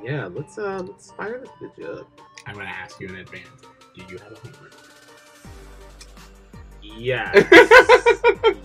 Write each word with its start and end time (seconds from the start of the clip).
Yeah, 0.00 0.26
let's 0.26 0.56
uh 0.56 0.82
let's 0.82 1.12
fire 1.12 1.38
this 1.38 1.50
bitch 1.60 1.98
up. 1.98 2.08
I'm 2.46 2.54
gonna 2.54 2.68
ask 2.68 2.98
you 3.00 3.08
in 3.08 3.16
advance. 3.16 3.46
Do 3.94 4.02
you 4.08 4.18
have 4.18 4.32
a 4.32 4.36
homework? 4.36 4.72
Yes. 6.82 7.46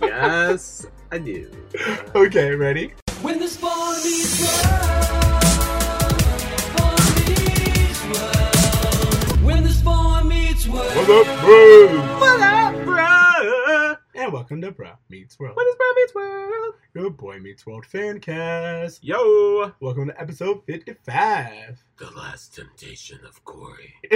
yes, 0.00 0.86
I 1.12 1.18
do. 1.18 1.50
Okay, 2.14 2.54
ready? 2.54 2.94
When 3.20 3.38
the 3.38 3.48
spawn 3.48 3.96
meets 3.96 4.40
world, 4.40 4.54
spawn 6.60 6.96
world. 8.12 9.44
When 9.44 9.62
the 9.64 9.70
spawn 9.70 10.28
meets 10.28 10.66
world. 10.66 10.96
What 10.96 11.10
up, 11.10 11.40
bro? 11.40 11.86
What 12.18 12.40
up, 12.40 12.64
bruh? 12.64 12.67
And 14.28 14.34
welcome 14.34 14.60
to 14.60 14.70
Bro 14.70 14.90
Meets 15.08 15.38
World. 15.38 15.56
What 15.56 15.66
is 15.66 15.74
Bruh 15.76 15.96
Meets 15.96 16.14
World? 16.14 16.74
Your 16.94 17.08
Boy 17.08 17.38
Meets 17.38 17.64
World 17.64 17.86
fan 17.86 18.20
cast. 18.20 19.02
Yo! 19.02 19.72
Welcome 19.80 20.08
to 20.08 20.20
episode 20.20 20.62
55. 20.66 21.82
The 21.96 22.10
last 22.10 22.54
temptation 22.54 23.20
of 23.26 23.42
Corey. 23.46 23.94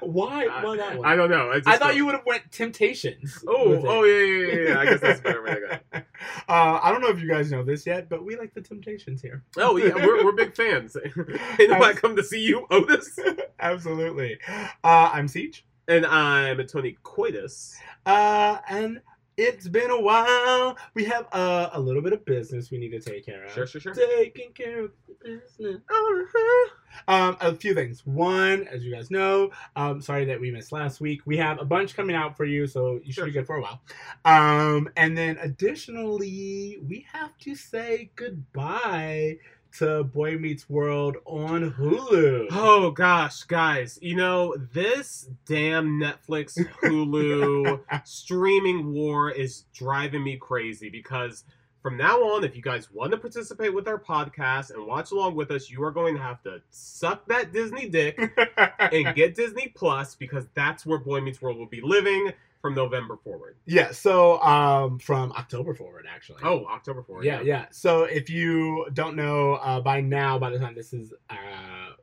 Why? 0.00 0.48
Why 0.48 0.76
that 0.76 0.98
one? 0.98 1.06
I 1.08 1.14
don't 1.14 1.30
know. 1.30 1.52
I 1.66 1.76
thought 1.76 1.94
you 1.94 2.04
would 2.04 2.16
have 2.16 2.26
went 2.26 2.50
Temptations. 2.50 3.44
Oh, 3.46 3.80
oh 3.86 4.02
yeah, 4.02 4.24
yeah, 4.24 4.46
yeah, 4.46 4.68
yeah. 4.70 4.78
I 4.80 4.84
guess 4.86 5.00
that's 5.00 5.20
a 5.20 5.22
better 5.22 5.44
way 5.44 5.54
to 5.54 5.60
go. 5.60 6.00
Uh, 6.48 6.80
I 6.82 6.90
don't 6.90 7.00
know 7.00 7.10
if 7.10 7.20
you 7.20 7.28
guys 7.28 7.52
know 7.52 7.62
this 7.62 7.86
yet, 7.86 8.08
but 8.08 8.24
we 8.24 8.36
like 8.36 8.54
the 8.54 8.60
Temptations 8.60 9.22
here. 9.22 9.44
Oh 9.56 9.76
yeah, 9.76 9.94
we're, 9.94 10.24
we're 10.24 10.32
big 10.32 10.56
fans. 10.56 10.96
Ain't 10.96 11.70
nobody 11.70 11.96
come 11.96 12.16
to 12.16 12.24
see 12.24 12.40
you, 12.40 12.66
Otis. 12.72 13.20
Absolutely. 13.60 14.36
Uh, 14.48 15.10
I'm 15.12 15.28
Siege. 15.28 15.64
And 15.86 16.06
I'm 16.06 16.66
Tony 16.66 16.96
Coitus. 17.04 17.76
Uh, 18.06 18.58
and 18.68 19.00
it's 19.36 19.68
been 19.68 19.90
a 19.90 20.00
while. 20.00 20.76
We 20.94 21.04
have 21.04 21.26
uh, 21.32 21.70
a 21.72 21.80
little 21.80 22.02
bit 22.02 22.12
of 22.12 22.24
business 22.24 22.70
we 22.70 22.78
need 22.78 22.90
to 22.90 23.00
take 23.00 23.26
care 23.26 23.44
of. 23.44 23.52
Sure, 23.52 23.66
sure, 23.66 23.80
sure. 23.80 23.94
Taking 23.94 24.52
care 24.52 24.84
of 24.84 24.92
the 25.08 25.14
business. 25.24 25.80
Uh-huh. 25.90 26.68
Um, 27.08 27.36
a 27.40 27.54
few 27.54 27.74
things. 27.74 28.06
One, 28.06 28.68
as 28.68 28.84
you 28.84 28.94
guys 28.94 29.10
know, 29.10 29.50
um, 29.74 30.00
sorry 30.00 30.24
that 30.26 30.40
we 30.40 30.50
missed 30.50 30.70
last 30.72 31.00
week. 31.00 31.22
We 31.26 31.36
have 31.38 31.60
a 31.60 31.64
bunch 31.64 31.96
coming 31.96 32.14
out 32.14 32.36
for 32.36 32.44
you, 32.44 32.66
so 32.66 33.00
you 33.02 33.12
should 33.12 33.14
Sure, 33.14 33.26
be 33.26 33.32
good 33.32 33.46
for 33.46 33.56
a 33.56 33.62
while. 33.62 33.80
Um, 34.24 34.88
and 34.96 35.16
then 35.18 35.36
additionally, 35.40 36.78
we 36.86 37.06
have 37.12 37.36
to 37.38 37.54
say 37.56 38.10
goodbye 38.14 39.38
to 39.78 40.04
Boy 40.04 40.36
Meets 40.38 40.70
World 40.70 41.16
on 41.24 41.72
Hulu. 41.72 42.46
Oh 42.52 42.90
gosh, 42.92 43.42
guys, 43.42 43.98
you 44.00 44.14
know, 44.14 44.54
this 44.72 45.28
damn 45.46 46.00
Netflix 46.00 46.56
Hulu 46.82 47.80
streaming 48.04 48.92
war 48.92 49.30
is 49.30 49.64
driving 49.74 50.22
me 50.22 50.36
crazy 50.36 50.90
because 50.90 51.44
from 51.82 51.96
now 51.96 52.16
on, 52.22 52.44
if 52.44 52.54
you 52.56 52.62
guys 52.62 52.90
want 52.92 53.10
to 53.10 53.18
participate 53.18 53.74
with 53.74 53.88
our 53.88 53.98
podcast 53.98 54.70
and 54.70 54.86
watch 54.86 55.10
along 55.10 55.34
with 55.34 55.50
us, 55.50 55.68
you 55.68 55.82
are 55.82 55.90
going 55.90 56.14
to 56.14 56.22
have 56.22 56.42
to 56.44 56.62
suck 56.70 57.26
that 57.26 57.52
Disney 57.52 57.88
dick 57.88 58.18
and 58.78 59.14
get 59.14 59.34
Disney 59.34 59.68
Plus 59.74 60.14
because 60.14 60.46
that's 60.54 60.86
where 60.86 60.98
Boy 60.98 61.20
Meets 61.20 61.42
World 61.42 61.58
will 61.58 61.66
be 61.66 61.80
living 61.82 62.32
from 62.64 62.74
November 62.74 63.18
forward. 63.22 63.58
yeah, 63.66 63.92
so 63.92 64.40
um, 64.40 64.98
from 64.98 65.30
October 65.32 65.74
forward, 65.74 66.06
actually. 66.10 66.38
Oh, 66.42 66.64
October 66.64 67.02
forward. 67.02 67.22
yeah, 67.22 67.42
yeah. 67.42 67.66
So 67.70 68.04
if 68.04 68.30
you 68.30 68.86
don't 68.94 69.16
know, 69.16 69.56
uh, 69.56 69.82
by 69.82 70.00
now, 70.00 70.38
by 70.38 70.48
the 70.48 70.58
time 70.58 70.74
this 70.74 70.94
is 70.94 71.12
uh, 71.28 71.36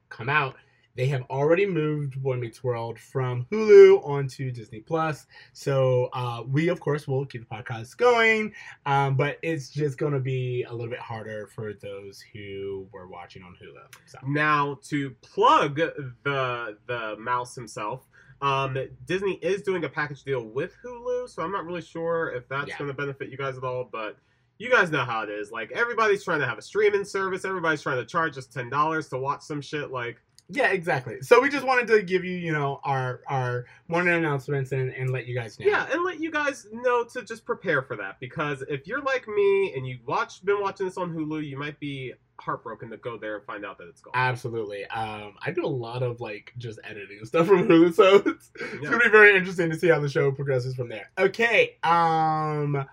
come 0.10 0.30
out, 0.30 0.56
they 0.96 1.08
have 1.08 1.24
already 1.32 1.66
moved 1.66 2.22
Boy 2.22 2.36
Meets 2.36 2.64
World 2.64 3.00
from 3.00 3.48
Hulu 3.52 4.06
onto 4.08 4.52
Disney 4.52 4.82
Plus. 4.82 5.26
So 5.54 6.10
uh, 6.14 6.44
we, 6.48 6.68
of 6.68 6.80
course, 6.80 7.08
will 7.08 7.26
keep 7.26 7.50
the 7.50 7.56
podcast 7.56 7.98
going, 7.98 8.54
um, 8.86 9.16
but 9.16 9.40
it's 9.42 9.70
just 9.70 9.98
going 9.98 10.14
to 10.14 10.20
be 10.20 10.64
a 10.70 10.72
little 10.72 10.92
bit 10.92 11.00
harder 11.00 11.48
for 11.48 11.74
those 11.74 12.24
who 12.34 12.88
were 12.92 13.08
watching 13.08 13.42
on 13.42 13.54
Hulu. 13.54 13.82
So 14.06 14.20
Now 14.28 14.78
to 14.90 15.10
plug 15.22 15.78
the 15.78 16.78
the 16.86 17.16
mouse 17.18 17.56
himself, 17.56 18.08
um, 18.42 18.78
Disney 19.06 19.34
is 19.42 19.62
doing 19.62 19.84
a 19.84 19.90
package 19.90 20.24
deal 20.24 20.44
with 20.46 20.74
Hulu, 20.84 21.30
so 21.30 21.44
I'm 21.44 21.52
not 21.52 21.66
really 21.66 21.82
sure 21.82 22.32
if 22.32 22.48
that's 22.50 22.70
Yeah. 22.70 22.78
going 22.78 22.90
to 22.90 22.96
benefit 22.96 23.30
you 23.30 23.38
guys 23.38 23.58
at 23.58 23.64
all. 23.64 23.88
But 23.92 24.18
you 24.58 24.70
guys 24.70 24.92
know 24.92 25.06
how 25.06 25.22
it 25.24 25.30
is. 25.30 25.52
Like 25.52 25.72
everybody's 25.72 26.24
trying 26.24 26.40
to 26.40 26.48
have 26.48 26.58
a 26.58 26.62
streaming 26.62 27.04
service. 27.06 27.46
Everybody's 27.46 27.82
trying 27.82 27.98
to 27.98 28.06
charge 28.06 28.38
us 28.38 28.46
ten 28.48 28.70
dollars 28.70 29.10
to 29.10 29.18
watch 29.18 29.42
some 29.42 29.62
shit. 29.62 29.92
Like 29.92 30.22
yeah, 30.54 30.72
exactly. 30.72 31.22
So 31.22 31.40
we 31.40 31.48
just 31.48 31.66
wanted 31.66 31.88
to 31.88 32.02
give 32.04 32.26
you, 32.26 32.36
you 32.38 32.52
know, 32.52 32.82
our 32.84 33.22
our 33.28 33.66
morning 33.88 34.14
announcements 34.16 34.72
and, 34.74 34.92
and 34.94 35.10
let 35.12 35.26
you 35.26 35.34
guys 35.34 35.58
know. 35.60 35.66
yeah, 35.66 35.88
and 35.92 36.04
let 36.04 36.20
you 36.20 36.30
guys 36.30 36.68
know 36.74 37.06
to 37.06 37.24
just 37.24 37.46
prepare 37.46 37.82
for 37.82 37.96
that 37.98 38.20
because 38.20 38.62
if 38.68 38.86
you're 38.86 39.02
like 39.02 39.28
me 39.30 39.74
and 39.76 39.88
you 39.88 40.00
watch 40.06 40.44
been 40.44 40.60
watching 40.62 40.86
this 40.88 40.98
on 40.98 41.14
Hulu, 41.16 41.48
you 41.48 41.58
might 41.58 41.80
be 41.80 42.14
heartbroken 42.42 42.90
to 42.90 42.98
go 42.98 43.18
there 43.18 43.38
and 43.38 43.46
find 43.46 43.66
out 43.66 43.78
that 43.78 43.88
it's 43.88 44.02
gone. 44.02 44.14
Absolutely. 44.16 44.86
Um, 44.86 45.36
I 45.46 45.52
do 45.52 45.66
a 45.66 45.68
lot 45.68 46.04
of 46.04 46.20
like 46.20 46.54
just 46.58 46.80
editing 46.84 47.24
stuff 47.24 47.48
from 47.48 47.68
Hulu, 47.68 47.94
so 47.94 48.16
it's, 48.26 48.52
it's 48.56 48.90
gonna 48.90 49.00
be 49.00 49.10
very 49.10 49.36
interesting 49.36 49.70
to 49.70 49.78
see 49.78 49.88
how 49.88 50.00
the 50.00 50.10
show 50.10 50.32
progresses 50.32 50.76
from 50.76 50.90
there. 50.90 51.12
Okay. 51.18 51.78
Um, 51.84 52.86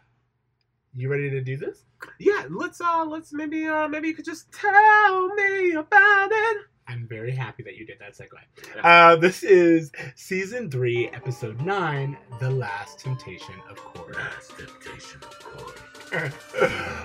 you 0.95 1.09
ready 1.11 1.31
to 1.31 1.41
do 1.41 1.57
this? 1.57 1.85
yeah, 2.19 2.45
let's 2.51 2.81
uh 2.81 3.05
let's 3.05 3.33
maybe 3.33 3.67
uh 3.67 3.89
maybe 3.89 4.09
you 4.09 4.15
could 4.15 4.25
just 4.25 4.53
tell 4.53 5.29
me 5.35 5.73
about 5.73 6.31
it. 6.31 6.59
I'm 6.87 7.07
very 7.07 7.33
happy 7.33 7.63
that 7.65 7.77
you 7.77 7.85
did 7.85 7.99
that 7.99 8.17
segue. 8.17 8.31
Yeah. 8.75 9.11
Uh, 9.11 9.17
this 9.17 9.43
is 9.43 9.93
season 10.15 10.71
three, 10.71 11.09
episode 11.11 11.61
nine, 11.61 12.17
"The 12.41 12.51
Last 12.51 12.99
Temptation 12.99 13.57
of 13.69 13.77
Corey." 13.77 14.15
temptation 14.57 15.21
of 15.23 15.39
Corey. 15.41 15.98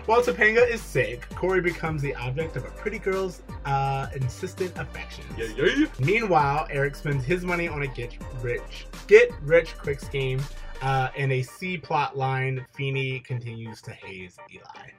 While 0.06 0.22
Topanga 0.22 0.69
is 0.69 0.81
sick, 0.81 1.28
Corey 1.36 1.62
becomes 1.62 2.02
the 2.02 2.16
object 2.16 2.56
of 2.56 2.66
a 2.66 2.69
pretty 2.72 3.00
girl's 3.00 3.41
uh, 3.66 4.08
insistent 4.16 4.78
affection. 4.78 5.25
Yeah, 5.38 5.47
yeah. 5.58 5.86
Meanwhile, 6.00 6.68
Eric 6.69 6.96
spends 6.96 7.24
his 7.25 7.44
money 7.44 7.68
on 7.68 7.81
a 7.81 7.88
get 7.88 8.18
rich, 8.41 8.88
get 9.08 9.31
rich 9.41 9.78
quick 9.78 10.00
scheme. 10.00 10.41
Uh, 10.81 11.09
in 11.16 11.31
a 11.31 11.41
C 11.41 11.78
plot 11.78 12.18
line, 12.18 12.66
Feeny 12.74 13.22
continues 13.22 13.81
to 13.84 13.91
haze 13.91 14.38
Eli. 14.53 14.90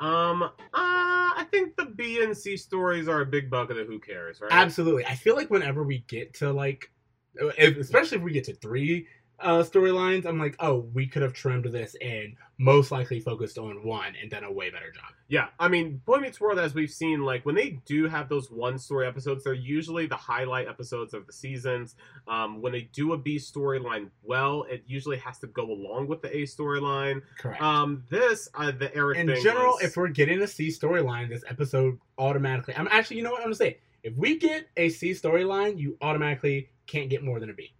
Um, 0.00 0.42
uh, 0.42 0.50
I 0.74 1.46
think 1.50 1.76
the 1.76 1.86
B 1.86 2.22
and 2.24 2.36
C 2.36 2.56
stories 2.56 3.06
are 3.06 3.20
a 3.20 3.26
big 3.26 3.48
bucket 3.48 3.78
of 3.78 3.86
the 3.86 3.92
who 3.92 4.00
cares, 4.00 4.40
right? 4.40 4.50
Absolutely, 4.50 5.06
I 5.06 5.14
feel 5.14 5.36
like 5.36 5.48
whenever 5.50 5.84
we 5.84 6.04
get 6.08 6.34
to 6.34 6.52
like, 6.52 6.90
if, 7.36 7.76
especially 7.76 8.18
if 8.18 8.24
we 8.24 8.32
get 8.32 8.44
to 8.44 8.54
three 8.54 9.06
uh, 9.42 9.62
storylines, 9.62 10.26
I'm 10.26 10.38
like, 10.38 10.56
oh, 10.60 10.88
we 10.94 11.06
could 11.06 11.22
have 11.22 11.32
trimmed 11.32 11.64
this 11.66 11.94
and 12.00 12.34
most 12.58 12.90
likely 12.92 13.18
focused 13.20 13.58
on 13.58 13.82
one 13.84 14.14
and 14.20 14.30
done 14.30 14.44
a 14.44 14.52
way 14.52 14.70
better 14.70 14.90
job. 14.92 15.04
Yeah, 15.28 15.46
I 15.58 15.68
mean, 15.68 16.00
Boy 16.04 16.18
Meets 16.18 16.40
World, 16.40 16.58
as 16.58 16.74
we've 16.74 16.90
seen, 16.90 17.22
like 17.22 17.44
when 17.46 17.54
they 17.54 17.80
do 17.86 18.06
have 18.06 18.28
those 18.28 18.50
one 18.50 18.78
story 18.78 19.06
episodes, 19.06 19.44
they're 19.44 19.54
usually 19.54 20.06
the 20.06 20.16
highlight 20.16 20.68
episodes 20.68 21.14
of 21.14 21.26
the 21.26 21.32
seasons. 21.32 21.96
Um, 22.28 22.60
when 22.60 22.72
they 22.72 22.82
do 22.92 23.14
a 23.14 23.18
B 23.18 23.36
storyline 23.36 24.10
well, 24.22 24.64
it 24.70 24.84
usually 24.86 25.16
has 25.18 25.38
to 25.40 25.46
go 25.48 25.64
along 25.64 26.08
with 26.08 26.22
the 26.22 26.28
A 26.36 26.42
storyline. 26.42 27.22
Correct. 27.38 27.60
Um, 27.62 28.04
this, 28.10 28.48
uh, 28.54 28.70
the 28.70 28.94
Eric 28.94 29.18
in 29.18 29.26
general, 29.42 29.72
was- 29.72 29.82
if 29.84 29.96
we're 29.96 30.08
getting 30.08 30.40
a 30.42 30.46
C 30.46 30.68
storyline, 30.68 31.28
this 31.28 31.44
episode 31.48 31.98
automatically. 32.18 32.74
I'm 32.76 32.88
actually, 32.90 33.16
you 33.16 33.22
know 33.22 33.30
what 33.30 33.40
I'm 33.40 33.46
gonna 33.46 33.54
say. 33.56 33.78
If 34.02 34.14
we 34.16 34.36
get 34.38 34.68
a 34.76 34.88
C 34.88 35.10
storyline, 35.12 35.78
you 35.78 35.96
automatically 36.00 36.68
can't 36.86 37.08
get 37.08 37.22
more 37.22 37.40
than 37.40 37.50
a 37.50 37.54
B. 37.54 37.72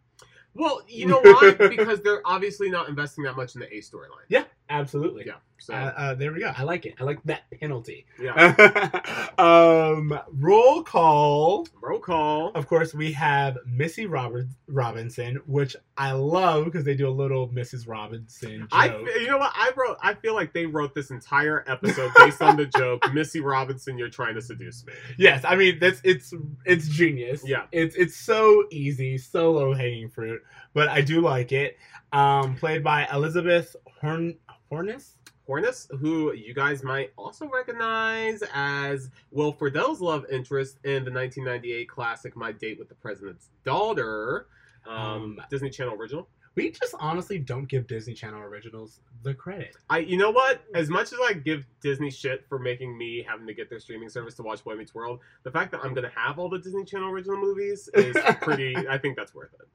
well, 0.54 0.82
you 0.88 1.06
know 1.08 1.20
why? 1.20 1.52
because 1.52 2.00
they're 2.02 2.22
obviously 2.24 2.70
not 2.70 2.88
investing 2.88 3.24
that 3.24 3.36
much 3.36 3.54
in 3.54 3.60
the 3.60 3.74
A 3.74 3.80
storyline. 3.80 4.26
Yeah, 4.28 4.44
absolutely. 4.81 5.25
Yeah. 5.27 5.34
So 5.59 5.75
Uh, 5.75 5.93
uh, 5.97 6.15
there 6.15 6.33
we 6.33 6.41
go. 6.41 6.53
I 6.56 6.65
like 6.65 6.87
it. 6.87 6.94
I 6.99 7.05
like 7.05 7.22
that 7.22 7.43
penalty. 7.60 8.05
yeah. 8.21 9.31
um, 9.38 10.19
roll 10.41 10.83
call. 10.83 11.69
Roll 11.81 12.00
call. 12.00 12.49
Of 12.56 12.66
course, 12.66 12.93
we 12.94 13.12
have 13.12 13.59
Missy 13.65 14.06
Robert- 14.06 14.49
Robinson, 14.66 15.41
which 15.47 15.77
I 15.97 16.12
love 16.12 16.65
because 16.65 16.84
they 16.84 16.97
do 16.97 17.09
a 17.09 17.11
little 17.11 17.49
Mrs. 17.49 17.87
Robinson 17.87 18.61
joke. 18.62 18.69
I, 18.72 18.87
you 19.21 19.28
know 19.28 19.38
what? 19.38 19.53
I 19.55 19.71
wrote. 19.77 19.99
I 20.03 20.15
feel 20.15 20.34
like 20.34 20.53
they 20.53 20.66
wrote 20.66 20.97
this 20.97 21.11
entire 21.12 21.65
episode 21.69 22.11
based 22.16 22.43
on 22.43 22.56
the 22.56 22.66
joke, 22.66 23.05
"Missy 23.15 23.41
Robinson, 23.41 23.97
you're 23.97 24.09
trying 24.09 24.34
to 24.34 24.43
seduce 24.43 24.84
me." 24.84 24.94
Yes, 25.16 25.44
I 25.44 25.55
mean 25.55 25.78
that's 25.78 26.00
it's 26.03 26.34
it's 26.65 26.88
genius. 26.88 27.43
Yeah. 27.46 27.67
it's 27.70 27.94
it's 27.94 28.17
so 28.17 28.64
easy, 28.73 29.17
so 29.17 29.52
low 29.52 29.75
hanging 29.75 30.08
fruit, 30.08 30.43
but 30.75 30.88
I 30.88 31.02
do 31.02 31.20
like 31.20 31.52
it. 31.52 31.76
Um, 32.12 32.56
played 32.56 32.82
by 32.85 33.06
Elizabeth 33.12 33.75
Horn 34.00 34.37
Hornis. 34.72 35.16
Hornus, 35.46 35.88
who 36.00 36.32
you 36.32 36.54
guys 36.54 36.82
might 36.82 37.12
also 37.19 37.46
recognize 37.48 38.42
as 38.54 39.10
Will 39.32 39.52
Friedle's 39.52 40.00
love 40.00 40.24
interest 40.30 40.78
in 40.84 41.04
the 41.04 41.10
1998 41.10 41.88
classic 41.88 42.36
"My 42.36 42.52
Date 42.52 42.78
with 42.78 42.88
the 42.88 42.94
President's 42.94 43.50
Daughter," 43.64 44.46
um, 44.86 44.96
Um, 44.96 45.40
Disney 45.50 45.69
Channel 45.69 45.94
original. 45.94 46.28
We 46.54 46.70
just 46.70 46.94
honestly 47.00 47.38
don't 47.38 47.66
give 47.66 47.86
Disney 47.86 48.14
Channel 48.14 48.40
originals 48.40 49.00
the 49.22 49.34
credit. 49.34 49.74
I, 49.90 49.98
you 49.98 50.16
know 50.16 50.30
what? 50.30 50.62
As 50.74 50.88
much 50.90 51.12
as 51.12 51.19
I 51.22 51.32
give 51.32 51.64
Disney 51.80 52.10
shit 52.10 52.46
for 52.48 52.58
making 52.58 52.96
me 52.96 53.22
having 53.26 53.46
to 53.46 53.54
get 53.54 53.69
their 53.70 53.80
streaming 53.80 54.10
service 54.10 54.34
to 54.34 54.42
watch 54.42 54.62
Boy 54.62 54.76
Meets 54.76 54.94
World, 54.94 55.20
the 55.42 55.50
fact 55.50 55.72
that 55.72 55.80
I'm 55.82 55.92
gonna 55.92 56.12
have 56.14 56.38
all 56.38 56.48
the 56.48 56.58
Disney 56.58 56.84
Channel 56.84 57.10
original 57.10 57.36
movies 57.38 57.88
is 57.94 58.16
pretty. 58.42 58.76
I 58.88 58.96
think 58.96 59.16
that's 59.16 59.34
worth 59.34 59.54
it. 59.54 59.66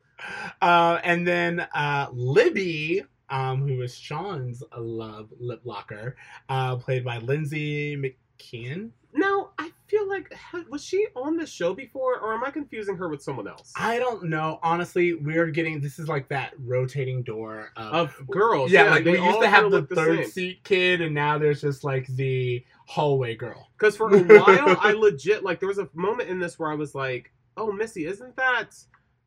Uh, 0.61 0.99
and 1.03 1.27
then 1.27 1.67
uh, 1.75 2.07
Libby, 2.13 3.03
um, 3.29 3.67
who 3.67 3.81
is 3.81 3.95
Sean's 3.97 4.63
love 4.77 5.29
lip 5.39 5.61
locker, 5.63 6.15
uh, 6.49 6.75
played 6.77 7.03
by 7.03 7.17
Lindsay 7.19 7.95
McKeon. 7.97 8.91
Now, 9.13 9.49
I 9.57 9.71
feel 9.87 10.07
like 10.07 10.31
was 10.69 10.83
she 10.83 11.07
on 11.15 11.37
the 11.37 11.45
show 11.47 11.73
before, 11.73 12.19
or 12.19 12.33
am 12.35 12.43
I 12.43 12.51
confusing 12.51 12.95
her 12.97 13.09
with 13.09 13.23
someone 13.23 13.47
else? 13.47 13.73
I 13.75 13.97
don't 13.97 14.25
know. 14.25 14.59
Honestly, 14.61 15.15
we're 15.15 15.47
getting 15.47 15.81
this 15.81 15.97
is 15.97 16.07
like 16.07 16.27
that 16.29 16.53
rotating 16.59 17.23
door 17.23 17.71
of, 17.75 18.15
of 18.19 18.27
girls, 18.27 18.71
yeah, 18.71 18.91
like 18.91 19.05
they 19.05 19.13
we 19.13 19.21
used 19.25 19.41
to 19.41 19.49
have 19.49 19.71
the 19.71 19.83
third 19.83 20.27
seat 20.27 20.63
kid, 20.63 21.01
and 21.01 21.15
now 21.15 21.37
there's 21.39 21.61
just 21.61 21.83
like 21.83 22.05
the 22.07 22.63
hallway 22.85 23.35
girl. 23.35 23.69
Because 23.77 23.95
for 23.95 24.11
a 24.13 24.19
while, 24.41 24.77
I 24.81 24.93
legit 24.93 25.43
like 25.43 25.59
there 25.59 25.67
was 25.69 25.77
a 25.77 25.87
moment 25.93 26.29
in 26.29 26.39
this 26.39 26.57
where 26.59 26.71
I 26.71 26.75
was 26.75 26.93
like, 26.95 27.31
"Oh, 27.55 27.71
Missy, 27.71 28.05
isn't 28.05 28.35
that 28.35 28.75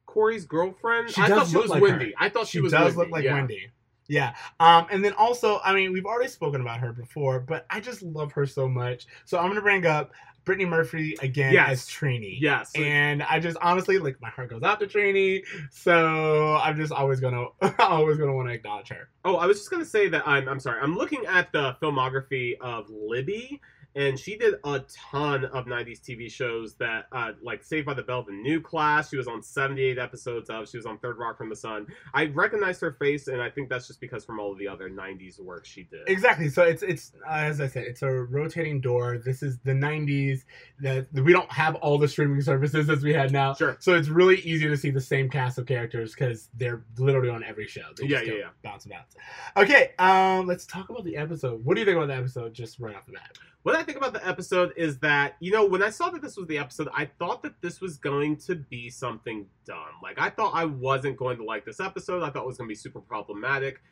Corey's 0.07 0.45
girlfriend?" 0.45 1.11
She 1.11 1.23
I 1.23 1.29
thought 1.29 1.47
she 1.49 1.57
was 1.57 1.71
like 1.71 1.81
Wendy. 1.83 2.07
her. 2.07 2.13
I 2.19 2.29
thought 2.29 2.47
she, 2.47 2.59
She 2.59 2.61
was. 2.61 2.73
does 2.73 2.95
Wendy. 2.95 2.99
look 2.99 3.11
like 3.11 3.25
yeah. 3.25 3.35
Wendy. 3.35 3.71
Yeah. 4.11 4.35
Um, 4.59 4.87
and 4.91 5.05
then 5.05 5.13
also, 5.13 5.61
I 5.65 5.73
mean, 5.73 5.93
we've 5.93 6.05
already 6.05 6.29
spoken 6.29 6.61
about 6.61 6.81
her 6.81 6.93
before, 6.93 7.39
but 7.39 7.65
I 7.71 7.79
just 7.79 8.03
love 8.03 8.33
her 8.33 8.45
so 8.45 8.69
much. 8.69 9.07
So 9.25 9.39
I'm 9.39 9.47
gonna 9.49 9.63
bring 9.63 9.87
up 9.87 10.11
Brittany 10.45 10.65
Murphy 10.65 11.17
again 11.23 11.53
Yes. 11.53 11.71
as 11.71 11.85
Trini. 11.87 12.37
Yes, 12.41 12.73
And 12.75 13.23
I 13.23 13.39
just 13.39 13.57
honestly 13.63 13.99
like 13.99 14.17
my 14.21 14.31
heart 14.31 14.51
goes 14.51 14.65
out 14.65 14.81
to 14.81 14.87
Trini, 14.89 15.45
so 15.71 16.57
I'm 16.57 16.77
just 16.77 16.93
always 16.93 17.21
gonna 17.21 17.45
always 17.79 18.19
gonna 18.19 18.35
want 18.35 18.49
to 18.49 18.55
acknowledge 18.55 18.89
her. 18.89 19.11
Oh, 19.25 19.37
I 19.37 19.47
was 19.47 19.59
just 19.59 19.71
gonna 19.71 19.85
say 19.85 20.09
that 20.09 20.27
I'm. 20.27 20.49
I'm 20.49 20.59
sorry. 20.59 20.81
I'm 20.83 20.97
looking 20.97 21.25
at 21.27 21.53
the 21.53 21.77
filmography 21.81 22.59
of 22.61 22.87
Libby, 22.91 23.61
and 23.95 24.19
she 24.19 24.37
did 24.37 24.55
a 24.65 24.83
ton 25.11 25.45
of 25.47 25.67
'90s 25.67 26.01
TV 26.01 26.31
shows 26.31 26.75
that, 26.75 27.07
uh, 27.13 27.33
like 27.43 27.63
Saved 27.65 27.87
by 27.87 27.95
the 27.95 28.03
Bell, 28.03 28.23
The 28.23 28.33
New 28.33 28.61
Class. 28.61 29.11
She 29.11 29.17
was 29.17 29.27
on 29.27 29.43
78 29.43 29.99
episodes 29.99 30.49
of. 30.51 30.69
She 30.69 30.77
was 30.77 30.87
on 30.87 30.99
Third 30.99 31.19
Rock 31.19 31.37
from 31.37 31.49
the 31.49 31.57
Sun. 31.57 31.87
I 32.15 32.27
recognized 32.27 32.81
her 32.83 32.93
face, 32.93 33.29
and 33.29 33.43
I 33.43 33.51
think 33.51 33.69
that's 33.69 33.87
just 33.87 34.01
because 34.01 34.25
from 34.25 34.39
all 34.39 34.53
of 34.53 34.59
the 34.59 34.69
other 34.69 34.89
'90s 34.89 35.41
work 35.41 35.65
she 35.67 35.85
did. 35.85 36.03
Exactly. 36.07 36.49
So 36.49 36.63
it's 36.63 36.83
it's 36.83 37.13
uh, 37.29 37.33
as 37.33 37.61
I 37.61 37.67
said, 37.67 37.85
it's 37.85 38.03
a 38.03 38.11
rotating 38.11 38.81
door. 38.81 39.19
This 39.19 39.43
is 39.43 39.59
the 39.65 39.73
'90s. 39.73 40.45
That 40.81 41.09
we 41.13 41.33
don't 41.33 41.51
have 41.51 41.75
all 41.77 41.99
the 41.99 42.09
streaming 42.09 42.41
services 42.41 42.89
as 42.89 43.03
we 43.03 43.13
had 43.13 43.33
now. 43.33 43.55
Sure. 43.55 43.77
So 43.81 43.95
it's 43.95 44.09
really 44.09 44.37
easy 44.41 44.69
to 44.69 44.77
see 44.77 44.91
the 44.91 45.01
same 45.01 45.29
cast 45.29 45.59
of 45.59 45.67
characters 45.67 46.15
because 46.15 46.49
they're 46.55 46.85
literally 46.99 47.29
on 47.29 47.45
every 47.45 47.67
show. 47.67 47.83
They 47.97 48.07
Yeah, 48.07 48.19
just 48.21 48.31
yeah, 48.33 48.39
yeah. 48.39 48.49
Bounce 48.63 48.87
bounce. 48.87 49.15
Okay. 49.57 49.93
Um. 49.99 50.47
Let's 50.47 50.67
talk 50.67 50.89
about 50.91 51.05
the 51.05 51.17
episode. 51.17 51.65
What 51.65 51.75
do 51.75 51.81
you 51.81 51.87
think 51.87 51.97
about 51.97 52.09
the 52.09 52.17
episode? 52.17 52.55
Just 52.55 52.79
right 52.79 52.95
off 52.95 53.07
the 53.07 53.13
bat. 53.13 53.37
What 53.63 53.77
I 53.77 53.83
think 53.83 53.99
about 53.99 54.15
the 54.15 54.27
episode 54.27 54.73
is 54.77 54.99
that, 55.01 55.37
you 55.39 55.53
know, 55.53 55.67
when 55.67 55.83
I 55.83 55.91
saw 55.91 56.09
that 56.11 56.23
this 56.23 56.37
was 56.37 56.47
the 56.47 56.57
episode, 56.57 56.89
I 56.95 57.05
thought 57.19 57.43
that 57.43 57.61
this 57.61 57.81
was 57.81 57.99
going 57.99 58.39
to 58.39 58.55
be 58.55 58.89
something 58.89 59.47
dumb. 59.67 60.01
Like, 60.03 60.19
I 60.19 60.31
thought 60.31 60.53
I 60.55 60.65
wasn't 60.65 61.19
going 61.19 61.37
to 61.37 61.45
like 61.45 61.67
this 61.67 61.79
episode. 61.79 62.23
I 62.23 62.31
thought 62.31 62.45
it 62.45 62.47
was 62.47 62.57
going 62.57 62.69
to 62.69 62.73
be 62.73 62.77
super 62.77 63.01
problematic. 63.01 63.83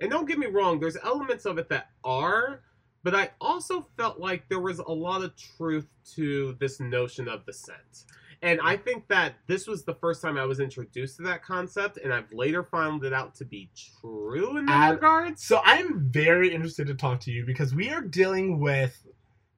And 0.00 0.10
don't 0.10 0.28
get 0.28 0.38
me 0.38 0.46
wrong, 0.46 0.78
there's 0.78 0.96
elements 1.02 1.44
of 1.44 1.58
it 1.58 1.68
that 1.70 1.88
are, 2.04 2.62
but 3.02 3.14
I 3.16 3.30
also 3.40 3.88
felt 3.96 4.20
like 4.20 4.48
there 4.48 4.60
was 4.60 4.78
a 4.78 4.92
lot 4.92 5.24
of 5.24 5.32
truth 5.56 5.88
to 6.14 6.56
this 6.60 6.78
notion 6.78 7.26
of 7.26 7.44
the 7.46 7.52
scent. 7.52 8.04
And 8.42 8.60
I 8.62 8.76
think 8.76 9.08
that 9.08 9.36
this 9.46 9.66
was 9.66 9.84
the 9.84 9.94
first 9.94 10.20
time 10.20 10.36
I 10.36 10.44
was 10.44 10.60
introduced 10.60 11.16
to 11.16 11.22
that 11.22 11.42
concept, 11.42 11.96
and 11.96 12.12
I've 12.12 12.30
later 12.32 12.62
found 12.62 13.02
it 13.02 13.12
out 13.12 13.34
to 13.36 13.44
be 13.44 13.70
true 14.00 14.58
in 14.58 14.68
Uh, 14.68 14.92
regards. 14.92 15.42
So 15.42 15.62
I'm 15.64 16.10
very 16.10 16.54
interested 16.54 16.86
to 16.88 16.94
talk 16.94 17.18
to 17.20 17.32
you 17.32 17.46
because 17.46 17.74
we 17.74 17.88
are 17.90 18.02
dealing 18.02 18.60
with 18.60 19.04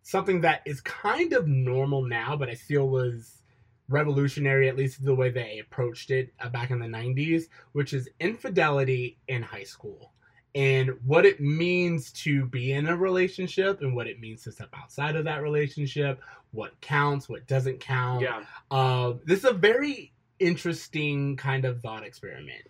something 0.09 0.41
that 0.41 0.63
is 0.65 0.81
kind 0.81 1.35
of 1.35 1.47
normal 1.47 2.03
now, 2.03 2.35
but 2.35 2.49
I 2.49 2.55
feel 2.55 2.89
was 2.89 3.43
revolutionary, 3.91 4.67
at 4.67 4.75
least 4.75 5.05
the 5.05 5.15
way 5.15 5.29
they 5.29 5.59
approached 5.59 6.11
it 6.11 6.33
uh, 6.41 6.49
back 6.49 6.71
in 6.71 6.79
the 6.79 6.87
90s, 6.87 7.45
which 7.73 7.93
is 7.93 8.09
infidelity 8.19 9.19
in 9.29 9.43
high 9.43 9.65
school 9.65 10.13
and 10.55 10.93
what 11.05 11.27
it 11.27 11.41
means 11.41 12.11
to 12.11 12.47
be 12.47 12.73
in 12.73 12.89
a 12.89 12.97
relationship 12.97 13.83
and 13.83 13.95
what 13.95 14.07
it 14.07 14.19
means 14.19 14.45
to 14.45 14.51
step 14.51 14.71
outside 14.75 15.15
of 15.15 15.27
that 15.27 15.43
relationship, 15.43 16.23
what 16.53 16.81
counts, 16.81 17.29
what 17.29 17.47
doesn't 17.47 17.79
count. 17.79 18.23
yeah. 18.23 18.41
Uh, 18.71 19.13
this 19.27 19.41
is 19.41 19.45
a 19.45 19.53
very 19.53 20.15
interesting 20.39 21.37
kind 21.37 21.67
of 21.67 21.83
thought 21.83 22.03
experiment 22.03 22.63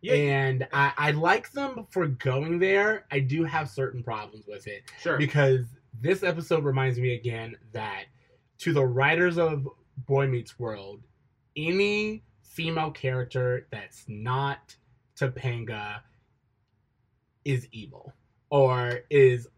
Yeah, 0.00 0.14
and 0.14 0.68
I, 0.72 0.92
I 0.96 1.10
like 1.10 1.50
them 1.50 1.88
for 1.90 2.06
going 2.06 2.60
there. 2.60 3.06
I 3.10 3.18
do 3.18 3.42
have 3.42 3.68
certain 3.68 4.04
problems 4.04 4.46
with 4.46 4.68
it 4.68 4.84
sure. 5.00 5.18
because 5.18 5.64
this 6.00 6.22
episode 6.22 6.64
reminds 6.64 6.98
me 6.98 7.14
again 7.14 7.56
that 7.72 8.04
to 8.58 8.72
the 8.72 8.84
writers 8.84 9.38
of 9.38 9.68
Boy 10.06 10.26
Meets 10.26 10.58
World, 10.58 11.02
any 11.56 12.22
female 12.42 12.90
character 12.90 13.66
that's 13.70 14.04
not 14.08 14.76
Topanga 15.18 16.00
is 17.44 17.68
evil 17.72 18.12
or 18.50 19.00
is 19.10 19.48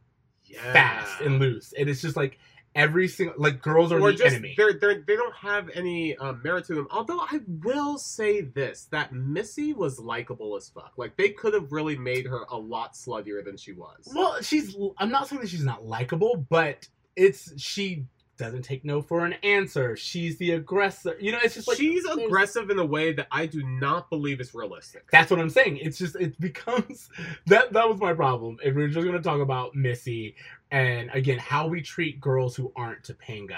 Yeah. 0.44 0.72
fast 0.72 1.20
and 1.22 1.38
loose. 1.40 1.72
And 1.78 1.88
it's 1.88 2.00
just 2.00 2.16
like 2.16 2.38
every 2.76 3.08
single 3.08 3.34
like 3.38 3.60
girls 3.60 3.90
are 3.90 4.00
or 4.00 4.12
the 4.12 4.18
just 4.18 4.36
enemy. 4.36 4.54
they're, 4.56 4.74
they're 4.74 5.02
they 5.06 5.16
don't 5.16 5.34
have 5.34 5.68
any 5.74 6.16
um, 6.18 6.40
merit 6.44 6.66
to 6.66 6.74
them. 6.74 6.86
Although 6.90 7.20
I 7.20 7.40
will 7.64 7.98
say 7.98 8.42
this: 8.42 8.86
that 8.92 9.12
Missy 9.12 9.72
was 9.72 9.98
likable 9.98 10.54
as 10.56 10.68
fuck. 10.68 10.92
Like 10.96 11.16
they 11.16 11.30
could 11.30 11.54
have 11.54 11.72
really 11.72 11.96
made 11.96 12.26
her 12.26 12.44
a 12.50 12.56
lot 12.56 12.94
sluttier 12.94 13.44
than 13.44 13.56
she 13.56 13.72
was. 13.72 14.08
Well, 14.14 14.40
she's. 14.42 14.76
I'm 14.98 15.10
not 15.10 15.28
saying 15.28 15.42
that 15.42 15.48
she's 15.48 15.64
not 15.64 15.84
likable, 15.84 16.46
but 16.48 16.86
it's 17.16 17.52
she 17.60 18.04
doesn't 18.36 18.62
take 18.62 18.84
no 18.84 19.00
for 19.02 19.24
an 19.24 19.34
answer. 19.42 19.96
She's 19.96 20.36
the 20.38 20.52
aggressor. 20.52 21.16
You 21.20 21.32
know, 21.32 21.38
it's 21.42 21.54
just 21.54 21.68
like 21.68 21.76
She's 21.76 22.04
aggressive 22.04 22.70
in 22.70 22.78
a 22.78 22.84
way 22.84 23.12
that 23.12 23.28
I 23.30 23.46
do 23.46 23.62
not 23.62 24.10
believe 24.10 24.40
is 24.40 24.54
realistic. 24.54 25.10
That's 25.10 25.30
what 25.30 25.40
I'm 25.40 25.50
saying. 25.50 25.78
It's 25.78 25.98
just 25.98 26.16
it 26.16 26.38
becomes 26.40 27.08
that 27.46 27.72
that 27.72 27.88
was 27.88 28.00
my 28.00 28.12
problem. 28.12 28.58
If 28.62 28.74
we're 28.74 28.88
just 28.88 29.04
gonna 29.06 29.22
talk 29.22 29.40
about 29.40 29.74
Missy 29.74 30.36
and 30.72 31.10
again 31.12 31.38
how 31.38 31.68
we 31.68 31.80
treat 31.80 32.20
girls 32.20 32.56
who 32.56 32.72
aren't 32.76 33.02
Topanga. 33.02 33.56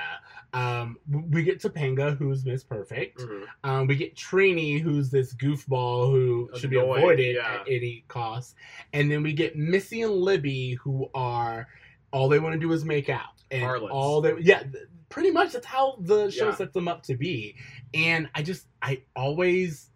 Um, 0.53 0.99
we 1.31 1.43
get 1.43 1.61
Topanga, 1.61 2.17
who's 2.17 2.45
Miss 2.45 2.63
Perfect. 2.63 3.21
Mhm. 3.21 3.45
Um, 3.65 3.87
we 3.87 3.97
get 3.97 4.15
Trini, 4.15 4.81
who's 4.81 5.11
this 5.11 5.35
goofball 5.35 6.11
who 6.11 6.51
should 6.57 6.71
be 6.71 6.79
avoided 6.79 7.37
yeah. 7.37 7.61
at 7.61 7.69
any 7.69 8.05
cost. 8.09 8.55
And 8.93 9.11
then 9.11 9.23
we 9.23 9.33
get 9.33 9.57
Missy 9.57 10.03
and 10.03 10.13
Libby, 10.13 10.75
who 10.75 11.11
are 11.15 11.69
all 12.13 12.29
they 12.29 12.39
want 12.39 12.55
to 12.55 12.59
do 12.59 12.73
is 12.73 12.85
make 12.85 13.09
out. 13.09 13.43
And 13.51 13.63
Harlots. 13.63 13.93
all 13.93 14.21
they 14.21 14.35
yeah, 14.41 14.63
pretty 15.09 15.31
much 15.31 15.53
that's 15.53 15.67
how 15.67 15.97
the 16.01 16.31
show 16.31 16.49
Yeah. 16.49 16.55
sets 16.55 16.75
them 16.75 16.89
up 16.89 17.03
to 17.05 17.17
be. 17.17 17.57
And 17.95 18.29
I 18.35 18.43
just 18.43 18.67
I 18.83 19.03
always 19.17 19.91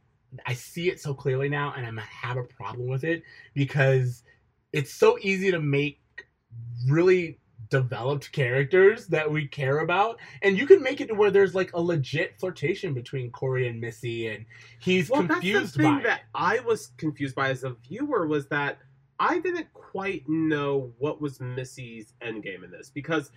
I 0.47 0.55
see 0.55 0.89
it 0.89 1.01
so 1.01 1.13
clearly 1.13 1.49
now 1.51 1.75
and 1.77 1.87
I 2.01 2.03
have 2.03 2.39
a 2.39 2.45
problem 2.45 2.89
with 2.89 3.05
it 3.05 3.23
because 3.55 4.23
it's 4.73 4.93
so 4.95 5.19
easy 5.21 5.51
to 5.51 5.61
make 5.61 6.01
really 6.89 7.39
developed 7.69 8.33
characters 8.33 9.07
that 9.07 9.31
we 9.31 9.47
care 9.47 9.79
about 9.79 10.19
and 10.43 10.59
you 10.59 10.67
can 10.67 10.83
make 10.83 11.01
it 11.01 11.09
to 11.09 11.15
where 11.15 11.31
there's 11.31 11.55
like 11.55 11.73
a 11.73 11.81
legit 11.81 12.39
flirtation 12.39 12.93
between 12.93 13.31
Corey 13.31 13.67
and 13.69 13.81
Missy 13.81 14.29
and 14.29 14.45
he's 14.79 15.09
Well, 15.11 15.27
confused 15.27 15.63
that's 15.65 15.73
the 15.77 15.83
thing 15.83 15.97
by 15.99 16.03
that. 16.03 16.21
I 16.35 16.61
was 16.61 16.89
confused 16.99 17.35
by 17.35 17.49
as 17.51 17.65
a 17.65 17.71
viewer 17.89 18.27
was 18.27 18.47
that 18.49 18.79
I 19.19 19.39
didn't 19.39 19.69
quite 19.93 20.27
know 20.29 20.93
what 20.99 21.21
was 21.21 21.39
Missy's 21.41 22.15
endgame 22.23 22.65
in 22.65 22.71
this 22.71 22.91
because 22.91 23.31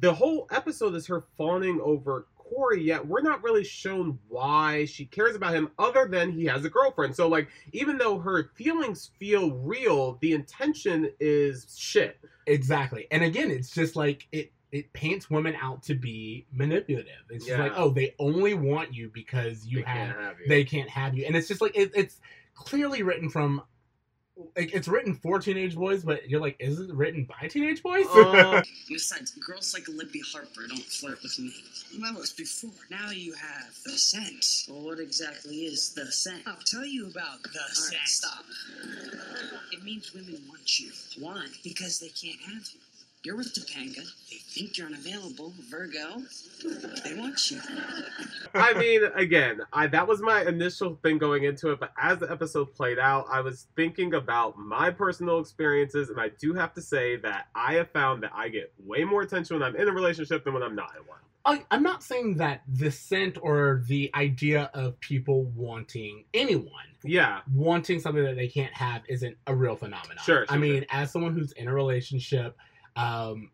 the 0.00 0.12
whole 0.12 0.48
episode 0.50 0.94
is 0.94 1.06
her 1.06 1.24
fawning 1.36 1.80
over 1.80 2.26
Corey, 2.36 2.82
yet 2.82 3.06
we're 3.06 3.22
not 3.22 3.42
really 3.42 3.64
shown 3.64 4.18
why 4.28 4.84
she 4.84 5.06
cares 5.06 5.34
about 5.36 5.54
him 5.54 5.70
other 5.78 6.06
than 6.06 6.30
he 6.32 6.44
has 6.46 6.64
a 6.64 6.70
girlfriend. 6.70 7.14
So, 7.16 7.28
like, 7.28 7.48
even 7.72 7.96
though 7.96 8.18
her 8.18 8.50
feelings 8.54 9.10
feel 9.18 9.52
real, 9.52 10.18
the 10.20 10.32
intention 10.32 11.10
is 11.20 11.74
shit. 11.78 12.18
Exactly. 12.46 13.06
And 13.10 13.22
again, 13.22 13.50
it's 13.50 13.70
just 13.70 13.96
like 13.96 14.26
it 14.32 14.52
it 14.72 14.92
paints 14.92 15.30
women 15.30 15.54
out 15.60 15.82
to 15.84 15.94
be 15.94 16.46
manipulative. 16.52 17.12
It's 17.30 17.46
just 17.46 17.58
like, 17.58 17.72
oh, 17.76 17.90
they 17.90 18.14
only 18.18 18.54
want 18.54 18.92
you 18.92 19.08
because 19.14 19.64
you 19.66 19.78
They 19.78 19.84
have 19.90 20.08
can't 20.08 20.18
have 20.20 20.40
you. 20.40 20.48
they 20.48 20.64
can't 20.64 20.90
have 20.90 21.16
you. 21.16 21.26
And 21.26 21.36
it's 21.36 21.46
just 21.48 21.60
like 21.62 21.76
it, 21.76 21.92
it's 21.94 22.20
clearly 22.54 23.02
written 23.02 23.30
from 23.30 23.62
like 24.56 24.74
it's 24.74 24.88
written 24.88 25.14
for 25.14 25.38
teenage 25.38 25.76
boys, 25.76 26.02
but 26.04 26.28
you're 26.28 26.40
like, 26.40 26.56
is 26.58 26.80
it 26.80 26.92
written 26.92 27.24
by 27.24 27.46
teenage 27.48 27.82
boys? 27.82 28.06
Uh, 28.14 28.62
Besides, 28.88 29.32
girls 29.32 29.74
like 29.74 29.86
Libby 29.88 30.22
Harper 30.32 30.66
don't 30.68 30.78
flirt 30.82 31.22
with 31.22 31.38
me. 31.38 31.52
That 32.00 32.14
was 32.14 32.32
before. 32.32 32.70
Now 32.90 33.10
you 33.10 33.32
have 33.34 33.74
the 33.84 33.92
scent. 33.92 34.44
Well, 34.68 34.84
what 34.84 34.98
exactly 35.00 35.56
is 35.66 35.92
the 35.94 36.06
scent? 36.10 36.42
I'll 36.46 36.56
tell 36.64 36.84
you 36.84 37.06
about 37.08 37.42
the 37.42 37.60
scent. 37.74 38.00
stop. 38.06 38.44
It 39.72 39.82
means 39.84 40.12
women 40.14 40.40
want 40.48 40.78
you. 40.80 40.90
Why? 41.18 41.46
Because 41.62 41.98
they 42.00 42.08
can't 42.08 42.40
have 42.42 42.66
you. 42.72 42.80
You're 43.24 43.36
with 43.36 43.54
Topanga. 43.54 44.04
They 44.30 44.36
think 44.36 44.76
you're 44.76 44.86
unavailable. 44.86 45.54
Ergo. 45.72 46.22
They 47.04 47.14
want 47.14 47.50
you. 47.50 47.58
I 48.54 48.74
mean, 48.74 49.02
again, 49.14 49.60
I 49.72 49.86
that 49.86 50.06
was 50.06 50.20
my 50.20 50.42
initial 50.46 50.98
thing 51.02 51.16
going 51.16 51.44
into 51.44 51.70
it, 51.70 51.80
but 51.80 51.92
as 52.00 52.18
the 52.18 52.30
episode 52.30 52.74
played 52.74 52.98
out, 52.98 53.26
I 53.30 53.40
was 53.40 53.66
thinking 53.76 54.12
about 54.14 54.58
my 54.58 54.90
personal 54.90 55.40
experiences, 55.40 56.10
and 56.10 56.20
I 56.20 56.30
do 56.38 56.52
have 56.52 56.74
to 56.74 56.82
say 56.82 57.16
that 57.16 57.46
I 57.54 57.74
have 57.74 57.90
found 57.90 58.22
that 58.24 58.32
I 58.34 58.50
get 58.50 58.72
way 58.78 59.04
more 59.04 59.22
attention 59.22 59.58
when 59.58 59.62
I'm 59.62 59.74
in 59.76 59.88
a 59.88 59.92
relationship 59.92 60.44
than 60.44 60.52
when 60.52 60.62
I'm 60.62 60.76
not 60.76 60.90
in 61.00 61.06
one. 61.06 61.18
I, 61.46 61.62
I'm 61.70 61.82
not 61.82 62.02
saying 62.02 62.36
that 62.36 62.62
the 62.68 62.90
scent 62.90 63.38
or 63.40 63.84
the 63.86 64.10
idea 64.14 64.70
of 64.72 64.98
people 65.00 65.44
wanting 65.54 66.24
anyone 66.32 66.70
Yeah, 67.02 67.40
wanting 67.54 68.00
something 68.00 68.24
that 68.24 68.36
they 68.36 68.48
can't 68.48 68.72
have 68.72 69.02
isn't 69.08 69.36
a 69.46 69.54
real 69.54 69.76
phenomenon. 69.76 70.24
Sure, 70.24 70.46
I 70.48 70.54
sure, 70.54 70.58
mean, 70.58 70.86
as 70.90 71.10
someone 71.10 71.34
who's 71.34 71.52
in 71.52 71.68
a 71.68 71.74
relationship, 71.74 72.56
um, 72.96 73.50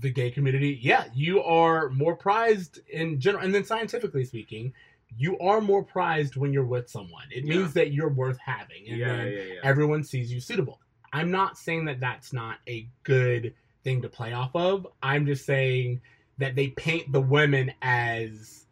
the 0.00 0.10
gay 0.10 0.30
community, 0.30 0.78
yeah, 0.80 1.04
you 1.14 1.42
are 1.42 1.90
more 1.90 2.16
prized 2.16 2.80
in 2.90 3.20
general, 3.20 3.44
and 3.44 3.54
then 3.54 3.64
scientifically 3.64 4.24
speaking, 4.24 4.72
you 5.16 5.38
are 5.40 5.60
more 5.60 5.82
prized 5.82 6.36
when 6.36 6.52
you're 6.52 6.64
with 6.64 6.88
someone. 6.88 7.24
It 7.30 7.44
Yeah. 7.44 7.56
means 7.56 7.74
that 7.74 7.92
you're 7.92 8.08
worth 8.08 8.38
having, 8.38 8.88
and 8.88 8.98
yeah, 8.98 9.24
yeah. 9.24 9.42
everyone 9.62 10.04
sees 10.04 10.32
you 10.32 10.40
suitable. 10.40 10.80
I'm 11.12 11.30
not 11.30 11.58
saying 11.58 11.84
that 11.86 12.00
that's 12.00 12.32
not 12.32 12.58
a 12.68 12.88
good 13.02 13.54
thing 13.84 14.00
to 14.02 14.08
play 14.08 14.32
off 14.32 14.54
of. 14.54 14.86
I'm 15.02 15.26
just 15.26 15.44
saying 15.44 16.00
that 16.38 16.54
they 16.54 16.68
paint 16.68 17.12
the 17.12 17.20
women 17.20 17.72
as 17.82 18.66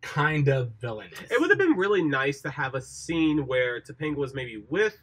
kind 0.00 0.48
of 0.48 0.72
villainous. 0.80 1.20
It 1.30 1.40
would 1.40 1.50
have 1.50 1.58
been 1.58 1.76
really 1.76 2.02
nice 2.02 2.40
to 2.42 2.50
have 2.50 2.74
a 2.74 2.80
scene 2.80 3.46
where 3.46 3.80
Topanga 3.80 4.16
was 4.16 4.34
maybe 4.34 4.64
with 4.68 4.96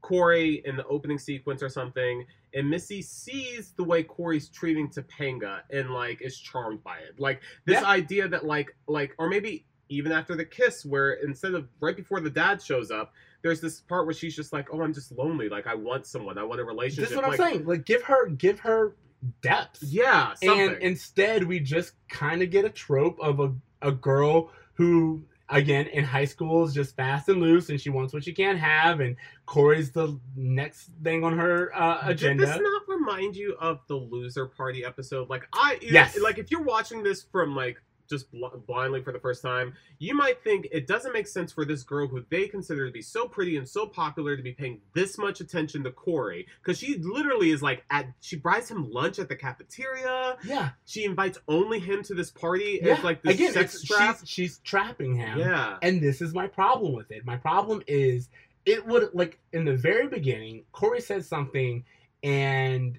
Corey 0.00 0.62
in 0.64 0.76
the 0.76 0.86
opening 0.86 1.18
sequence 1.18 1.62
or 1.62 1.68
something, 1.68 2.24
and 2.56 2.68
Missy 2.68 3.02
sees 3.02 3.72
the 3.76 3.84
way 3.84 4.02
Corey's 4.02 4.48
treating 4.48 4.88
Topanga 4.88 5.60
and 5.70 5.90
like 5.90 6.22
is 6.22 6.38
charmed 6.38 6.82
by 6.82 6.96
it. 6.98 7.20
Like 7.20 7.42
this 7.66 7.80
Yeah. 7.80 7.86
idea 7.88 8.26
that 8.28 8.44
like 8.44 8.74
like 8.88 9.14
or 9.18 9.28
maybe 9.28 9.66
even 9.88 10.10
after 10.10 10.34
the 10.34 10.44
kiss 10.44 10.84
where 10.84 11.12
instead 11.12 11.54
of 11.54 11.68
right 11.80 11.94
before 11.96 12.18
the 12.18 12.30
dad 12.30 12.60
shows 12.60 12.90
up, 12.90 13.12
there's 13.42 13.60
this 13.60 13.80
part 13.82 14.06
where 14.06 14.14
she's 14.14 14.34
just 14.34 14.52
like, 14.52 14.66
Oh, 14.72 14.82
I'm 14.82 14.92
just 14.94 15.12
lonely. 15.12 15.48
Like 15.48 15.66
I 15.68 15.74
want 15.74 16.06
someone. 16.06 16.38
I 16.38 16.42
want 16.42 16.60
a 16.60 16.64
relationship. 16.64 17.04
This 17.04 17.10
is 17.10 17.16
what 17.16 17.26
I'm 17.26 17.36
saying. 17.36 17.66
Like, 17.66 17.84
give 17.84 18.02
her, 18.04 18.28
give 18.30 18.58
her 18.60 18.96
depth. 19.42 19.82
Yeah, 19.82 20.34
something. 20.34 20.60
and 20.68 20.76
instead 20.82 21.44
we 21.44 21.60
just 21.60 21.92
kind 22.08 22.42
of 22.42 22.50
get 22.50 22.64
a 22.64 22.70
trope 22.70 23.18
of 23.20 23.38
a, 23.38 23.52
a 23.82 23.92
girl 23.92 24.50
who 24.74 25.22
again 25.48 25.86
in 25.88 26.02
high 26.02 26.24
school 26.24 26.64
is 26.64 26.74
just 26.74 26.96
fast 26.96 27.28
and 27.28 27.40
loose 27.40 27.68
and 27.68 27.80
she 27.80 27.88
wants 27.88 28.12
what 28.12 28.24
she 28.24 28.32
can't 28.32 28.58
have 28.58 29.00
and 29.00 29.16
corey's 29.46 29.92
the 29.92 30.18
next 30.34 30.90
thing 31.04 31.22
on 31.22 31.38
her 31.38 31.74
uh, 31.76 31.98
agenda 32.02 32.44
Did 32.44 32.54
this 32.54 32.60
not 32.60 32.82
remind 32.88 33.36
you 33.36 33.56
of 33.60 33.80
the 33.86 33.94
loser 33.94 34.46
party 34.46 34.84
episode? 34.84 35.28
Like 35.30 35.46
I, 35.52 35.78
Yes. 35.80 36.18
Like 36.20 36.38
if 36.38 36.50
you're 36.50 36.62
watching 36.62 37.02
this 37.02 37.22
from 37.22 37.54
like 37.54 37.80
just 38.08 38.30
bl- 38.32 38.46
blindly 38.66 39.02
for 39.02 39.12
the 39.12 39.18
first 39.18 39.42
time, 39.42 39.74
you 39.98 40.14
might 40.14 40.42
think 40.42 40.66
it 40.72 40.86
doesn't 40.86 41.12
make 41.12 41.26
sense 41.26 41.52
for 41.52 41.64
this 41.64 41.82
girl 41.82 42.06
who 42.06 42.24
they 42.30 42.46
consider 42.48 42.86
to 42.86 42.92
be 42.92 43.02
so 43.02 43.26
pretty 43.28 43.56
and 43.56 43.68
so 43.68 43.86
popular 43.86 44.36
to 44.36 44.42
be 44.42 44.52
paying 44.52 44.80
this 44.94 45.18
much 45.18 45.40
attention 45.40 45.82
to 45.84 45.90
Corey 45.90 46.46
because 46.62 46.78
she 46.78 46.98
literally 46.98 47.50
is 47.50 47.62
like 47.62 47.84
at 47.90 48.06
she 48.20 48.36
buys 48.36 48.70
him 48.70 48.90
lunch 48.90 49.18
at 49.18 49.28
the 49.28 49.36
cafeteria. 49.36 50.36
yeah 50.44 50.70
She 50.84 51.04
invites 51.04 51.38
only 51.48 51.78
him 51.78 52.02
to 52.04 52.14
this 52.14 52.30
party 52.30 52.80
yeah 52.82 52.94
as 52.94 53.04
like 53.04 53.22
this 53.22 53.34
again 53.34 53.52
sex 53.52 53.74
it's, 53.74 53.84
trap. 53.84 54.18
she's, 54.20 54.28
she's 54.28 54.58
trapping 54.58 55.14
him 55.14 55.38
Yeah. 55.38 55.76
and 55.82 56.00
this 56.02 56.20
is 56.20 56.34
my 56.34 56.46
problem 56.46 56.92
with 56.94 57.10
it 57.10 57.24
my 57.24 57.36
problem 57.36 57.82
is 57.86 58.28
it 58.64 58.86
would 58.86 59.10
like 59.14 59.38
in 59.52 59.64
the 59.64 59.76
very 59.76 60.08
beginning 60.08 60.64
corey 60.72 61.00
says 61.00 61.28
something 61.28 61.84
and 62.22 62.98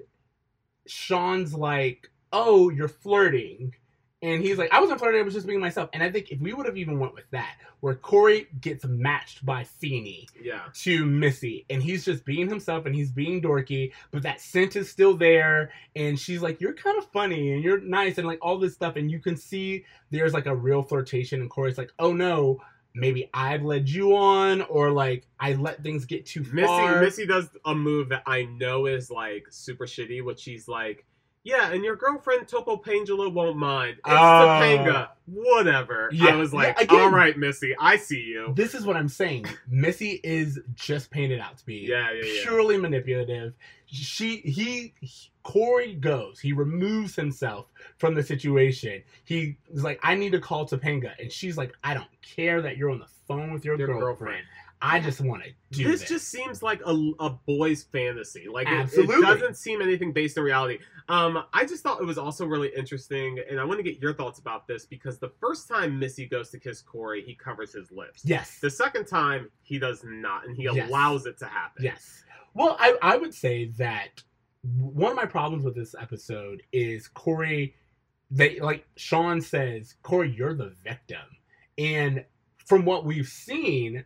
sean's 0.88 1.54
like 1.54 2.10
oh 2.32 2.70
you're 2.70 2.88
flirting 2.88 3.74
and 4.24 4.42
he's 4.42 4.58
like 4.58 4.72
i 4.74 4.80
wasn't 4.80 4.98
flirting 5.00 5.20
i 5.22 5.24
was 5.24 5.34
just 5.34 5.46
being 5.46 5.60
myself 5.60 5.90
and 5.94 6.02
i 6.02 6.10
think 6.12 6.32
if 6.32 6.40
we 6.40 6.54
would 6.54 6.66
have 6.66 6.78
even 6.78 7.00
went 7.00 7.14
with 7.14 7.30
that 7.32 7.56
where 7.82 7.94
corey 7.94 8.48
gets 8.62 8.84
matched 8.86 9.46
by 9.46 9.64
Feeny 9.64 10.28
Yeah. 10.42 10.62
to 10.74 11.06
missy 11.06 11.66
and 11.70 11.84
he's 11.84 12.04
just 12.04 12.26
being 12.26 12.50
himself 12.50 12.86
and 12.88 12.96
he's 12.96 13.12
being 13.12 13.42
dorky 13.42 13.92
but 14.12 14.24
that 14.24 14.42
scent 14.42 14.76
is 14.76 14.90
still 14.90 15.16
there 15.16 15.72
and 15.96 16.20
she's 16.20 16.42
like 16.42 16.60
you're 16.60 16.74
kind 16.74 16.98
of 16.98 17.06
funny 17.12 17.54
and 17.54 17.64
you're 17.64 17.80
nice 17.82 18.18
and 18.18 18.26
like 18.28 18.40
all 18.42 18.58
this 18.58 18.74
stuff 18.74 18.96
and 18.96 19.12
you 19.12 19.20
can 19.20 19.38
see 19.38 19.86
there's 20.10 20.34
like 20.34 20.48
a 20.48 20.56
real 20.56 20.82
flirtation 20.82 21.42
and 21.42 21.50
corey's 21.50 21.78
like 21.78 21.92
oh 22.00 22.14
no 22.14 22.60
maybe 23.00 23.30
I've 23.32 23.62
led 23.64 23.88
you 23.88 24.16
on, 24.18 24.62
or 24.64 24.90
like 24.90 25.28
I 25.40 25.54
let 25.54 25.84
things 25.84 26.06
get 26.06 26.26
too 26.26 26.42
Missy 26.52 26.66
far. 26.66 27.00
Missy 27.00 27.28
does 27.28 27.48
a 27.64 27.76
move 27.76 28.10
that 28.10 28.24
I 28.26 28.46
know 28.46 28.88
is 28.88 29.12
like 29.12 29.46
super 29.52 29.86
shitty, 29.86 30.24
which 30.26 30.40
she's 30.40 30.68
like, 30.68 31.06
Yeah, 31.48 31.72
and 31.72 31.82
your 31.84 31.96
girlfriend 31.96 32.46
Topo 32.48 32.76
Pangela 32.76 33.30
won't 33.32 33.56
mind. 33.56 33.94
It's 34.00 34.02
Oh. 34.06 34.12
Topanga. 34.12 35.10
Whatever. 35.28 36.10
Yeah, 36.12 36.34
I 36.34 36.36
was 36.36 36.52
yeah, 36.52 36.58
like, 36.60 36.82
again- 36.82 37.00
All 37.00 37.10
right, 37.10 37.38
Missy, 37.38 37.74
I 37.80 37.96
see 37.96 38.20
you. 38.22 38.54
This 38.56 38.74
is 38.74 38.86
what 38.86 38.98
I'm 38.98 39.08
saying. 39.08 39.46
Missy 39.70 40.20
is 40.24 40.60
just 40.76 41.10
painted 41.10 41.40
out 41.40 41.58
to 41.58 41.66
be 41.66 41.86
Yeah, 41.90 42.12
yeah, 42.12 42.24
yeah. 42.26 42.42
purely 42.44 42.78
manipulative. 42.78 43.54
She 43.86 44.38
he, 44.38 44.94
he- 45.00 45.30
Corey 45.44 45.94
goes. 45.94 46.42
He 46.42 46.52
removes 46.52 47.16
himself 47.16 47.68
from 47.98 48.14
the 48.14 48.24
situation. 48.24 49.02
He 49.24 49.56
is 49.72 49.82
like, 49.84 50.02
I 50.04 50.16
need 50.16 50.34
to 50.34 50.42
call 50.42 50.68
Topanga, 50.68 51.12
and 51.18 51.32
she's 51.32 51.58
like, 51.58 51.74
I 51.82 51.94
don't 51.94 52.10
care 52.22 52.62
that 52.62 52.76
you're 52.76 52.90
on 52.90 53.00
the 53.00 53.08
phone 53.30 53.54
with 53.54 53.64
your, 53.64 53.78
Your 53.78 53.88
girlfriend. 53.88 54.18
girlfriend. 54.20 54.46
I 54.82 55.00
just 55.00 55.22
want 55.22 55.44
to 55.44 55.50
do 55.72 55.86
this 55.90 56.02
this. 56.02 56.10
just 56.10 56.28
seems 56.30 56.62
like 56.62 56.82
a, 56.86 57.12
a 57.20 57.32
boy's 57.32 57.84
fantasy. 57.84 58.46
Like 58.52 58.68
it, 58.70 58.90
it 58.94 59.22
doesn't 59.22 59.58
seem 59.58 59.82
anything 59.82 60.12
based 60.14 60.38
in 60.38 60.44
reality. 60.44 60.78
Um, 61.10 61.44
I 61.54 61.66
just 61.66 61.82
thought 61.84 62.00
it 62.00 62.06
was 62.06 62.18
also 62.18 62.46
really 62.46 62.70
interesting, 62.78 63.40
and 63.50 63.60
I 63.60 63.64
want 63.66 63.80
to 63.80 63.84
get 63.84 64.00
your 64.02 64.14
thoughts 64.14 64.40
about 64.40 64.68
this 64.68 64.86
because 64.86 65.18
the 65.18 65.32
first 65.40 65.68
time 65.68 65.98
Missy 65.98 66.28
goes 66.28 66.50
to 66.52 66.60
kiss 66.60 66.82
Corey, 66.82 67.24
he 67.24 67.34
covers 67.34 67.74
his 67.74 67.92
lips. 67.92 68.22
yes. 68.24 68.60
The 68.62 68.70
second 68.70 69.06
time 69.08 69.50
he 69.64 69.80
does 69.80 70.04
not, 70.06 70.46
and 70.46 70.56
he 70.56 70.64
Yes. 70.64 70.90
allows 70.90 71.26
it 71.26 71.38
to 71.40 71.46
happen. 71.46 71.84
Yes. 71.84 72.24
Well, 72.54 72.76
I, 72.80 72.98
I 73.02 73.18
would 73.18 73.34
say 73.34 73.70
that 73.78 74.22
one 74.80 75.12
of 75.12 75.16
my 75.16 75.26
problems 75.26 75.64
with 75.64 75.76
this 75.76 75.96
episode 76.00 76.62
is 76.72 77.08
Corey. 77.08 77.74
They 78.30 78.60
like 78.60 78.86
Sean 78.98 79.40
says, 79.42 79.96
Corey, 80.04 80.36
you're 80.38 80.54
the 80.54 80.76
victim, 80.84 81.22
and 81.78 82.26
from 82.66 82.84
what 82.84 83.06
we've 83.06 83.28
seen 83.28 84.04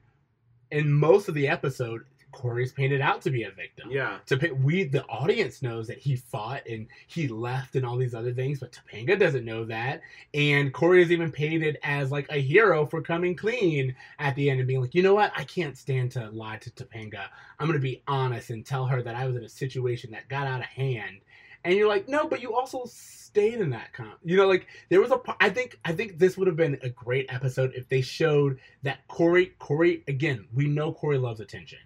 in 0.72 0.92
most 0.92 1.28
of 1.28 1.36
the 1.36 1.48
episode, 1.48 2.04
Corey's 2.32 2.72
painted 2.72 3.02
out 3.02 3.22
to 3.22 3.30
be 3.30 3.44
a 3.44 3.52
victim. 3.52 3.90
Yeah. 3.92 4.20
To 4.28 4.54
we 4.64 4.86
the 4.86 5.06
audience 5.06 5.62
knows 5.62 5.88
that 5.88 5.98
he 5.98 6.16
fought 6.16 6.66
and 6.68 6.88
he 7.08 7.28
left 7.28 7.76
and 7.76 7.86
all 7.86 7.98
these 7.98 8.16
other 8.16 8.34
things, 8.34 8.60
but 8.60 8.72
Topanga 8.72 9.20
doesn't 9.20 9.46
know 9.46 9.66
that. 9.66 10.02
And 10.34 10.74
Corey 10.74 11.02
is 11.04 11.12
even 11.12 11.32
painted 11.32 11.78
as 11.84 12.12
like 12.12 12.28
a 12.30 12.42
hero 12.42 12.86
for 12.86 13.02
coming 13.02 13.36
clean 13.36 13.96
at 14.20 14.36
the 14.36 14.50
end 14.50 14.60
and 14.60 14.68
being 14.68 14.82
like, 14.82 14.96
you 14.96 15.04
know 15.04 15.14
what, 15.14 15.32
I 15.36 15.44
can't 15.44 15.78
stand 15.78 16.12
to 16.12 16.30
lie 16.30 16.58
to 16.58 16.72
Topanga. 16.72 17.26
I'm 17.60 17.68
gonna 17.68 17.80
be 17.80 18.02
honest 18.08 18.50
and 18.50 18.66
tell 18.66 18.86
her 18.86 19.02
that 19.04 19.16
I 19.16 19.28
was 19.28 19.36
in 19.36 19.44
a 19.44 19.50
situation 19.50 20.12
that 20.12 20.30
got 20.30 20.48
out 20.48 20.62
of 20.62 20.68
hand. 20.68 21.20
And 21.64 21.76
you're 21.76 21.88
like, 21.88 22.08
no, 22.08 22.28
but 22.28 22.42
you 22.42 22.56
also 22.56 22.84
stayed 22.86 23.56
in 23.62 23.70
that 23.70 23.94
con. 23.94 24.14
You 24.24 24.38
know, 24.38 24.48
like 24.48 24.68
there 24.90 25.00
was 25.02 25.12
a. 25.12 25.20
I 25.40 25.50
think 25.50 25.80
I 25.86 25.94
think 25.94 26.18
this 26.18 26.38
would 26.38 26.48
have 26.48 26.56
been 26.58 26.80
a 26.82 26.90
great 26.90 27.28
episode 27.30 27.72
if 27.76 27.88
they 27.88 28.02
showed 28.02 28.60
that 28.84 29.08
Corey. 29.08 29.54
Corey 29.60 30.04
again. 30.08 30.48
We 30.54 30.68
know 30.68 30.92
Corey 30.92 31.18
loves 31.18 31.40
attention, 31.40 31.80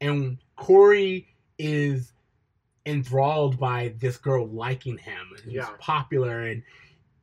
and 0.00 0.38
Corey 0.56 1.28
is 1.58 2.12
enthralled 2.86 3.58
by 3.58 3.94
this 3.98 4.16
girl 4.16 4.46
liking 4.46 4.96
him 4.98 5.26
and 5.42 5.52
Yeah. 5.52 5.66
he's 5.66 5.70
popular 5.80 6.42
and 6.46 6.62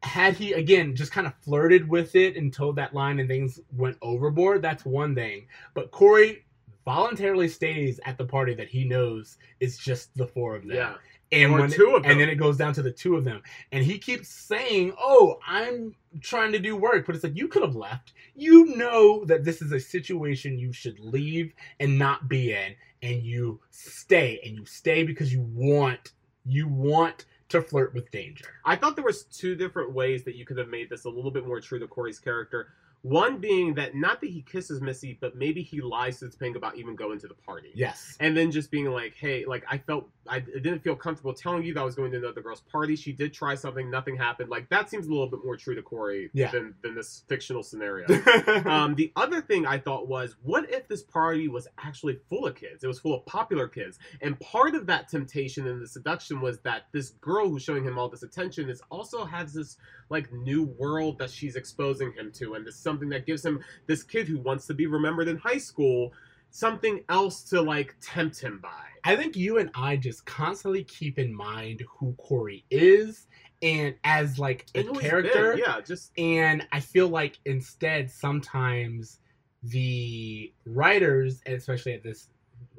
had 0.02 0.36
he 0.36 0.52
again 0.52 0.94
just 0.96 1.14
kind 1.14 1.26
of 1.26 1.34
flirted 1.36 1.88
with 1.88 2.16
it 2.16 2.36
and 2.36 2.52
told 2.52 2.76
that 2.76 2.94
line 2.94 3.20
and 3.20 3.30
things 3.30 3.62
went 3.72 3.98
overboard 4.02 4.62
that's 4.62 4.84
one 4.84 5.16
thing 5.16 5.48
but 5.74 5.92
corey 5.92 6.44
voluntarily 6.84 7.48
stays 7.48 7.98
at 8.04 8.18
the 8.18 8.26
party 8.26 8.54
that 8.54 8.68
he 8.68 8.84
knows 8.84 9.38
is 9.62 9.78
just 9.78 10.14
the 10.18 10.28
four 10.28 10.58
of 10.58 10.64
them 10.68 10.76
Yeah. 10.76 10.96
And 11.34 11.54
Or 11.54 11.60
when 11.62 11.70
two 11.72 11.96
of 11.96 12.04
them. 12.04 12.12
and 12.12 12.22
then 12.22 12.30
it 12.30 12.36
goes 12.36 12.58
down 12.58 12.74
to 12.74 12.82
the 12.82 12.92
two 12.92 13.16
of 13.16 13.24
them. 13.24 13.42
And 13.72 13.84
he 13.84 13.98
keeps 13.98 14.30
saying 14.30 14.94
oh 15.00 15.40
i'm 15.48 15.96
trying 16.22 16.52
to 16.52 16.60
do 16.60 16.76
work. 16.76 17.06
But 17.06 17.16
it's 17.16 17.24
like 17.24 17.36
you 17.36 17.48
could 17.48 17.64
have 17.64 17.76
left. 17.76 18.14
You 18.36 18.66
know 18.76 19.26
that 19.26 19.44
this 19.44 19.62
is 19.62 19.72
a 19.72 19.80
situation 19.80 20.58
you 20.60 20.72
should 20.72 21.00
leave 21.00 21.54
and 21.80 21.98
not 21.98 22.28
be 22.30 22.54
in. 22.54 22.76
And 23.02 23.24
you 23.24 23.60
stay. 23.72 24.40
And 24.46 24.56
you 24.56 24.66
stay 24.66 25.04
because 25.04 25.34
you 25.34 25.42
want 25.54 26.14
you 26.46 26.68
want 26.68 27.26
to 27.50 27.62
flirt 27.62 27.94
with 27.94 28.10
danger. 28.12 28.46
I 28.66 28.76
thought 28.76 28.96
there 28.96 29.06
was 29.06 29.26
two 29.26 29.56
different 29.56 29.94
ways 29.94 30.24
that 30.24 30.36
you 30.36 30.46
could 30.46 30.58
have 30.58 30.70
made 30.70 30.90
this 30.90 31.06
a 31.06 31.10
little 31.10 31.32
bit 31.32 31.46
more 31.46 31.60
true 31.62 31.80
to 31.80 31.88
Corey's 31.88 32.20
character. 32.20 32.70
One 33.04 33.38
being 33.38 33.74
that 33.76 33.96
not 33.96 34.22
that 34.22 34.30
he 34.30 34.42
kisses 34.42 34.80
Missy, 34.82 35.18
but 35.20 35.36
maybe 35.36 35.62
he 35.62 35.82
lies 35.82 36.20
to 36.20 36.26
Topanga 36.28 36.56
about 36.56 36.78
even 36.78 36.96
going 36.96 37.20
to 37.20 37.28
the 37.28 37.34
party. 37.34 37.72
yes 37.76 38.16
And 38.22 38.36
then 38.36 38.50
just 38.50 38.72
being 38.72 38.86
like, 38.92 39.14
hey, 39.16 39.46
like 39.46 39.66
I 39.70 39.78
felt 39.78 40.10
I 40.26 40.40
didn't 40.40 40.80
feel 40.80 40.96
comfortable 40.96 41.34
telling 41.34 41.64
you 41.64 41.74
that 41.74 41.82
I 41.82 41.84
was 41.84 41.96
going 41.96 42.12
to 42.14 42.18
another 42.18 42.42
girl's 42.42 42.62
party. 42.62 42.96
She 42.96 43.12
did 43.12 43.34
try 43.34 43.56
something, 43.56 43.92
nothing 43.92 44.16
happened. 44.16 44.50
Like 44.50 44.70
that 44.70 44.90
seems 44.90 45.08
a 45.08 45.10
little 45.10 45.28
bit 45.28 45.42
more 45.44 45.58
true 45.58 45.76
to 45.76 45.82
Corey 45.82 46.30
Yeah. 46.34 46.50
than 46.50 46.76
than 46.82 46.96
this 46.96 47.24
fictional 47.28 47.62
scenario. 47.62 48.08
um, 48.66 48.96
the 48.96 49.12
other 49.18 49.42
thing 49.42 49.66
I 49.66 49.80
thought 49.80 50.08
was, 50.08 50.38
what 50.42 50.70
if 50.72 50.88
this 50.88 51.04
party 51.04 51.50
was 51.50 51.68
actually 51.84 52.20
full 52.30 52.48
of 52.48 52.56
kids? 52.56 52.86
It 52.86 52.88
was 52.88 53.00
full 53.00 53.16
of 53.16 53.26
popular 53.26 53.68
kids, 53.68 54.00
and 54.22 54.40
part 54.40 54.76
of 54.76 54.86
that 54.88 55.10
temptation 55.10 55.68
and 55.68 55.82
the 55.82 55.88
seduction 55.88 56.40
was 56.40 56.60
that 56.60 56.84
this 56.94 57.10
girl 57.20 57.50
who's 57.50 57.64
showing 57.64 57.84
him 57.84 58.00
all 58.00 58.08
this 58.08 58.24
attention 58.24 58.70
is 58.70 58.82
also 58.90 59.26
has 59.26 59.54
this 59.54 59.76
like 60.14 60.32
new 60.32 60.64
world 60.80 61.18
that 61.20 61.30
she's 61.30 61.58
exposing 61.58 62.14
him 62.14 62.32
to, 62.36 62.54
and 62.54 62.66
this 62.66 62.78
something 62.78 63.10
that 63.10 63.26
gives 63.26 63.44
him 63.46 63.60
this 63.88 64.04
kid 64.04 64.28
who 64.28 64.40
wants 64.40 64.66
to 64.68 64.74
be 64.74 64.88
remembered 64.88 65.28
in 65.28 65.38
high 65.38 65.58
school 65.58 66.14
something 66.54 67.04
else 67.10 67.42
to 67.42 67.60
like 67.62 67.96
tempt 68.00 68.40
him 68.40 68.60
by. 68.62 68.86
I 69.04 69.16
think 69.16 69.36
you 69.36 69.58
and 69.58 69.72
I 69.74 69.98
just 69.98 70.26
constantly 70.26 70.84
keep 70.84 71.18
in 71.18 71.36
mind 71.36 71.84
who 71.98 72.14
Corey 72.14 72.64
is 72.70 73.28
and 73.64 73.96
as 74.04 74.38
like 74.38 74.68
a 74.76 74.80
And 74.80 74.88
who 74.90 74.94
he's 75.00 75.10
character. 75.10 75.54
been, 75.54 75.64
yeah, 75.66 75.82
just 75.82 76.12
And 76.18 76.66
I 76.72 76.80
feel 76.80 77.08
like 77.10 77.40
instead 77.46 78.12
sometimes 78.12 79.20
the 79.64 80.54
writers, 80.66 81.42
especially 81.48 81.94
at 81.94 82.04
this 82.04 82.30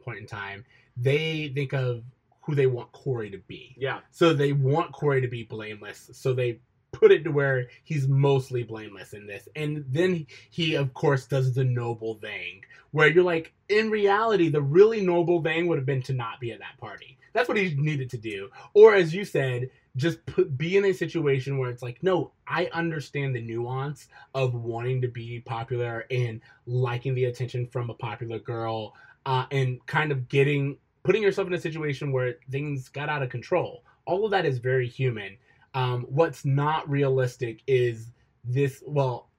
point 0.04 0.18
in 0.20 0.26
time, 0.26 0.64
they 0.96 1.50
think 1.52 1.72
of 1.72 2.04
who 2.42 2.54
they 2.54 2.66
want 2.66 2.92
Corey 2.92 3.30
to 3.30 3.38
be. 3.38 3.74
Yeah. 3.76 4.00
So 4.12 4.32
they 4.32 4.52
want 4.52 4.92
Corey 4.92 5.20
to 5.20 5.28
be 5.28 5.42
blameless. 5.42 6.10
So 6.12 6.32
they 6.32 6.60
put 7.04 7.12
it 7.12 7.22
to 7.22 7.30
where 7.30 7.66
he's 7.82 8.08
mostly 8.08 8.62
blameless 8.62 9.12
in 9.12 9.26
this. 9.26 9.46
And 9.54 9.84
then 9.90 10.26
he, 10.48 10.74
of 10.74 10.94
course, 10.94 11.26
does 11.26 11.54
the 11.54 11.62
noble 11.62 12.14
thing 12.14 12.62
where 12.92 13.08
you're 13.08 13.22
like, 13.22 13.52
in 13.68 13.90
reality, 13.90 14.48
the 14.48 14.62
really 14.62 15.02
noble 15.02 15.42
thing 15.42 15.66
would 15.66 15.76
have 15.76 15.84
been 15.84 16.00
to 16.04 16.14
not 16.14 16.40
be 16.40 16.50
at 16.50 16.60
that 16.60 16.78
party. 16.78 17.18
That's 17.34 17.46
what 17.46 17.58
he 17.58 17.74
needed 17.74 18.08
to 18.10 18.16
do. 18.16 18.48
Or 18.72 18.94
as 18.94 19.14
you 19.14 19.26
said, 19.26 19.68
just 19.96 20.24
put, 20.24 20.56
be 20.56 20.78
in 20.78 20.86
a 20.86 20.94
situation 20.94 21.58
where 21.58 21.68
it's 21.68 21.82
like, 21.82 22.02
no, 22.02 22.32
I 22.48 22.70
understand 22.72 23.36
the 23.36 23.42
nuance 23.42 24.08
of 24.34 24.54
wanting 24.54 25.02
to 25.02 25.08
be 25.08 25.40
popular 25.40 26.06
and 26.10 26.40
liking 26.64 27.14
the 27.14 27.26
attention 27.26 27.66
from 27.66 27.90
a 27.90 27.94
popular 27.94 28.38
girl 28.38 28.94
uh, 29.26 29.44
and 29.50 29.84
kind 29.84 30.10
of 30.10 30.30
getting 30.30 30.78
putting 31.02 31.22
yourself 31.22 31.48
in 31.48 31.52
a 31.52 31.60
situation 31.60 32.12
where 32.12 32.36
things 32.50 32.88
got 32.88 33.10
out 33.10 33.22
of 33.22 33.28
control. 33.28 33.84
All 34.06 34.24
of 34.24 34.30
that 34.30 34.46
is 34.46 34.56
very 34.56 34.88
human. 34.88 35.36
Um, 35.74 36.06
what's 36.08 36.44
not 36.44 36.88
realistic 36.88 37.60
is 37.66 38.10
this. 38.44 38.82
Well, 38.86 39.30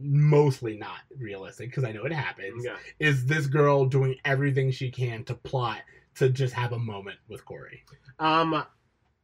mostly 0.00 0.76
not 0.78 1.00
realistic 1.18 1.70
because 1.70 1.84
I 1.84 1.92
know 1.92 2.04
it 2.04 2.12
happens. 2.12 2.64
Yeah. 2.64 2.76
Is 2.98 3.26
this 3.26 3.46
girl 3.46 3.84
doing 3.84 4.16
everything 4.24 4.70
she 4.70 4.90
can 4.90 5.24
to 5.24 5.34
plot 5.34 5.80
to 6.16 6.30
just 6.30 6.54
have 6.54 6.72
a 6.72 6.78
moment 6.78 7.18
with 7.28 7.44
Corey? 7.44 7.84
Um, 8.18 8.64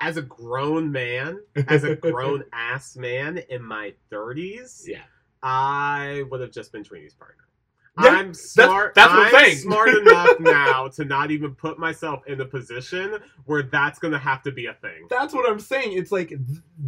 as 0.00 0.16
a 0.16 0.22
grown 0.22 0.90
man, 0.92 1.40
as 1.68 1.84
a 1.84 1.96
grown 1.96 2.44
ass 2.52 2.96
man 2.96 3.38
in 3.48 3.62
my 3.62 3.94
30s, 4.12 4.82
Yeah. 4.86 5.02
I 5.42 6.24
would 6.30 6.40
have 6.40 6.52
just 6.52 6.72
been 6.72 6.84
Trini's 6.84 7.14
partner. 7.14 7.44
I'm 7.96 8.32
smart. 8.34 8.94
that's 8.94 9.12
what 9.12 9.34
I'm 9.34 9.54
smart 9.56 9.88
enough 9.90 10.40
now 10.40 10.88
to 10.88 11.04
not 11.04 11.30
even 11.30 11.54
put 11.54 11.78
myself 11.78 12.22
in 12.26 12.40
a 12.40 12.44
position 12.44 13.16
where 13.46 13.62
that's 13.62 13.98
going 13.98 14.12
to 14.12 14.18
have 14.18 14.42
to 14.44 14.52
be 14.52 14.66
a 14.66 14.74
thing. 14.74 15.06
That's 15.10 15.34
what 15.34 15.48
I'm 15.50 15.60
saying. 15.60 15.96
It's 15.98 16.12
like 16.12 16.28
th- 16.28 16.40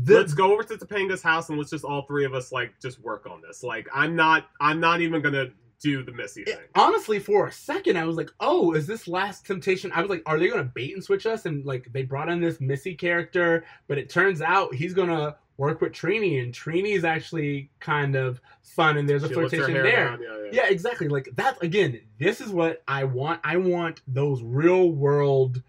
the, 0.04 0.14
let's 0.14 0.34
go 0.34 0.52
over 0.52 0.62
to 0.62 0.76
Topanga's 0.76 1.22
house 1.22 1.48
and 1.48 1.58
let's 1.58 1.70
just 1.70 1.84
all 1.84 2.02
three 2.06 2.24
of 2.24 2.34
us 2.34 2.52
like 2.52 2.72
just 2.80 3.00
work 3.00 3.26
on 3.26 3.42
this. 3.46 3.62
Like 3.62 3.88
I'm 3.94 4.16
not 4.16 4.46
I'm 4.60 4.80
not 4.80 5.00
even 5.00 5.20
gonna 5.22 5.48
do 5.80 6.04
the 6.04 6.12
Missy 6.12 6.44
thing. 6.44 6.54
It- 6.54 6.70
honestly, 6.76 7.18
for 7.18 7.48
a 7.48 7.52
second, 7.52 7.96
I 7.98 8.04
was 8.04 8.16
like, 8.16 8.30
"Oh, 8.38 8.72
is 8.72 8.86
this 8.86 9.08
Last 9.08 9.44
Temptation?" 9.44 9.90
I 9.92 10.00
was 10.00 10.08
like, 10.10 10.22
"Are 10.26 10.38
they 10.38 10.48
gonna 10.48 10.62
bait 10.62 10.94
and 10.94 11.02
switch 11.02 11.26
us?" 11.26 11.44
And 11.44 11.64
like, 11.66 11.88
they 11.92 12.04
brought 12.04 12.28
in 12.28 12.40
this 12.40 12.60
Missy 12.60 12.94
character, 12.94 13.64
but 13.88 13.98
it 13.98 14.08
turns 14.08 14.40
out 14.40 14.72
he's 14.74 14.94
gonna 14.94 15.36
work 15.62 15.80
with 15.80 15.92
Trini, 15.92 16.42
and 16.42 16.52
Trini 16.52 16.96
is 16.96 17.04
actually 17.04 17.70
kind 17.78 18.16
of 18.16 18.40
fun, 18.62 18.96
and 18.96 19.08
there's 19.08 19.22
a 19.22 19.28
She 19.28 19.34
flirtation 19.34 19.74
there. 19.74 19.86
Yeah, 19.86 20.16
yeah. 20.20 20.50
Yeah, 20.50 20.68
exactly. 20.68 21.06
Like 21.06 21.28
that 21.36 21.62
again. 21.62 22.00
This 22.18 22.40
is 22.40 22.50
what 22.50 22.82
I 22.88 23.04
want. 23.04 23.40
I 23.44 23.58
want 23.58 24.00
those 24.08 24.42
real 24.42 24.90
world 24.90 25.62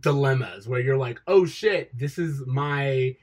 dilemmas 0.00 0.66
where 0.66 0.80
you're 0.80 0.96
like, 0.96 1.20
"Oh 1.28 1.46
shit, 1.46 1.96
this 1.96 2.18
is 2.18 2.42
my 2.44 3.16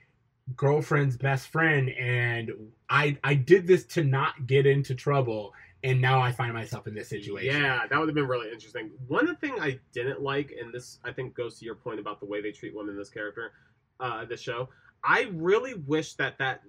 girlfriend's 0.55 1.17
best 1.17 1.50
friend, 1.50 1.89
and 1.89 2.53
I 2.89 3.17
I 3.21 3.33
did 3.33 3.67
this 3.67 3.83
to 3.88 4.03
not 4.05 4.48
get 4.48 4.65
into 4.65 4.95
trouble." 4.95 5.53
And 5.83 6.00
now 6.00 6.21
I 6.21 6.31
find 6.31 6.53
myself 6.53 6.88
in 6.88 6.93
this 6.93 7.10
situation. 7.10 7.53
Yeah, 7.53 7.86
that 7.89 8.00
would 8.00 8.07
have 8.07 8.15
been 8.15 8.27
really 8.29 8.50
interesting. 8.50 8.91
One 9.10 9.36
thing 9.38 9.55
I 9.60 9.79
didn't 9.91 10.21
like, 10.21 10.53
and 10.57 10.74
this 10.74 11.00
I 11.03 11.12
think 11.12 11.33
goes 11.33 11.60
to 11.60 11.65
your 11.65 11.75
point 11.75 12.00
about 12.00 12.21
the 12.21 12.27
way 12.27 12.41
they 12.41 12.53
treat 12.53 12.74
women 12.74 12.93
in 12.93 12.98
this 12.98 13.10
character, 13.10 13.51
uh, 14.00 14.24
this 14.24 14.39
show. 14.39 14.69
I 15.03 15.27
really 15.31 15.74
wish 15.74 16.13
that 16.15 16.38
that 16.39 16.62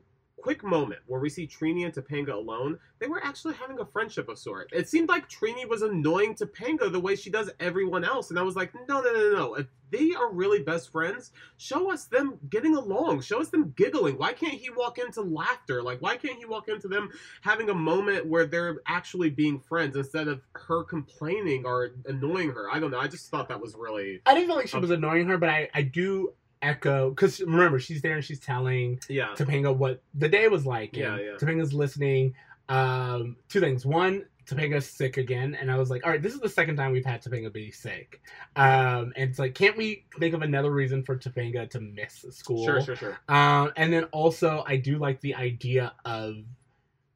quick 0.42 0.64
moment 0.64 1.00
where 1.06 1.20
we 1.20 1.30
see 1.30 1.46
Trini 1.46 1.84
and 1.84 1.94
Topanga 1.94 2.32
alone, 2.32 2.78
they 2.98 3.06
were 3.06 3.22
actually 3.24 3.54
having 3.54 3.78
a 3.78 3.86
friendship 3.86 4.28
of 4.28 4.38
sort. 4.38 4.70
It 4.72 4.88
seemed 4.88 5.08
like 5.08 5.30
Trini 5.30 5.66
was 5.68 5.82
annoying 5.82 6.34
Topanga 6.34 6.90
the 6.90 7.00
way 7.00 7.14
she 7.14 7.30
does 7.30 7.48
everyone 7.60 8.04
else, 8.04 8.30
and 8.30 8.38
I 8.38 8.42
was 8.42 8.56
like, 8.56 8.74
no, 8.88 9.00
no, 9.00 9.12
no, 9.12 9.32
no. 9.32 9.54
If 9.54 9.66
they 9.90 10.14
are 10.14 10.32
really 10.32 10.60
best 10.60 10.90
friends, 10.90 11.30
show 11.58 11.92
us 11.92 12.06
them 12.06 12.38
getting 12.50 12.74
along. 12.74 13.20
Show 13.20 13.40
us 13.40 13.50
them 13.50 13.72
giggling. 13.76 14.18
Why 14.18 14.32
can't 14.32 14.54
he 14.54 14.70
walk 14.70 14.98
into 14.98 15.20
laughter? 15.20 15.82
Like, 15.82 16.02
why 16.02 16.16
can't 16.16 16.38
he 16.38 16.44
walk 16.44 16.68
into 16.68 16.88
them 16.88 17.10
having 17.42 17.70
a 17.70 17.74
moment 17.74 18.26
where 18.26 18.46
they're 18.46 18.78
actually 18.86 19.30
being 19.30 19.60
friends 19.60 19.94
instead 19.94 20.28
of 20.28 20.40
her 20.54 20.82
complaining 20.82 21.64
or 21.66 21.90
annoying 22.06 22.50
her? 22.50 22.70
I 22.70 22.80
don't 22.80 22.90
know. 22.90 22.98
I 22.98 23.06
just 23.06 23.30
thought 23.30 23.48
that 23.48 23.60
was 23.60 23.76
really 23.76 24.22
I 24.26 24.34
didn't 24.34 24.48
feel 24.48 24.56
like 24.56 24.68
she 24.68 24.78
was 24.78 24.90
annoying 24.90 25.28
her, 25.28 25.38
but 25.38 25.50
I 25.50 25.68
I 25.74 25.82
do 25.82 26.32
echo 26.62 27.10
because 27.10 27.40
remember 27.40 27.78
she's 27.78 28.00
there 28.00 28.14
and 28.14 28.24
she's 28.24 28.40
telling 28.40 29.00
yeah. 29.08 29.28
Topanga 29.36 29.74
what 29.74 30.02
the 30.14 30.28
day 30.28 30.48
was 30.48 30.64
like. 30.64 30.96
Yeah, 30.96 31.18
yeah. 31.18 31.32
Topanga's 31.38 31.74
listening. 31.74 32.34
Um, 32.68 33.36
two 33.48 33.60
things. 33.60 33.84
One, 33.84 34.24
Topanga's 34.46 34.88
sick 34.88 35.16
again, 35.16 35.56
and 35.60 35.70
I 35.70 35.76
was 35.76 35.90
like, 35.90 36.04
all 36.04 36.10
right, 36.10 36.22
this 36.22 36.34
is 36.34 36.40
the 36.40 36.48
second 36.48 36.76
time 36.76 36.92
we've 36.92 37.04
had 37.04 37.22
Topanga 37.22 37.52
be 37.52 37.70
sick. 37.70 38.20
Um, 38.56 39.12
and 39.16 39.30
it's 39.30 39.38
like, 39.38 39.54
can't 39.54 39.76
we 39.76 40.04
think 40.18 40.34
of 40.34 40.42
another 40.42 40.70
reason 40.70 41.02
for 41.02 41.16
Topanga 41.16 41.68
to 41.70 41.80
miss 41.80 42.24
school? 42.30 42.64
Sure, 42.64 42.80
sure, 42.80 42.96
sure. 42.96 43.18
Um, 43.28 43.72
and 43.76 43.92
then 43.92 44.04
also, 44.04 44.64
I 44.66 44.76
do 44.76 44.98
like 44.98 45.20
the 45.20 45.34
idea 45.34 45.92
of, 46.04 46.36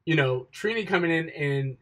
you 0.05 0.15
know, 0.15 0.47
Trini 0.53 0.87
coming 0.87 1.11
in 1.11 1.29
and 1.29 1.77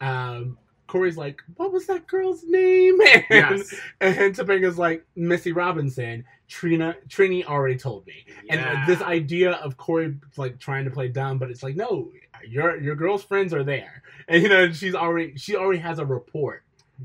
um, 0.00 0.58
Corey's 0.86 1.16
like, 1.16 1.40
what 1.56 1.72
was 1.72 1.86
that 1.86 2.06
girl's 2.06 2.44
name? 2.44 2.98
And, 3.14 3.24
Yes. 3.30 3.74
and 4.00 4.34
Topanga's 4.34 4.78
like, 4.78 5.04
Missy 5.16 5.52
Robinson. 5.52 6.24
Trina, 6.46 6.94
Trini 7.08 7.44
already 7.46 7.76
told 7.76 8.06
me. 8.06 8.26
Yeah. 8.44 8.82
And 8.82 8.86
this 8.88 9.00
idea 9.02 9.52
of 9.52 9.76
Corey 9.78 10.14
like 10.36 10.58
trying 10.58 10.84
to 10.84 10.90
play 10.90 11.08
dumb, 11.08 11.38
but 11.38 11.50
it's 11.50 11.62
like, 11.62 11.74
no, 11.74 12.10
your 12.46 12.78
your 12.80 12.94
girl's 12.94 13.24
friends 13.24 13.54
are 13.54 13.64
there, 13.64 14.02
and 14.28 14.42
you 14.42 14.48
know 14.50 14.70
she's 14.70 14.94
already 14.94 15.36
she 15.38 15.56
already 15.56 15.80
has 15.80 15.98
a 15.98 16.04
report. 16.04 16.62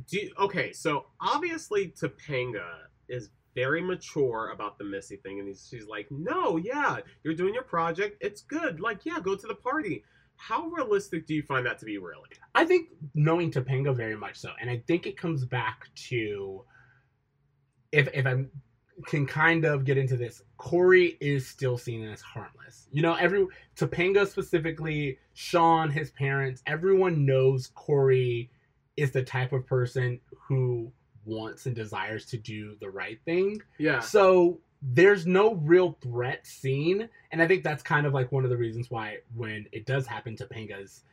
Do 0.09 0.19
you- 0.19 0.33
okay, 0.37 0.73
so 0.73 1.05
obviously 1.21 1.93
Topanga 1.97 2.65
is 3.07 3.29
very 3.55 3.81
mature 3.81 4.51
about 4.53 4.77
the 4.77 4.83
Missy 4.83 5.15
thing, 5.15 5.39
and 5.39 5.47
he's, 5.47 5.65
she's 5.69 5.87
like, 5.87 6.07
"No, 6.11 6.57
yeah, 6.57 6.97
you're 7.23 7.33
doing 7.33 7.53
your 7.53 7.63
project. 7.63 8.17
It's 8.19 8.41
good. 8.41 8.81
Like, 8.81 9.05
yeah, 9.05 9.19
go 9.21 9.35
to 9.35 9.47
the 9.47 9.55
party." 9.55 10.03
How 10.39 10.67
realistic 10.67 11.27
do 11.27 11.35
you 11.35 11.43
find 11.43 11.65
that 11.65 11.79
to 11.79 11.85
be, 11.85 11.97
really? 11.97 12.29
I 12.55 12.65
think 12.65 12.89
knowing 13.13 13.51
Topanga 13.51 13.93
very 13.95 14.15
much 14.15 14.37
so, 14.37 14.51
and 14.59 14.69
I 14.69 14.81
think 14.87 15.05
it 15.05 15.17
comes 15.17 15.43
back 15.43 15.89
to 16.07 16.63
if 17.91 18.07
if 18.13 18.25
I 18.25 18.45
can 19.05 19.25
kind 19.25 19.65
of 19.65 19.83
get 19.85 19.97
into 19.97 20.15
this, 20.15 20.41
Corey 20.57 21.17
is 21.19 21.47
still 21.47 21.77
seen 21.77 22.07
as 22.07 22.21
harmless. 22.21 22.87
You 22.91 23.01
know, 23.01 23.15
every 23.15 23.47
Topanga 23.75 24.25
specifically, 24.27 25.19
Sean, 25.33 25.89
his 25.89 26.11
parents, 26.11 26.61
everyone 26.65 27.25
knows 27.25 27.67
Corey 27.75 28.49
is 28.97 29.11
the 29.11 29.23
type 29.23 29.53
of 29.53 29.67
person 29.67 30.19
who 30.47 30.91
wants 31.25 31.65
and 31.65 31.75
desires 31.75 32.25
to 32.27 32.37
do 32.37 32.75
the 32.79 32.89
right 32.89 33.19
thing. 33.25 33.61
Yeah, 33.77 33.99
So 33.99 34.61
there's 34.81 35.25
no 35.27 35.55
real 35.55 35.97
threat 36.01 36.45
seen, 36.47 37.09
and 37.31 37.41
I 37.41 37.47
think 37.47 37.63
that's 37.63 37.83
kind 37.83 38.05
of 38.07 38.13
like 38.13 38.31
one 38.31 38.43
of 38.43 38.49
the 38.49 38.57
reasons 38.57 38.89
why 38.89 39.17
when 39.35 39.65
it 39.71 39.85
does 39.85 40.07
happen, 40.07 40.35
Topanga's 40.37 41.03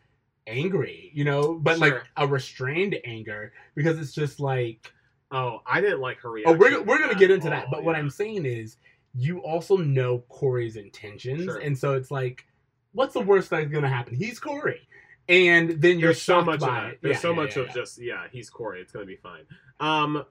angry, 0.46 1.10
you 1.14 1.24
know, 1.24 1.54
but 1.54 1.78
like 1.80 1.94
a 2.16 2.26
restrained 2.26 2.96
anger 3.04 3.52
because 3.74 3.98
it's 3.98 4.12
just 4.14 4.38
like 4.40 4.92
Oh, 5.32 5.60
I 5.66 5.80
didn't 5.80 6.00
like 6.00 6.20
her 6.20 6.30
reaction. 6.30 6.54
oh 6.54 6.58
we're 6.58 6.80
we're 6.84 6.98
gonna 7.00 7.16
get 7.16 7.32
into 7.32 7.50
that, 7.50 7.64
all, 7.64 7.70
but 7.72 7.84
what. 7.84 7.96
I'm 7.96 8.08
saying 8.10 8.46
is 8.46 8.76
you 9.18 9.38
also 9.40 9.76
know 9.76 10.18
Corey's 10.28 10.76
intentions, 10.76 11.44
Sure. 11.44 11.58
and 11.58 11.76
so 11.76 11.94
it's 11.94 12.12
like 12.12 12.46
what's 12.92 13.14
the 13.14 13.20
worst 13.20 13.50
that's 13.50 13.68
gonna 13.68 13.88
happen? 13.88 14.14
He's 14.14 14.38
Corey, 14.38 14.86
and 15.28 15.70
then 15.82 15.98
you're 15.98 16.08
there's 16.10 16.22
so 16.22 16.42
much 16.42 16.62
of 16.62 16.68
that. 16.68 16.84
it. 16.92 16.98
There's 17.02 17.16
Yeah, 17.16 17.20
so 17.20 17.30
yeah, 17.30 17.36
much 17.36 17.56
yeah, 17.56 17.62
of 17.62 17.68
yeah. 17.70 17.74
just 17.74 17.98
yeah, 18.00 18.26
he's 18.30 18.48
Corey. 18.48 18.80
It's 18.80 18.92
gonna 18.92 19.04
be 19.06 19.16
fine. 19.16 19.42
Um, 19.80 20.24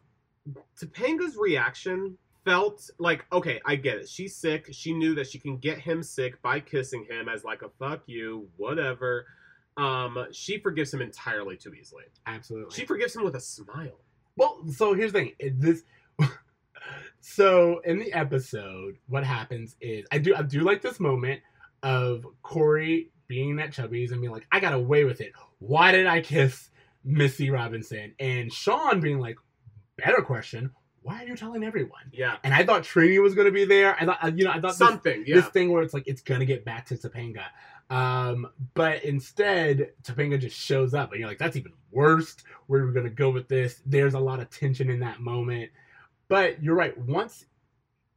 Topanga's 0.79 1.35
reaction 1.35 2.17
felt 2.45 2.89
like 2.99 3.25
okay, 3.33 3.59
I 3.65 3.75
get 3.75 3.97
it. 3.97 4.09
She's 4.09 4.35
sick. 4.35 4.67
She 4.71 4.93
knew 4.93 5.15
that 5.15 5.27
she 5.27 5.39
can 5.39 5.57
get 5.57 5.79
him 5.79 6.03
sick 6.03 6.41
by 6.41 6.59
kissing 6.59 7.05
him 7.09 7.27
as 7.27 7.43
like 7.43 7.61
a 7.63 7.69
fuck 7.79 8.03
you, 8.05 8.47
whatever. 8.57 9.25
Um, 9.77 10.27
she 10.31 10.59
forgives 10.59 10.93
him 10.93 11.01
entirely 11.01 11.57
too 11.57 11.73
easily. 11.73 12.05
absolutely. 12.25 12.73
She 12.73 12.85
forgives 12.85 13.13
him 13.13 13.25
with 13.25 13.35
a 13.35 13.41
smile. 13.41 13.99
Well, 14.37 14.61
so 14.71 14.93
here's 14.93 15.11
the 15.11 15.19
thing. 15.19 15.53
This 15.57 15.83
so 17.19 17.79
in 17.79 17.99
the 17.99 18.13
episode, 18.13 18.95
what 19.07 19.25
happens 19.25 19.75
is 19.81 20.05
I 20.11 20.19
do 20.19 20.35
I 20.35 20.43
do 20.43 20.61
like 20.61 20.81
this 20.81 20.99
moment 20.99 21.41
of 21.83 22.25
Corey 22.41 23.11
being 23.27 23.59
at 23.59 23.71
Chubby's 23.71 24.11
and 24.11 24.21
being 24.21 24.31
like, 24.31 24.47
I 24.51 24.59
got 24.59 24.73
away 24.73 25.03
with 25.03 25.21
it. 25.21 25.31
Why 25.59 25.91
did 25.91 26.07
I 26.07 26.21
kiss 26.21 26.69
Missy 27.03 27.49
Robinson? 27.49 28.13
And 28.19 28.51
Sean 28.51 28.99
being 28.99 29.19
like, 29.19 29.37
better 29.97 30.21
question, 30.21 30.71
why 31.05 31.23
are 31.23 31.27
you 31.27 31.35
telling 31.35 31.63
everyone? 31.63 32.01
Yeah, 32.11 32.37
And 32.43 32.53
I 32.53 32.65
thought 32.65 32.81
Trini 32.81 33.21
was 33.21 33.35
gonna 33.35 33.51
be 33.51 33.63
there. 33.63 33.95
I 33.99 34.05
thought 34.05 34.37
you 34.37 34.43
know, 34.43 34.51
I 34.51 34.59
thought 34.59 34.69
this, 34.69 34.77
something. 34.77 35.23
Yeah, 35.25 35.35
this 35.35 35.47
thing 35.49 35.71
where 35.71 35.83
it's 35.83 35.93
like 35.93 36.07
it's 36.07 36.21
gonna 36.21 36.45
get 36.45 36.65
back 36.65 36.87
to 36.87 36.95
Topanga. 36.95 37.43
Um, 37.91 38.47
but 38.73 39.03
instead, 39.03 39.91
Topanga 40.03 40.39
just 40.39 40.57
shows 40.57 40.95
up, 40.95 41.11
and 41.11 41.19
you're 41.19 41.29
like, 41.29 41.37
that's 41.37 41.55
even 41.55 41.73
worse. 41.91 42.35
Where 42.65 42.81
are 42.81 42.87
we 42.87 42.93
gonna 42.93 43.11
go 43.11 43.29
with 43.29 43.47
this? 43.47 43.81
There's 43.85 44.15
a 44.15 44.19
lot 44.19 44.39
of 44.39 44.49
tension 44.49 44.89
in 44.89 44.99
that 45.01 45.19
moment. 45.19 45.69
But 46.27 46.63
you're 46.63 46.75
right. 46.75 46.97
Once 46.97 47.45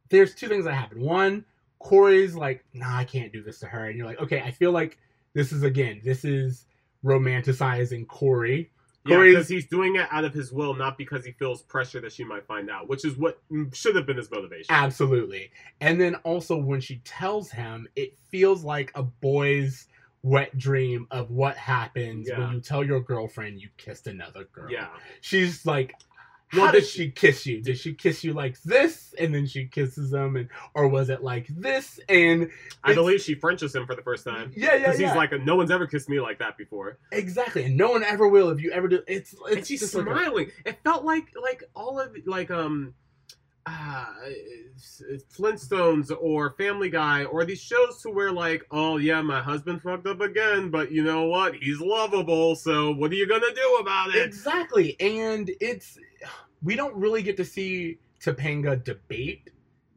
there's 0.09 0.33
two 0.33 0.47
things 0.47 0.65
that 0.65 0.73
happen. 0.73 0.99
One, 1.01 1.45
Corey's 1.77 2.33
like, 2.33 2.65
nah, 2.73 2.97
I 2.97 3.03
can't 3.03 3.31
do 3.31 3.43
this 3.43 3.59
to 3.59 3.67
her, 3.67 3.85
and 3.85 3.97
you're 3.97 4.07
like, 4.07 4.19
okay, 4.19 4.41
I 4.41 4.49
feel 4.49 4.71
like 4.71 4.97
this 5.33 5.51
is 5.51 5.61
again, 5.61 6.01
this 6.03 6.25
is 6.25 6.65
romanticizing 7.05 8.07
Corey. 8.07 8.71
Because 9.09 9.47
he's 9.47 9.67
doing 9.67 9.95
it 9.95 10.07
out 10.11 10.23
of 10.25 10.33
his 10.33 10.51
will, 10.51 10.73
not 10.73 10.97
because 10.97 11.25
he 11.25 11.31
feels 11.33 11.61
pressure 11.61 11.99
that 12.01 12.11
she 12.13 12.23
might 12.23 12.45
find 12.45 12.69
out, 12.69 12.87
which 12.87 13.05
is 13.05 13.15
what 13.17 13.39
should 13.73 13.95
have 13.95 14.05
been 14.05 14.17
his 14.17 14.29
motivation. 14.31 14.67
Absolutely. 14.69 15.51
And 15.81 15.99
then 15.99 16.15
also 16.23 16.57
when 16.57 16.81
she 16.81 16.97
tells 17.05 17.51
him, 17.51 17.87
it 17.95 18.17
feels 18.29 18.63
like 18.63 18.91
a 18.95 19.03
boy's 19.03 19.87
wet 20.21 20.57
dream 20.57 21.07
of 21.11 21.31
what 21.31 21.55
happens 21.55 22.27
Yeah. 22.27 22.39
when 22.39 22.53
you 22.55 22.59
tell 22.59 22.83
your 22.83 22.99
girlfriend 22.99 23.61
you 23.61 23.69
kissed 23.77 24.07
another 24.07 24.43
girl. 24.51 24.69
Yeah. 24.69 24.87
She's 25.21 25.65
like, 25.65 25.93
how 26.49 26.61
Well, 26.63 26.71
did 26.71 26.81
this- 26.81 26.91
she 26.91 27.11
kiss 27.11 27.45
you? 27.45 27.61
Did 27.61 27.77
she 27.77 27.93
kiss 27.93 28.23
you 28.23 28.33
like 28.33 28.59
this, 28.63 29.13
and 29.19 29.33
then 29.33 29.45
she 29.45 29.65
kisses 29.67 30.11
him, 30.13 30.35
and 30.35 30.49
or 30.73 30.87
was 30.87 31.09
it 31.09 31.21
like 31.23 31.45
this? 31.47 31.99
And 32.09 32.49
I 32.83 32.93
believe 32.93 33.21
she 33.21 33.35
Frenches 33.35 33.75
him 33.75 33.85
for 33.85 33.95
the 33.95 34.01
first 34.01 34.23
time. 34.25 34.51
yeah, 34.55 34.73
yeah, 34.73 34.77
Because 34.79 34.99
yeah, 34.99 35.07
he's 35.09 35.15
like, 35.15 35.31
no 35.43 35.55
one's 35.55 35.69
ever 35.71 35.85
kissed 35.85 36.09
me 36.09 36.19
like 36.19 36.39
that 36.39 36.57
before. 36.57 36.97
exactly. 37.11 37.65
And 37.65 37.77
no 37.77 37.91
one 37.91 38.03
ever 38.03 38.27
will 38.27 38.49
if 38.49 38.61
you 38.61 38.71
ever 38.71 38.87
do. 38.87 39.01
It's 39.07 39.33
it's 39.47 39.55
and 39.57 39.67
she's 39.67 39.79
just 39.81 39.93
like 39.95 40.07
a- 40.07 40.09
smiling. 40.09 40.51
It 40.65 40.79
felt 40.83 41.05
like 41.05 41.25
like 41.41 41.63
all 41.75 41.99
of 41.99 42.15
like 42.25 42.49
um 42.51 42.93
uh 43.65 44.05
Flintstones 45.37 46.11
or 46.19 46.51
Family 46.57 46.89
Guy 46.89 47.25
or 47.25 47.45
these 47.45 47.61
shows 47.61 48.01
to 48.01 48.09
where 48.09 48.31
like, 48.31 48.65
oh 48.71 48.97
yeah, 48.97 49.21
my 49.21 49.41
husband 49.41 49.81
fucked 49.81 50.07
up 50.07 50.21
again, 50.21 50.69
but 50.69 50.91
you 50.91 51.03
know 51.03 51.27
what? 51.27 51.55
He's 51.55 51.79
lovable, 51.79 52.55
so 52.55 52.91
what 52.91 53.11
are 53.11 53.15
you 53.15 53.27
gonna 53.27 53.53
do 53.53 53.77
about 53.81 54.15
it? 54.15 54.23
Exactly. 54.25 54.99
And 54.99 55.51
it's 55.59 55.97
we 56.63 56.75
don't 56.75 56.95
really 56.95 57.21
get 57.21 57.37
to 57.37 57.45
see 57.45 57.99
Topanga 58.21 58.83
debate 58.83 59.49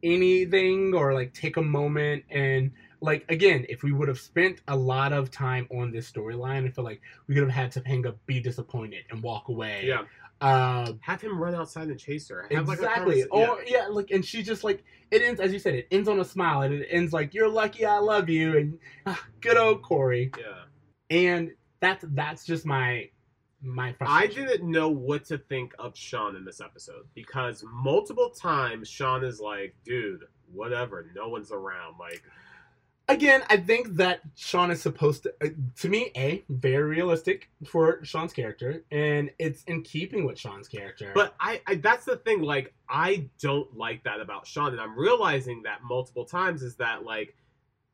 anything 0.02 0.94
or 0.94 1.14
like 1.14 1.32
take 1.32 1.56
a 1.56 1.62
moment 1.62 2.24
and 2.30 2.72
like 3.02 3.24
again, 3.28 3.66
if 3.68 3.82
we 3.82 3.92
would 3.92 4.08
have 4.08 4.18
spent 4.18 4.62
a 4.68 4.76
lot 4.76 5.12
of 5.12 5.30
time 5.30 5.66
on 5.70 5.90
this 5.90 6.10
storyline, 6.10 6.66
I 6.66 6.70
feel 6.70 6.84
like 6.84 7.00
we 7.26 7.34
could 7.34 7.42
have 7.42 7.52
had 7.52 7.72
Topanga 7.72 8.14
be 8.26 8.40
disappointed 8.40 9.04
and 9.10 9.22
walk 9.22 9.48
away. 9.48 9.84
Yeah. 9.86 10.02
Uh, 10.40 10.94
Have 11.00 11.20
him 11.20 11.38
run 11.38 11.54
outside 11.54 11.88
and 11.88 11.98
chase 11.98 12.28
her. 12.28 12.48
Have 12.50 12.68
exactly. 12.68 13.22
conversa- 13.22 13.26
or 13.30 13.62
yeah. 13.66 13.86
like 13.88 14.10
and 14.10 14.24
she 14.24 14.42
just 14.42 14.64
like 14.64 14.84
it 15.10 15.22
ends 15.22 15.40
as 15.40 15.52
you 15.52 15.58
said, 15.58 15.74
it 15.74 15.88
ends 15.90 16.08
on 16.08 16.20
a 16.20 16.24
smile 16.24 16.62
and 16.62 16.74
it 16.74 16.88
ends 16.90 17.12
like 17.12 17.34
you're 17.34 17.48
lucky 17.48 17.84
I 17.84 17.98
love 17.98 18.28
you 18.28 18.56
and 18.56 18.78
ah, 19.06 19.24
good 19.40 19.56
old 19.56 19.82
Corey. 19.82 20.30
yeah. 20.38 20.44
yeah. 21.10 21.18
And 21.18 21.50
that's 21.80 22.04
that's 22.08 22.44
just 22.44 22.64
my 22.64 23.10
my 23.62 23.94
I 24.00 24.26
didn't 24.26 24.68
know 24.68 24.88
what 24.88 25.24
to 25.26 25.38
think 25.38 25.74
of 25.78 25.96
Sean 25.96 26.36
in 26.36 26.44
this 26.44 26.60
episode 26.60 27.06
because 27.14 27.64
multiple 27.72 28.30
times 28.30 28.88
Sean 28.88 29.24
is 29.24 29.40
like, 29.40 29.74
dude, 29.84 30.24
whatever, 30.52 31.06
no 31.14 31.28
one's 31.28 31.52
around. 31.52 31.94
Like, 31.98 32.22
again, 33.08 33.42
I 33.48 33.58
think 33.58 33.96
that 33.96 34.20
Sean 34.34 34.70
is 34.70 34.82
supposed 34.82 35.24
to, 35.24 35.34
uh, 35.42 35.48
to 35.80 35.88
me, 35.88 36.10
a 36.16 36.42
very 36.48 36.84
realistic 36.84 37.50
for 37.64 38.04
Sean's 38.04 38.32
character, 38.32 38.84
and 38.90 39.30
it's 39.38 39.62
in 39.64 39.82
keeping 39.82 40.24
with 40.24 40.38
Sean's 40.38 40.68
character. 40.68 41.12
But 41.14 41.34
I, 41.38 41.60
I 41.66 41.76
that's 41.76 42.04
the 42.04 42.16
thing. 42.16 42.42
Like, 42.42 42.74
I 42.88 43.28
don't 43.40 43.76
like 43.76 44.02
that 44.04 44.20
about 44.20 44.46
Sean, 44.46 44.72
and 44.72 44.80
I'm 44.80 44.98
realizing 44.98 45.62
that 45.62 45.82
multiple 45.84 46.24
times 46.24 46.62
is 46.62 46.76
that 46.76 47.04
like 47.04 47.36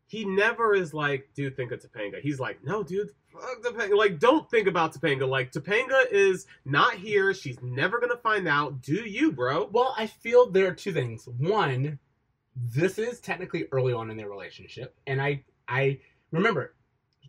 he 0.08 0.24
never 0.24 0.74
is 0.74 0.94
like, 0.94 1.28
dude, 1.34 1.54
think 1.54 1.70
of 1.70 1.80
Topanga. 1.80 2.20
He's 2.20 2.40
like, 2.40 2.64
no, 2.64 2.82
dude, 2.82 3.10
fuck 3.30 3.62
Topanga. 3.62 3.94
Like, 3.94 4.18
don't 4.18 4.50
think 4.50 4.66
about 4.66 4.94
Topanga. 4.94 5.28
Like, 5.28 5.52
Topanga 5.52 6.10
is 6.10 6.46
not 6.64 6.94
here. 6.94 7.34
She's 7.34 7.60
never 7.62 8.00
gonna 8.00 8.16
find 8.16 8.48
out. 8.48 8.80
Do 8.80 8.94
you, 8.94 9.30
bro? 9.30 9.68
well, 9.70 9.94
I 9.96 10.06
feel 10.06 10.50
there 10.50 10.68
are 10.68 10.74
two 10.74 10.94
things. 10.94 11.28
One, 11.36 11.98
this 12.56 12.98
is 12.98 13.20
technically 13.20 13.66
early 13.70 13.92
on 13.92 14.10
in 14.10 14.16
their 14.16 14.30
relationship, 14.30 14.96
and 15.06 15.20
I, 15.20 15.44
I 15.68 16.00
remember, 16.32 16.74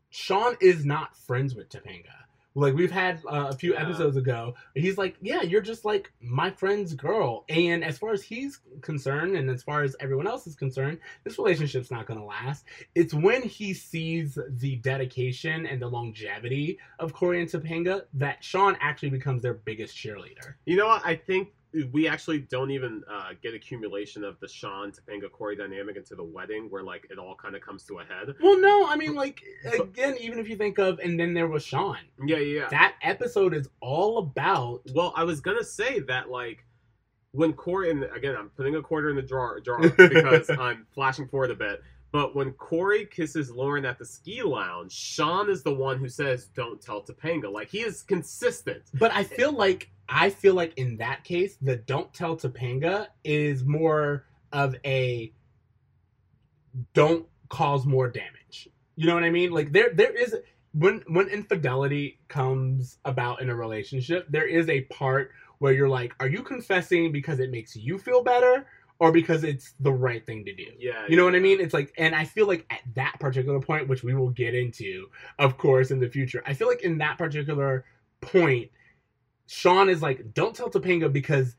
Sean 0.10 0.56
is 0.62 0.86
not 0.86 1.18
friends 1.18 1.56
with 1.56 1.70
Topanga. 1.70 2.29
Like 2.56 2.74
we've 2.74 2.92
had 2.92 3.22
uh, 3.26 3.48
a 3.50 3.54
few 3.54 3.74
Yeah. 3.74 3.84
episodes 3.84 4.18
ago, 4.18 4.56
he's 4.76 4.98
like, 4.98 5.16
"Yeah, 5.22 5.44
you're 5.44 5.62
just 5.62 5.86
like 5.86 6.12
my 6.20 6.50
friend's 6.50 6.94
girl." 6.94 7.46
And 7.48 7.84
as 7.84 7.98
far 7.98 8.12
as 8.12 8.24
he's 8.24 8.60
concerned, 8.82 9.36
and 9.36 9.50
as 9.50 9.62
far 9.64 9.84
as 9.84 9.96
everyone 10.00 10.28
else 10.28 10.48
is 10.48 10.56
concerned, 10.56 11.00
this 11.24 11.38
relationship's 11.38 11.92
not 11.92 12.06
going 12.08 12.20
to 12.20 12.26
last. 12.26 12.66
It's 12.96 13.14
when 13.14 13.44
he 13.44 13.74
sees 13.74 14.38
the 14.50 14.78
dedication 14.78 15.66
and 15.68 15.82
the 15.82 15.88
longevity 15.88 16.80
of 16.98 17.14
Corey 17.14 17.40
and 17.42 17.50
Topanga 17.50 18.04
that 18.14 18.44
Sean 18.44 18.76
actually 18.82 19.12
becomes 19.12 19.42
their 19.42 19.54
biggest 19.54 19.96
cheerleader. 19.96 20.56
You 20.66 20.78
know 20.78 20.88
what? 20.88 21.06
I 21.06 21.16
think 21.16 21.50
we 21.92 22.08
actually 22.08 22.40
don't 22.40 22.72
even 22.72 23.04
uh, 23.12 23.30
get 23.42 23.54
accumulation 23.54 24.24
of 24.24 24.40
the 24.40 24.48
Sean 24.48 24.92
Topanga 24.92 25.32
Corey 25.32 25.56
dynamic 25.56 25.98
into 25.98 26.16
the 26.16 26.24
wedding, 26.24 26.68
where 26.70 26.84
like 26.84 27.08
it 27.12 27.20
all 27.20 27.36
kind 27.36 27.56
of 27.56 27.62
comes 27.62 27.84
to 27.86 28.00
a 28.00 28.04
head. 28.04 28.34
Well, 28.42 28.60
no, 28.60 28.88
I 28.88 28.96
mean, 28.96 29.14
like 29.14 29.44
again, 29.72 30.16
even 30.20 30.40
if 30.40 30.50
you 30.50 30.56
think 30.56 30.80
of, 30.80 31.00
and 31.00 31.20
then 31.20 31.34
there 31.34 31.48
was 31.48 31.64
Sean. 31.64 31.98
Yeah, 32.26 32.38
yeah. 32.38 32.62
yeah. 32.62 32.70
That 32.70 32.96
episode 33.02 33.54
is 33.54 33.70
all 33.82 34.18
about 34.18 34.82
Well, 34.94 35.14
I 35.16 35.24
was 35.24 35.42
gonna 35.42 35.64
say 35.64 36.00
that 36.02 36.30
like 36.30 36.66
when 37.32 37.54
Corey 37.54 37.92
and 37.92 38.04
again 38.16 38.36
I'm 38.36 38.50
putting 38.50 38.76
a 38.76 38.82
quarter 38.82 39.10
in 39.10 39.16
the 39.16 39.22
drawer, 39.22 39.60
jar 39.60 39.80
because 39.98 40.50
I'm 40.50 40.88
flashing 40.94 41.28
forward 41.28 41.52
a 41.52 41.56
bit. 41.56 41.84
But 42.12 42.36
when 42.36 42.54
Corey 42.54 43.06
kisses 43.06 43.52
Lauren 43.52 43.86
at 43.86 44.00
the 44.00 44.06
ski 44.06 44.42
lounge, 44.42 44.92
Sean 44.92 45.48
is 45.48 45.62
the 45.62 45.74
one 45.74 46.00
who 46.00 46.10
says, 46.10 46.48
"Don't 46.56 46.82
tell 46.82 47.04
Topanga." 47.04 47.52
Like 47.52 47.70
he 47.70 47.82
is 47.82 48.02
consistent. 48.02 48.82
But 48.96 49.14
I 49.14 49.24
feel 49.24 49.52
like 49.52 49.92
I 50.10 50.30
feel 50.30 50.56
like 50.56 50.74
in 50.78 50.98
that 50.98 51.24
case, 51.24 51.58
the 51.62 51.76
don't 51.76 52.12
tell 52.14 52.36
Topanga 52.36 53.08
is 53.24 53.64
more 53.64 54.26
of 54.52 54.76
a 54.84 55.32
don't 56.94 57.28
cause 57.50 57.86
more 57.86 58.10
damage. 58.10 58.70
You 58.96 59.08
know 59.08 59.14
what 59.14 59.24
I 59.24 59.30
mean? 59.30 59.52
Like 59.52 59.72
there 59.72 59.92
there 59.94 60.12
is 60.12 60.36
when 60.74 61.04
when 61.08 61.28
infidelity 61.28 62.20
comes 62.28 62.98
about 63.06 63.42
in 63.42 63.50
a 63.50 63.56
relationship, 63.56 64.28
there 64.30 64.48
is 64.48 64.68
a 64.70 64.82
part 64.82 65.32
where 65.60 65.74
you're 65.74 65.90
like, 65.90 66.14
are 66.20 66.28
you 66.28 66.42
confessing 66.42 67.12
because 67.12 67.40
it 67.40 67.52
makes 67.52 67.76
you 67.76 67.98
feel 67.98 68.24
better 68.24 68.66
or 69.00 69.12
because 69.12 69.44
it's 69.44 69.74
the 69.80 69.92
right 69.92 70.26
thing 70.26 70.46
to 70.46 70.56
do? 70.56 70.68
Yeah, 70.80 71.06
You 71.08 71.18
know 71.18 71.26
what 71.26 71.36
I 71.36 71.40
mean? 71.40 71.60
It's 71.60 71.74
like, 71.74 71.94
and 71.98 72.16
I 72.16 72.26
feel 72.26 72.48
like 72.48 72.66
at 72.70 72.82
that 72.96 73.20
particular 73.20 73.60
point, 73.60 73.88
which 73.88 74.04
we 74.04 74.14
will 74.14 74.30
get 74.30 74.56
into, 74.56 75.08
of 75.38 75.58
course, 75.58 75.92
in 75.92 76.00
the 76.00 76.10
future, 76.10 76.42
I 76.46 76.54
feel 76.54 76.68
like 76.68 76.82
in 76.82 76.98
that 77.00 77.18
particular 77.18 77.86
point, 78.22 78.72
Sean 79.50 79.90
is 79.90 80.02
like, 80.02 80.34
don't 80.36 80.56
tell 80.56 80.70
Topanga 80.70 81.12
because 81.12 81.56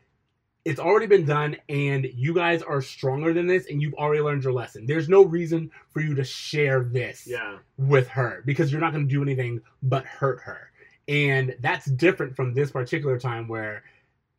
it's 0.64 0.79
already 0.79 1.07
been 1.07 1.24
done 1.24 1.57
and 1.68 2.07
you 2.14 2.33
guys 2.33 2.62
are 2.62 2.81
stronger 2.81 3.33
than 3.33 3.48
this 3.48 3.66
and 3.68 3.83
you've 3.83 3.94
already 3.94 4.22
learned 4.22 4.44
your 4.44 4.53
lesson. 4.53 4.87
There's 4.87 5.09
no 5.09 5.24
reason 5.24 5.72
for 5.90 6.00
you 6.00 6.14
to 6.14 6.22
share 6.22 6.85
this 6.85 7.26
Yeah, 7.26 7.59
with 7.76 8.07
her 8.09 8.42
because 8.46 8.70
you're 8.70 8.81
not 8.81 8.92
going 8.92 9.09
to 9.09 9.12
do 9.12 9.22
anything 9.22 9.61
but 9.83 10.05
hurt 10.05 10.40
her. 10.42 10.70
And 11.09 11.57
that's 11.61 11.87
different 11.87 12.37
from 12.37 12.55
this 12.55 12.70
particular 12.70 13.18
time 13.18 13.48
where, 13.48 13.83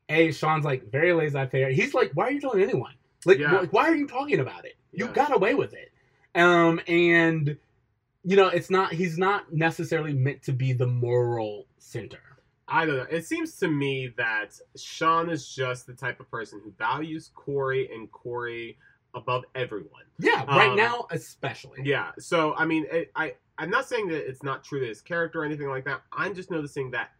A, 0.07 0.31
Sean's 0.31 0.63
like 0.63 0.89
very 0.89 1.11
laissez 1.11 1.47
faire. 1.47 1.71
He's 1.71 1.93
like, 1.93 2.11
why 2.13 2.27
are 2.27 2.31
you 2.31 2.39
telling 2.39 2.61
anyone? 2.63 2.93
Like, 3.25 3.39
Yeah. 3.39 3.65
wh- 3.65 3.73
why 3.73 3.89
are 3.89 3.95
you 3.95 4.07
talking 4.07 4.39
about 4.39 4.63
it? 4.63 4.75
You 4.93 5.07
Yeah. 5.07 5.13
got 5.13 5.35
away 5.35 5.55
with 5.55 5.73
it. 5.73 5.91
Um, 6.35 6.79
and, 6.87 7.57
you 8.23 8.37
know, 8.37 8.47
it's 8.47 8.69
not, 8.69 8.93
he's 8.93 9.17
not 9.17 9.51
necessarily 9.51 10.13
meant 10.13 10.43
to 10.43 10.53
be 10.53 10.71
the 10.71 10.87
moral 10.87 11.65
center. 11.79 12.19
I 12.67 12.85
don't 12.85 12.97
know. 12.97 13.07
It 13.09 13.25
seems 13.25 13.57
to 13.57 13.67
me 13.67 14.13
that 14.17 14.57
Sean 14.75 15.29
is 15.29 15.47
just 15.53 15.87
the 15.87 15.93
type 15.93 16.19
of 16.19 16.29
person 16.31 16.61
who 16.63 16.71
values 16.77 17.31
Corey 17.35 17.89
and 17.93 18.11
Corey 18.11 18.77
above 19.13 19.43
everyone. 19.55 20.03
Yeah, 20.19 20.45
right 20.45 20.69
Um, 20.69 20.77
now, 20.77 21.07
especially. 21.11 21.81
Yeah. 21.83 22.11
So 22.19 22.53
I 22.55 22.65
mean, 22.65 22.85
it, 22.91 23.11
I 23.15 23.35
I'm 23.57 23.69
not 23.69 23.87
saying 23.87 24.07
that 24.07 24.27
it's 24.27 24.43
not 24.43 24.63
true 24.63 24.79
to 24.79 24.87
his 24.87 25.01
character 25.01 25.41
or 25.41 25.45
anything 25.45 25.67
like 25.67 25.85
that. 25.85 26.01
I'm 26.13 26.33
just 26.33 26.49
noticing 26.49 26.91
that 26.91 27.11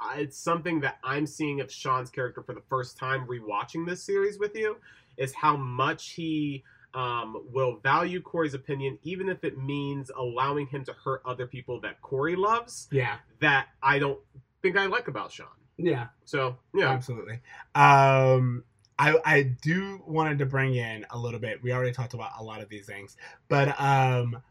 uh, 0.00 0.14
it's 0.16 0.38
something 0.38 0.80
that 0.80 0.98
I'm 1.02 1.26
seeing 1.26 1.60
of 1.60 1.72
Sean's 1.72 2.10
character 2.10 2.42
for 2.42 2.54
the 2.54 2.62
first 2.68 2.98
time 2.98 3.26
rewatching 3.26 3.86
this 3.86 4.02
series 4.02 4.38
with 4.38 4.54
you 4.54 4.76
is 5.16 5.34
how 5.34 5.56
much 5.56 6.10
he 6.10 6.62
um, 6.94 7.42
will 7.52 7.76
value 7.82 8.20
Corey's 8.20 8.54
opinion, 8.54 8.98
even 9.02 9.28
if 9.28 9.44
it 9.44 9.58
means 9.58 10.10
allowing 10.16 10.66
him 10.66 10.84
to 10.84 10.92
hurt 11.04 11.22
other 11.24 11.46
people 11.46 11.80
that 11.80 12.00
Corey 12.02 12.36
loves. 12.36 12.88
Yeah. 12.90 13.16
That 13.40 13.68
I 13.82 13.98
don't 13.98 14.18
think 14.62 14.76
I 14.76 14.86
like 14.86 15.08
about 15.08 15.32
Sean. 15.32 15.46
Yeah. 15.76 16.08
So 16.24 16.58
yeah, 16.74 16.90
Absolutely. 16.90 17.40
Um, 17.74 18.64
I 18.98 19.16
I 19.24 19.42
do 19.62 20.02
wanted 20.06 20.38
to 20.38 20.46
bring 20.46 20.74
in 20.74 21.06
a 21.10 21.18
little 21.18 21.40
bit. 21.40 21.62
We 21.62 21.72
already 21.72 21.92
talked 21.92 22.14
about 22.14 22.32
a 22.38 22.42
lot 22.42 22.60
of 22.60 22.68
these 22.68 22.86
things, 22.86 23.16
but 23.48 23.80
um, 23.80 24.42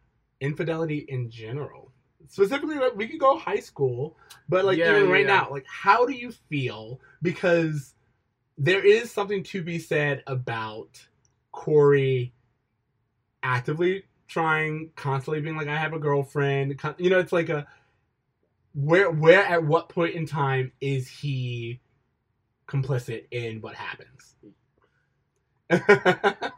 infidelity 0.41 1.06
in 1.08 1.30
general, 1.30 1.91
specifically, 2.28 2.76
like 2.78 2.95
we 2.95 3.08
could 3.08 3.19
go 3.19 3.38
high 3.38 3.60
school, 3.60 4.17
but 4.48 4.65
like 4.65 4.80
Yeah, 4.80 4.89
even 4.98 5.10
right 5.10 5.26
yeah. 5.26 5.28
now, 5.28 5.50
like 5.52 5.65
how 5.67 6.06
do 6.06 6.13
you 6.13 6.32
feel? 6.32 7.00
Because 7.22 7.93
there 8.58 8.86
is 8.86 9.12
something 9.12 9.43
to 9.43 9.62
be 9.63 9.80
said 9.80 10.24
about 10.28 11.08
Corey 11.52 12.34
actively 13.43 14.04
trying, 14.28 14.91
constantly 14.95 15.41
being 15.41 15.56
like, 15.56 15.67
"I 15.67 15.78
have 15.78 15.93
a 15.93 16.00
girlfriend." 16.00 16.80
You 16.98 17.10
know, 17.10 17.19
it's 17.19 17.34
like 17.34 17.50
a 17.50 17.67
where 18.79 19.11
where 19.11 19.43
at 19.43 19.63
what 19.63 19.89
point 19.89 20.15
in 20.15 20.25
time 20.25 20.71
is 20.79 21.07
he 21.07 21.81
complicit 22.67 23.25
in 23.31 23.59
what 23.61 23.75
happens? 23.75 24.35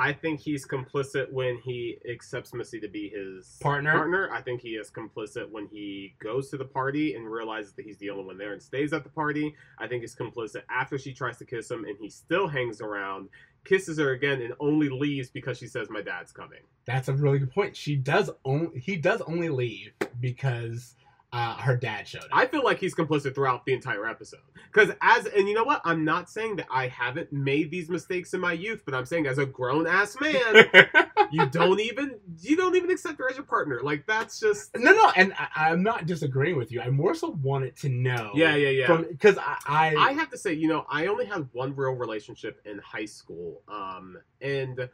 I 0.00 0.12
think 0.12 0.40
he's 0.40 0.66
complicit 0.66 1.32
when 1.32 1.58
he 1.58 1.98
accepts 2.08 2.54
Missy 2.54 2.78
to 2.80 2.88
be 2.88 3.08
his 3.08 3.58
Partner? 3.60 3.92
Partner. 3.92 4.30
I 4.32 4.40
think 4.40 4.60
he 4.60 4.70
is 4.70 4.90
complicit 4.90 5.50
when 5.50 5.66
he 5.66 6.14
goes 6.22 6.50
to 6.50 6.56
the 6.56 6.64
party 6.64 7.14
and 7.14 7.28
realizes 7.28 7.72
that 7.74 7.84
he's 7.84 7.98
the 7.98 8.10
only 8.10 8.24
one 8.24 8.38
there 8.38 8.52
and 8.52 8.62
stays 8.62 8.92
at 8.92 9.02
the 9.02 9.10
party. 9.10 9.54
I 9.78 9.88
think 9.88 10.02
he's 10.02 10.14
complicit 10.14 10.62
after 10.70 10.98
she 10.98 11.12
tries 11.12 11.38
to 11.38 11.44
kiss 11.44 11.70
him 11.70 11.84
and 11.84 11.96
he 12.00 12.08
still 12.10 12.46
hangs 12.46 12.80
around, 12.80 13.28
kisses 13.64 13.98
her 13.98 14.12
again, 14.12 14.40
and 14.40 14.54
only 14.60 14.88
leaves 14.88 15.30
because 15.30 15.58
she 15.58 15.66
says, 15.66 15.88
"My 15.90 16.02
dad's 16.02 16.32
coming." 16.32 16.60
That's 16.84 17.08
a 17.08 17.14
really 17.14 17.40
good 17.40 17.52
point. 17.52 17.76
She 17.76 17.96
does 17.96 18.30
only 18.44 18.78
he 18.78 18.96
does 18.96 19.20
only 19.22 19.48
leave 19.48 19.92
because 20.20 20.94
uh, 21.32 21.54
her 21.56 21.76
dad 21.76 22.08
showed 22.08 22.22
up. 22.22 22.30
I 22.32 22.46
feel 22.46 22.64
like 22.64 22.78
he's 22.78 22.94
complicit 22.94 23.34
throughout 23.34 23.66
the 23.66 23.74
entire 23.74 24.06
episode. 24.06 24.40
Because 24.72 24.94
as 25.02 25.26
and 25.26 25.46
you 25.46 25.54
know 25.54 25.64
what, 25.64 25.82
I'm 25.84 26.04
not 26.04 26.30
saying 26.30 26.56
that 26.56 26.66
I 26.70 26.88
haven't 26.88 27.32
made 27.32 27.70
these 27.70 27.90
mistakes 27.90 28.32
in 28.32 28.40
my 28.40 28.54
youth, 28.54 28.82
but 28.84 28.94
I'm 28.94 29.04
saying 29.04 29.26
as 29.26 29.36
a 29.38 29.44
grown 29.44 29.86
ass 29.86 30.16
man, 30.20 30.66
you 31.30 31.46
don't 31.46 31.80
even 31.80 32.18
you 32.40 32.56
don't 32.56 32.76
even 32.76 32.90
accept 32.90 33.18
her 33.18 33.28
as 33.28 33.36
your 33.36 33.44
partner. 33.44 33.80
Like 33.82 34.06
that's 34.06 34.40
just 34.40 34.76
no, 34.76 34.92
no, 34.92 35.12
and 35.16 35.34
I, 35.38 35.70
I'm 35.70 35.82
not 35.82 36.06
disagreeing 36.06 36.56
with 36.56 36.72
you. 36.72 36.80
I 36.80 36.88
more 36.88 37.14
so 37.14 37.38
wanted 37.42 37.76
to 37.78 37.90
know. 37.90 38.32
yeah, 38.34 38.54
yeah, 38.56 38.70
yeah. 38.70 38.96
Because 38.96 39.36
I, 39.36 39.56
I, 39.66 39.96
I 39.96 40.12
have 40.12 40.30
to 40.30 40.38
say, 40.38 40.54
you 40.54 40.68
know, 40.68 40.86
I 40.88 41.06
only 41.08 41.26
had 41.26 41.46
one 41.52 41.76
real 41.76 41.92
relationship 41.92 42.60
in 42.64 42.78
high 42.78 43.06
school, 43.06 43.62
um, 43.68 44.16
and 44.40 44.88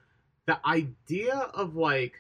the 0.47 0.67
idea 0.67 1.37
of 1.55 1.77
like, 1.77 2.15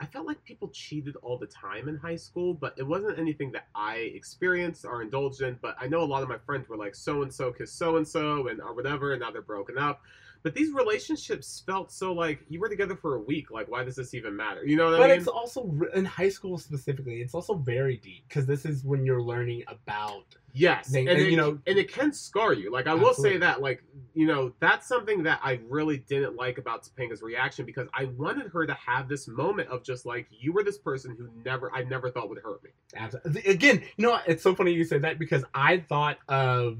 I 0.00 0.06
felt 0.06 0.26
like 0.26 0.42
people 0.44 0.68
cheated 0.68 1.16
all 1.16 1.36
the 1.36 1.46
time 1.46 1.86
in 1.88 1.96
high 1.96 2.16
school, 2.16 2.54
but 2.54 2.74
it 2.78 2.82
wasn't 2.82 3.18
anything 3.18 3.52
that 3.52 3.66
I 3.74 3.96
experienced 3.96 4.86
or 4.86 5.02
indulged 5.02 5.42
in. 5.42 5.58
But 5.60 5.76
I 5.78 5.88
know 5.88 6.02
a 6.02 6.04
lot 6.04 6.22
of 6.22 6.28
my 6.28 6.38
friends 6.38 6.70
were 6.70 6.76
like, 6.78 6.94
so 6.94 7.22
and 7.22 7.32
so 7.32 7.52
kissed 7.52 7.76
so 7.76 7.98
and 7.98 8.08
so, 8.08 8.48
and 8.48 8.62
or 8.62 8.74
whatever, 8.74 9.12
and 9.12 9.20
now 9.20 9.30
they're 9.30 9.42
broken 9.42 9.76
up. 9.76 10.00
But 10.42 10.54
these 10.54 10.72
relationships 10.72 11.62
felt 11.66 11.92
so 11.92 12.12
like 12.12 12.40
you 12.48 12.60
were 12.60 12.68
together 12.68 12.96
for 12.96 13.16
a 13.16 13.20
week. 13.20 13.50
Like, 13.50 13.70
why 13.70 13.84
does 13.84 13.96
this 13.96 14.14
even 14.14 14.34
matter? 14.34 14.64
You 14.64 14.76
know 14.76 14.86
what 14.90 14.98
but 14.98 15.04
I 15.04 15.08
mean? 15.08 15.08
But 15.08 15.18
it's 15.18 15.28
also 15.28 15.70
in 15.94 16.04
high 16.04 16.30
school 16.30 16.56
specifically. 16.56 17.20
It's 17.20 17.34
also 17.34 17.54
very 17.54 17.96
deep 17.98 18.24
because 18.28 18.46
this 18.46 18.64
is 18.64 18.84
when 18.84 19.04
you're 19.04 19.22
learning 19.22 19.64
about. 19.68 20.24
Yes, 20.52 20.88
They- 20.88 21.00
and, 21.00 21.10
and, 21.10 21.20
it, 21.20 21.30
you 21.30 21.36
know- 21.36 21.58
and 21.66 21.78
it 21.78 21.92
can 21.92 22.12
scar 22.12 22.54
you. 22.54 22.72
Like 22.72 22.86
I 22.86 22.94
will 22.94 23.14
say 23.14 23.36
that, 23.36 23.60
like 23.60 23.82
you 24.14 24.26
know, 24.26 24.52
that's 24.60 24.88
something 24.88 25.22
that 25.24 25.40
I 25.44 25.60
really 25.68 25.98
didn't 25.98 26.36
like 26.36 26.58
about 26.58 26.82
Topanga's 26.82 27.22
reaction 27.22 27.64
because 27.66 27.88
I 27.94 28.06
wanted 28.06 28.50
her 28.52 28.66
to 28.66 28.74
have 28.74 29.08
this 29.08 29.28
moment 29.28 29.68
of 29.68 29.84
just 29.84 30.06
like 30.06 30.26
you 30.30 30.52
were 30.52 30.64
this 30.64 30.78
person 30.78 31.14
who 31.16 31.28
never 31.44 31.70
I 31.74 31.84
never 31.84 32.10
thought 32.10 32.28
would 32.30 32.38
hurt 32.38 32.64
me. 32.64 32.70
Absolutely. 32.96 33.42
Again, 33.44 33.82
you 33.96 34.04
know 34.06 34.10
what? 34.12 34.24
It's 34.26 34.42
so 34.42 34.54
funny 34.54 34.72
you 34.72 34.84
say 34.84 34.98
that 34.98 35.18
because 35.18 35.44
I 35.54 35.78
thought 35.88 36.18
of. 36.28 36.78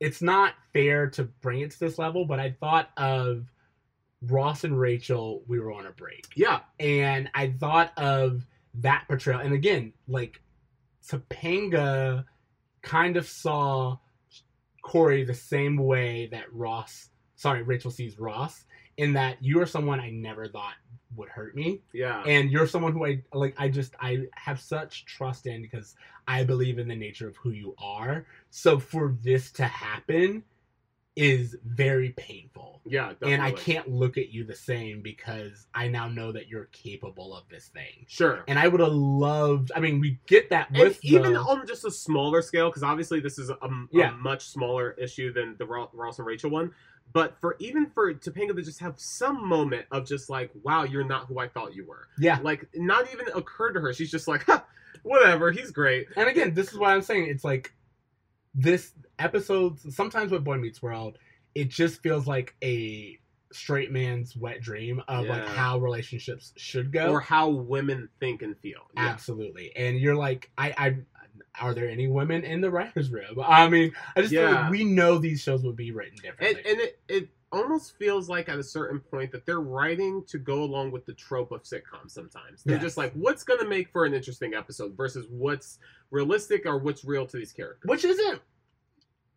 It's 0.00 0.22
not 0.22 0.54
fair 0.72 1.08
to 1.10 1.24
bring 1.24 1.60
it 1.60 1.72
to 1.72 1.80
this 1.80 1.98
level, 1.98 2.24
but 2.24 2.38
I 2.38 2.52
thought 2.60 2.90
of 2.96 3.46
Ross 4.22 4.64
and 4.64 4.78
Rachel. 4.78 5.42
We 5.46 5.58
were 5.58 5.72
on 5.72 5.86
a 5.86 5.90
break. 5.90 6.26
Yeah, 6.36 6.60
and 6.78 7.30
I 7.34 7.48
thought 7.58 7.92
of 7.96 8.46
that 8.74 9.04
portrayal. 9.08 9.40
And 9.40 9.54
again, 9.54 9.92
like 10.06 10.40
Topanga 11.06 12.24
kind 12.82 13.16
of 13.16 13.26
saw 13.26 13.98
Corey 14.82 15.24
the 15.24 15.34
same 15.34 15.76
way 15.76 16.28
that 16.32 16.52
Ross, 16.52 17.10
sorry, 17.38 17.62
Rachel 17.62 17.90
sees 17.90 18.18
Ross, 18.18 18.64
in 18.98 19.14
that 19.14 19.38
you 19.40 19.60
are 19.62 19.66
someone 19.66 20.00
I 20.00 20.10
never 20.10 20.48
thought 20.48 20.74
would 21.16 21.30
hurt 21.30 21.54
me, 21.54 21.80
yeah, 21.94 22.22
and 22.24 22.50
you're 22.50 22.66
someone 22.66 22.92
who 22.92 23.06
I 23.06 23.22
like. 23.32 23.54
I 23.56 23.68
just 23.68 23.94
I 24.00 24.26
have 24.34 24.60
such 24.60 25.06
trust 25.06 25.46
in 25.46 25.62
because 25.62 25.94
I 26.26 26.44
believe 26.44 26.78
in 26.78 26.88
the 26.88 26.96
nature 26.96 27.28
of 27.28 27.36
who 27.36 27.50
you 27.50 27.74
are. 27.78 28.26
So 28.50 28.78
for 28.78 29.16
this 29.22 29.50
to 29.52 29.64
happen 29.64 30.42
is 31.16 31.56
very 31.64 32.10
painful 32.10 32.68
yeah. 32.90 33.08
Definitely. 33.08 33.34
and 33.34 33.42
I 33.42 33.50
can't 33.52 33.88
look 33.88 34.18
at 34.18 34.30
you 34.30 34.44
the 34.44 34.54
same 34.54 35.02
because 35.02 35.66
I 35.74 35.88
now 35.88 36.08
know 36.08 36.32
that 36.32 36.48
you're 36.48 36.66
capable 36.66 37.36
of 37.36 37.44
this 37.48 37.68
thing. 37.68 38.06
Sure. 38.06 38.44
And 38.48 38.58
I 38.58 38.68
would 38.68 38.80
have 38.80 38.92
loved. 38.92 39.72
I 39.74 39.80
mean, 39.80 40.00
we 40.00 40.18
get 40.26 40.50
that 40.50 40.68
And 40.70 40.78
with 40.78 41.04
even 41.04 41.34
the, 41.34 41.40
on 41.40 41.66
just 41.66 41.84
a 41.84 41.90
smaller 41.90 42.42
scale, 42.42 42.68
because 42.68 42.82
obviously 42.82 43.20
this 43.20 43.38
is 43.38 43.50
a, 43.50 43.54
a 43.54 43.86
Yeah. 43.92 44.10
much 44.10 44.46
smaller 44.48 44.92
issue 44.92 45.32
than 45.32 45.56
the 45.58 45.66
Ross 45.66 46.18
and 46.18 46.26
Rachel 46.26 46.50
one. 46.50 46.72
But 47.12 47.40
for 47.40 47.56
even 47.58 47.86
for 47.86 48.12
Topanga 48.12 48.54
to 48.54 48.62
just 48.62 48.80
have 48.80 48.94
some 48.98 49.46
moment 49.48 49.86
of 49.90 50.06
just 50.06 50.28
like, 50.28 50.50
wow, 50.62 50.84
you're 50.84 51.06
not 51.06 51.26
who 51.26 51.38
I 51.38 51.48
thought 51.48 51.74
you 51.74 51.86
were. 51.86 52.06
yeah. 52.18 52.38
Like, 52.42 52.68
not 52.74 53.12
even 53.12 53.26
occurred 53.34 53.72
to 53.72 53.80
her. 53.80 53.92
She's 53.92 54.10
just 54.10 54.28
like, 54.28 54.44
huh, 54.44 54.60
whatever, 55.02 55.50
he's 55.50 55.70
great. 55.70 56.08
And 56.16 56.28
again, 56.28 56.54
this 56.54 56.72
is 56.72 56.78
why 56.78 56.94
I'm 56.94 57.02
saying. 57.02 57.28
It's 57.28 57.44
like 57.44 57.72
this 58.54 58.92
episode. 59.18 59.78
Sometimes 59.92 60.30
with 60.30 60.44
Boy 60.44 60.58
Meets 60.58 60.82
World, 60.82 61.18
it 61.54 61.68
just 61.68 62.02
feels 62.02 62.26
like 62.26 62.54
a 62.62 63.18
straight 63.52 63.90
man's 63.90 64.36
wet 64.36 64.60
dream 64.60 65.02
of 65.08 65.26
like 65.26 65.46
how 65.46 65.78
relationships 65.78 66.52
should 66.56 66.92
go. 66.92 67.10
Or 67.10 67.20
how 67.20 67.48
women 67.48 68.10
think 68.20 68.42
and 68.42 68.56
feel. 68.58 68.82
Yeah. 68.94 69.06
Absolutely. 69.06 69.72
And 69.74 69.98
you're 69.98 70.14
like, 70.14 70.50
I, 70.58 70.74
I, 70.76 70.96
are 71.60 71.74
there 71.74 71.88
any 71.88 72.06
women 72.08 72.44
in 72.44 72.60
the 72.60 72.70
writers' 72.70 73.10
room? 73.10 73.38
I 73.44 73.68
mean, 73.68 73.92
I 74.16 74.20
just 74.22 74.32
feel 74.32 74.42
Yeah. 74.42 74.62
like 74.62 74.70
we 74.70 74.84
know 74.84 75.18
these 75.18 75.40
shows 75.42 75.62
would 75.64 75.76
be 75.76 75.90
written 75.92 76.14
And, 76.14 76.22
differently. 76.22 76.70
and 76.70 76.80
it, 76.80 76.98
it 77.08 77.28
almost 77.50 77.96
feels 77.98 78.28
like 78.28 78.48
at 78.48 78.58
a 78.58 78.62
certain 78.62 79.00
point 79.00 79.32
that 79.32 79.46
they're 79.46 79.60
writing 79.60 80.22
to 80.28 80.38
go 80.38 80.62
along 80.62 80.90
with 80.90 81.06
the 81.06 81.14
trope 81.14 81.50
of 81.50 81.62
sitcoms 81.62 82.10
sometimes. 82.10 82.62
They're 82.62 82.76
Yes. 82.76 82.82
just 82.84 82.96
like, 82.98 83.12
what's 83.14 83.42
going 83.42 83.60
to 83.60 83.66
make 83.66 83.88
for 83.90 84.04
an 84.04 84.12
interesting 84.14 84.54
episode 84.54 84.96
versus 84.96 85.26
what's 85.30 85.78
realistic 86.10 86.66
or 86.66 86.78
what's 86.78 87.04
real 87.04 87.26
to 87.26 87.36
these 87.36 87.52
characters. 87.52 87.88
which 87.88 88.04
isn't 88.04 88.40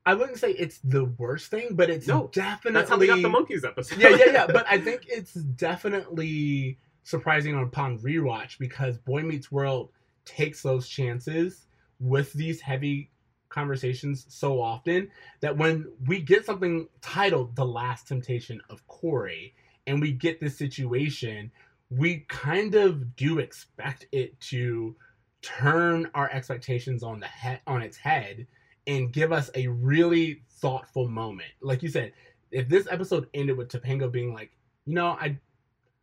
I 0.04 0.16
wouldn't 0.16 0.40
say 0.40 0.52
it's 0.54 0.80
the 0.80 1.06
worst 1.06 1.52
thing, 1.52 1.76
but 1.76 1.90
it's 1.92 2.08
No, 2.08 2.28
definitely 2.34 2.80
That's 2.80 2.90
how 2.90 2.98
they 2.98 3.06
got 3.06 3.22
the 3.22 3.30
monkeys 3.30 3.64
episode. 3.64 4.00
yeah, 4.00 4.10
yeah, 4.10 4.32
yeah. 4.32 4.48
But 4.48 4.66
I 4.70 4.80
think 4.80 5.04
it's 5.08 5.34
definitely 5.36 6.80
surprising 7.04 7.60
upon 7.62 8.00
rewatch 8.00 8.58
because 8.58 8.98
Boy 8.98 9.22
Meets 9.22 9.52
World 9.52 9.90
takes 10.26 10.62
those 10.64 10.88
chances 10.88 11.68
with 12.02 12.34
these 12.34 12.60
heavy 12.60 13.12
conversations 13.50 14.26
so 14.30 14.62
often 14.62 15.10
that 15.42 15.56
when 15.58 15.92
we 16.08 16.22
get 16.22 16.46
something 16.46 16.88
titled 17.02 17.56
The 17.56 17.66
Last 17.66 18.08
Temptation 18.08 18.62
of 18.70 18.86
Corey 18.88 19.54
and 19.86 20.02
we 20.02 20.12
get 20.12 20.40
this 20.40 20.58
situation, 20.58 21.52
we 21.90 22.26
kind 22.28 22.76
of 22.76 23.16
do 23.16 23.40
expect 23.40 24.08
it 24.12 24.40
to 24.42 24.96
turn 25.42 26.10
our 26.14 26.30
expectations 26.32 27.04
on 27.04 27.20
the 27.20 27.28
head 27.28 27.60
on 27.68 27.82
its 27.82 27.98
head 27.98 28.48
and 28.88 29.12
give 29.12 29.32
us 29.32 29.50
a 29.56 29.68
really 29.68 30.44
thoughtful 30.50 31.08
moment. 31.08 31.50
Like 31.62 31.84
you 31.84 31.90
said, 31.90 32.14
if 32.52 32.68
this 32.68 32.88
episode 32.90 33.28
ended 33.34 33.58
with 33.58 33.70
Topanga 33.70 34.12
being 34.12 34.34
like, 34.34 34.52
you 34.86 34.96
know, 34.96 35.08
I, 35.08 35.38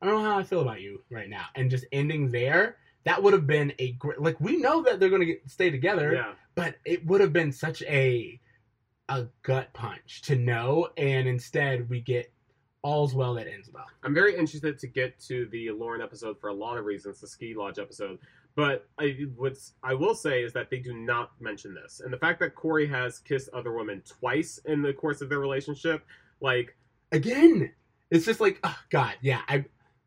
I 0.01 0.07
don't 0.07 0.23
know 0.23 0.31
how 0.31 0.39
I 0.39 0.45
feel 0.45 0.61
about 0.61 0.81
you 0.81 1.03
right 1.11 1.29
now, 1.29 1.47
and 1.55 1.71
just 1.71 1.87
ending 1.93 2.31
there, 2.31 2.77
that 3.09 3.23
would 3.23 3.33
have 3.33 3.47
been 3.47 3.73
a 3.79 3.93
great. 3.93 4.21
Like 4.21 4.41
we 4.41 4.59
know 4.59 4.83
that 4.83 5.01
they're 5.01 5.09
gonna 5.09 5.25
get, 5.25 5.49
stay 5.51 5.71
together, 5.71 6.15
yeah. 6.15 6.33
but 6.55 6.77
it 6.85 7.05
would 7.07 7.21
have 7.21 7.33
been 7.33 7.51
such 7.51 7.83
a, 7.83 8.39
a 9.09 9.27
gut 9.43 9.73
punch 9.73 10.23
to 10.23 10.37
know, 10.37 10.89
and 10.97 11.27
instead 11.27 11.89
we 11.89 12.01
get 12.01 12.31
all's 12.83 13.15
well 13.15 13.35
that 13.35 13.49
ends 13.49 13.71
well. 13.73 13.87
I'm 14.05 14.15
very 14.15 14.37
interested 14.37 14.79
to 14.79 14.87
get 14.87 15.19
to 15.21 15.47
the 15.51 15.71
Lauren 15.71 16.03
episode 16.03 16.41
for 16.41 16.49
a 16.49 16.55
lot 16.55 16.77
of 16.77 16.85
reasons, 16.85 17.21
the 17.21 17.27
ski 17.27 17.55
lodge 17.55 17.79
episode. 17.79 18.19
But 18.55 18.87
I 18.99 19.17
what's 19.37 19.73
I 19.83 19.95
will 19.95 20.15
say 20.15 20.43
is 20.43 20.53
that 20.53 20.69
they 20.69 20.79
do 20.79 20.93
not 20.95 21.31
mention 21.41 21.75
this, 21.75 22.01
and 22.05 22.13
the 22.13 22.19
fact 22.19 22.41
that 22.41 22.55
Corey 22.55 22.87
has 22.89 23.19
kissed 23.19 23.49
other 23.55 23.73
women 23.73 24.03
twice 24.07 24.61
in 24.67 24.83
the 24.83 24.93
course 24.93 25.23
of 25.23 25.29
their 25.29 25.41
relationship, 25.41 26.05
like 26.41 26.77
Again, 27.13 27.73
it's 28.11 28.27
just 28.27 28.41
like, 28.41 28.61
oh 28.65 28.79
God, 28.91 29.15
yeah. 29.23 29.41
I 29.49 29.65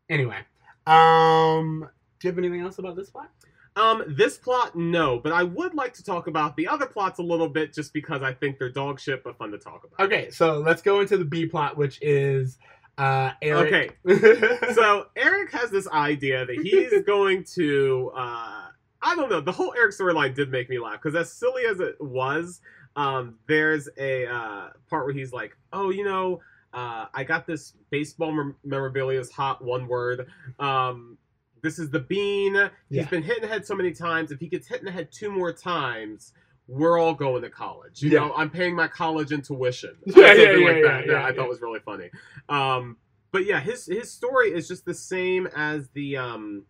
anyway. 0.08 0.38
Um, 0.86 1.88
do 2.22 2.28
you 2.28 2.32
have 2.32 2.38
anything 2.38 2.60
else 2.60 2.78
about 2.78 2.96
this 2.96 3.10
plot? 3.10 3.30
um 3.76 4.02
this 4.06 4.36
plot 4.36 4.76
no, 4.76 5.18
but 5.18 5.32
I 5.32 5.42
would 5.42 5.74
like 5.74 5.94
to 5.94 6.04
talk 6.04 6.26
about 6.26 6.56
the 6.56 6.68
other 6.68 6.86
plots 6.86 7.18
a 7.18 7.22
little 7.22 7.48
bit 7.48 7.72
just 7.72 7.92
because 7.92 8.22
I 8.22 8.32
think 8.34 8.58
they're 8.58 8.68
dog 8.70 9.00
shit 9.00 9.24
but 9.24 9.36
fun 9.38 9.50
to 9.50 9.58
talk 9.58 9.84
about. 9.84 10.06
Okay, 10.06 10.30
so 10.30 10.58
let's 10.58 10.82
go 10.82 11.00
into 11.00 11.16
the 11.16 11.24
B 11.24 11.46
plot, 11.46 11.76
which 11.76 11.98
is 12.02 12.58
uh 12.98 13.30
Eric. 13.40 13.98
Okay, 14.06 14.72
so 14.74 15.06
Eric 15.16 15.50
has 15.52 15.70
this 15.70 15.88
idea 15.88 16.44
that 16.44 16.56
he's 16.62 17.02
going 17.06 17.44
to 17.54 18.12
uh 18.14 18.66
I 19.04 19.16
don't 19.16 19.30
know, 19.30 19.40
the 19.40 19.52
whole 19.52 19.72
Eric 19.76 19.94
storyline 19.94 20.34
did 20.34 20.50
make 20.50 20.68
me 20.68 20.78
laugh 20.78 21.00
because 21.02 21.16
as 21.16 21.32
silly 21.32 21.64
as 21.64 21.80
it 21.80 21.96
was, 21.98 22.60
um 22.94 23.36
there's 23.48 23.88
a 23.96 24.26
uh 24.26 24.68
part 24.90 25.06
where 25.06 25.14
he's 25.14 25.32
like, 25.32 25.56
"Oh, 25.72 25.88
you 25.88 26.04
know, 26.04 26.42
uh 26.74 27.06
I 27.14 27.24
got 27.24 27.46
this 27.46 27.72
baseball 27.88 28.32
mem- 28.32 28.56
memorabilia 28.64 29.18
is 29.18 29.30
hot 29.30 29.64
one 29.64 29.88
word. 29.88 30.26
Um 30.58 31.16
this 31.62 31.78
is 31.78 31.90
the 31.90 32.00
bean. 32.00 32.54
He's 32.88 32.98
Yeah. 32.98 33.08
been 33.08 33.22
hit 33.22 33.36
in 33.36 33.42
the 33.42 33.48
head 33.48 33.64
so 33.66 33.74
many 33.74 33.92
times. 33.92 34.32
If 34.32 34.40
he 34.40 34.48
gets 34.48 34.66
hit 34.68 34.80
in 34.80 34.84
the 34.84 34.90
head 34.92 35.10
two 35.12 35.30
more 35.30 35.52
times, 35.52 36.32
we're 36.66 36.98
all 36.98 37.14
going 37.14 37.42
to 37.42 37.50
college. 37.50 38.02
You 38.02 38.10
Yeah. 38.10 38.20
know, 38.20 38.34
I'm 38.34 38.50
paying 38.50 38.74
my 38.74 38.88
college 38.88 39.32
in 39.32 39.42
tuition. 39.42 39.96
Yeah, 40.06 40.32
yeah, 40.34 40.52
yeah, 40.52 40.66
like 40.66 40.76
yeah, 40.76 40.82
that. 40.82 41.06
yeah, 41.06 41.12
I 41.24 41.28
yeah. 41.28 41.32
thought 41.34 41.48
was 41.48 41.60
really 41.60 41.80
funny. 41.80 42.10
Um, 42.48 42.96
but 43.30 43.46
yeah, 43.46 43.60
his 43.60 43.86
his 43.86 44.10
story 44.12 44.52
is 44.52 44.68
just 44.68 44.84
the 44.84 44.92
same 44.94 45.46
as 45.56 45.88
the 45.90 46.16
um, 46.16 46.66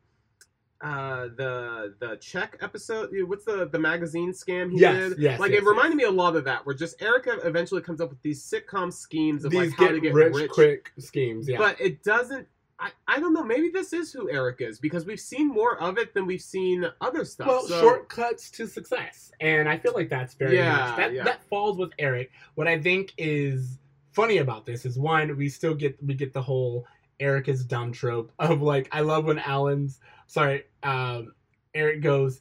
uh, 0.80 1.28
the 1.36 1.94
the 2.00 2.16
check 2.20 2.56
episode. 2.60 3.10
What's 3.26 3.44
the 3.44 3.66
the 3.68 3.78
magazine 3.78 4.32
scam 4.32 4.70
he 4.72 4.78
Yes, 4.80 5.10
did? 5.10 5.18
yes, 5.18 5.40
like 5.40 5.52
yes, 5.52 5.62
it 5.62 5.66
reminded 5.66 5.96
me 5.96 6.04
a 6.04 6.10
lot 6.10 6.36
of 6.36 6.44
that, 6.44 6.64
where 6.66 6.74
just 6.74 7.00
Erica 7.02 7.38
eventually 7.44 7.80
comes 7.82 8.00
up 8.00 8.10
with 8.10 8.20
these 8.22 8.42
sitcom 8.44 8.92
schemes 8.92 9.44
of 9.44 9.50
These 9.52 9.60
like 9.70 9.70
how 9.72 9.86
get, 9.86 9.92
to 9.92 10.00
get 10.00 10.14
rich, 10.14 10.34
rich, 10.34 10.50
quick 10.50 10.92
schemes. 10.98 11.48
Yeah, 11.48 11.58
but 11.58 11.80
it 11.80 12.02
doesn't. 12.04 12.46
I, 12.82 12.90
I 13.06 13.20
don't 13.20 13.32
know. 13.32 13.44
Maybe 13.44 13.70
this 13.70 13.92
is 13.92 14.12
who 14.12 14.28
Eric 14.28 14.56
is 14.60 14.80
because 14.80 15.06
we've 15.06 15.20
seen 15.20 15.46
more 15.48 15.80
of 15.80 15.98
it 15.98 16.14
than 16.14 16.26
we've 16.26 16.42
seen 16.42 16.84
other 17.00 17.24
stuff. 17.24 17.46
Well, 17.46 17.66
so, 17.68 17.80
shortcuts 17.80 18.50
to 18.52 18.66
success, 18.66 19.30
and 19.40 19.68
I 19.68 19.78
feel 19.78 19.92
like 19.94 20.08
that's 20.08 20.34
very 20.34 20.56
Yeah, 20.56 20.76
much 20.76 20.96
that 20.96 21.12
yeah. 21.12 21.22
that 21.24 21.44
falls 21.48 21.78
with 21.78 21.92
Eric. 22.00 22.32
What 22.56 22.66
I 22.66 22.80
think 22.80 23.12
is 23.16 23.78
funny 24.10 24.38
about 24.38 24.66
this 24.66 24.84
is 24.84 24.98
one, 24.98 25.36
we 25.36 25.48
still 25.48 25.74
get 25.74 26.02
we 26.04 26.14
get 26.14 26.32
the 26.32 26.42
whole 26.42 26.86
Eric 27.20 27.46
is 27.48 27.64
dumb 27.64 27.92
trope 27.92 28.32
of 28.40 28.60
like 28.62 28.88
I 28.90 29.02
love 29.02 29.26
when 29.26 29.38
Alan's 29.38 30.00
sorry, 30.26 30.64
um, 30.82 31.34
Eric 31.74 32.02
goes, 32.02 32.40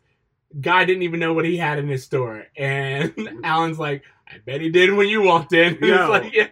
guy 0.59 0.85
didn't 0.85 1.03
even 1.03 1.19
know 1.19 1.33
what 1.33 1.45
he 1.45 1.55
had 1.57 1.77
in 1.77 1.87
his 1.87 2.03
store, 2.03 2.47
and 2.57 3.13
Alan's 3.43 3.77
like, 3.77 4.03
I 4.27 4.37
bet 4.43 4.59
he 4.61 4.69
did 4.71 4.91
when 4.93 5.07
you 5.07 5.21
walked 5.21 5.53
in. 5.53 5.77
Like, 5.81 6.33
yeah. 6.33 6.47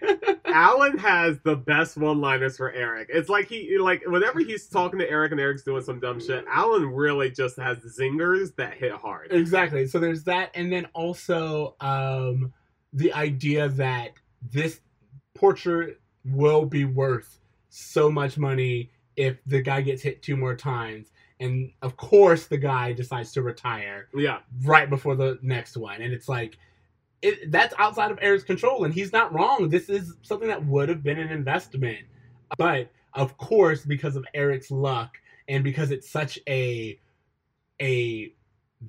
Alan 0.53 0.97
has 0.97 1.39
the 1.43 1.55
best 1.55 1.97
one-liners 1.97 2.57
for 2.57 2.71
Eric. 2.71 3.09
It's 3.11 3.29
like 3.29 3.47
he 3.47 3.77
like 3.77 4.03
whenever 4.05 4.39
he's 4.39 4.67
talking 4.67 4.99
to 4.99 5.09
Eric 5.09 5.31
and 5.31 5.39
Eric's 5.39 5.63
doing 5.63 5.81
some 5.83 5.99
dumb 5.99 6.19
shit, 6.19 6.45
Alan 6.47 6.85
really 6.87 7.31
just 7.31 7.57
has 7.57 7.77
zingers 7.79 8.55
that 8.55 8.73
hit 8.73 8.91
hard. 8.91 9.31
Exactly. 9.31 9.87
So 9.87 9.99
there's 9.99 10.23
that, 10.25 10.51
and 10.55 10.71
then 10.71 10.85
also 10.93 11.75
um, 11.79 12.53
the 12.93 13.13
idea 13.13 13.69
that 13.69 14.11
this 14.51 14.81
portrait 15.35 15.99
will 16.25 16.65
be 16.65 16.85
worth 16.85 17.39
so 17.69 18.11
much 18.11 18.37
money 18.37 18.91
if 19.15 19.37
the 19.45 19.61
guy 19.61 19.81
gets 19.81 20.01
hit 20.01 20.21
two 20.21 20.35
more 20.35 20.55
times, 20.55 21.11
and 21.39 21.71
of 21.81 21.97
course 21.97 22.47
the 22.47 22.57
guy 22.57 22.93
decides 22.93 23.31
to 23.33 23.41
retire 23.41 24.07
Yeah, 24.13 24.39
right 24.63 24.89
before 24.89 25.15
the 25.15 25.39
next 25.41 25.77
one, 25.77 26.01
and 26.01 26.13
it's 26.13 26.29
like. 26.29 26.57
It, 27.21 27.51
that's 27.51 27.73
outside 27.77 28.11
of 28.11 28.19
Eric's 28.21 28.43
control, 28.45 28.85
and 28.85 28.93
he's 28.93 29.11
not 29.11 29.33
wrong. 29.33 29.67
This 29.69 29.89
is 29.89 30.13
something 30.21 30.47
that 30.47 30.65
would 30.65 30.87
have 30.89 31.03
been 31.03 31.19
an 31.19 31.29
investment, 31.29 31.99
but 32.57 32.89
of 33.13 33.37
course, 33.37 33.83
because 33.85 34.15
of 34.15 34.25
Eric's 34.33 34.71
luck 34.71 35.17
and 35.47 35.63
because 35.63 35.91
it's 35.91 36.09
such 36.09 36.39
a 36.47 36.99
a 37.81 38.33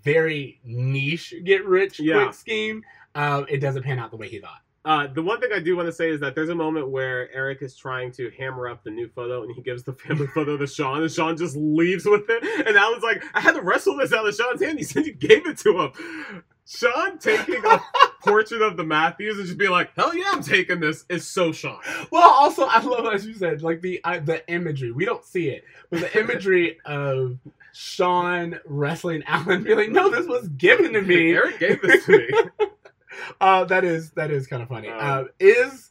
very 0.04 0.60
niche 0.64 1.34
get 1.44 1.64
rich 1.64 1.98
Yeah. 1.98 2.22
quick 2.24 2.34
scheme, 2.34 2.84
um, 3.14 3.46
it 3.48 3.58
doesn't 3.58 3.82
pan 3.82 3.98
out 3.98 4.10
the 4.10 4.16
way 4.16 4.28
he 4.28 4.38
thought. 4.38 4.60
Uh, 4.84 5.06
the 5.08 5.22
one 5.22 5.38
thing 5.40 5.50
I 5.52 5.58
do 5.60 5.76
want 5.76 5.88
to 5.88 5.92
say 5.92 6.08
is 6.08 6.20
that 6.20 6.34
there's 6.34 6.48
a 6.48 6.54
moment 6.54 6.88
where 6.88 7.30
Eric 7.34 7.60
is 7.60 7.76
trying 7.76 8.10
to 8.12 8.30
hammer 8.38 8.66
up 8.68 8.82
the 8.82 8.90
new 8.90 9.08
photo, 9.08 9.42
and 9.42 9.54
he 9.54 9.60
gives 9.60 9.82
the 9.82 9.92
family 9.92 10.26
photo 10.34 10.56
to 10.56 10.66
Sean, 10.66 11.02
and 11.02 11.10
Sean 11.12 11.36
just 11.36 11.54
leaves 11.56 12.06
with 12.06 12.24
it. 12.30 12.66
And 12.66 12.76
Alan's 12.76 13.02
like, 13.02 13.22
"I 13.34 13.40
had 13.40 13.56
to 13.56 13.60
wrestle 13.62 13.96
this 13.96 14.12
out 14.12 14.26
of 14.26 14.34
Sean's 14.34 14.62
hand." 14.62 14.78
He 14.78 14.84
said 14.84 15.04
you 15.06 15.12
gave 15.12 15.46
it 15.46 15.58
to 15.58 15.80
him. 15.80 16.42
Sean 16.66 17.18
taking 17.18 17.62
a 17.64 17.80
portrait 18.20 18.62
of 18.62 18.76
the 18.76 18.84
Matthews 18.84 19.38
and 19.38 19.46
just 19.46 19.58
be 19.58 19.68
like, 19.68 19.94
"Hell 19.94 20.14
yeah, 20.14 20.30
I'm 20.32 20.42
taking 20.42 20.80
this," 20.80 21.04
is 21.08 21.26
so 21.26 21.52
Sean. 21.52 21.80
Well, 22.10 22.28
also 22.28 22.64
I 22.64 22.80
love 22.80 23.12
as 23.12 23.26
you 23.26 23.34
said, 23.34 23.62
like 23.62 23.80
the 23.80 24.00
the 24.04 24.42
imagery. 24.48 24.92
We 24.92 25.04
don't 25.04 25.24
see 25.24 25.48
it, 25.48 25.64
but 25.90 26.00
the 26.00 26.20
imagery 26.20 26.78
of 26.84 27.38
Sean 27.72 28.58
wrestling 28.64 29.22
Alan, 29.26 29.64
being 29.64 29.76
like, 29.76 29.90
"No, 29.90 30.10
this 30.10 30.26
was 30.26 30.48
given 30.48 30.92
to 30.92 31.02
me." 31.02 31.30
Eric 31.34 31.58
gave 31.58 31.82
this 31.82 32.04
to 32.06 32.12
me. 32.18 32.30
uh, 33.40 33.64
that 33.64 33.84
is 33.84 34.10
that 34.12 34.30
is 34.30 34.46
kind 34.46 34.62
of 34.62 34.68
funny. 34.68 34.88
Um, 34.88 34.98
uh, 35.00 35.24
is 35.38 35.90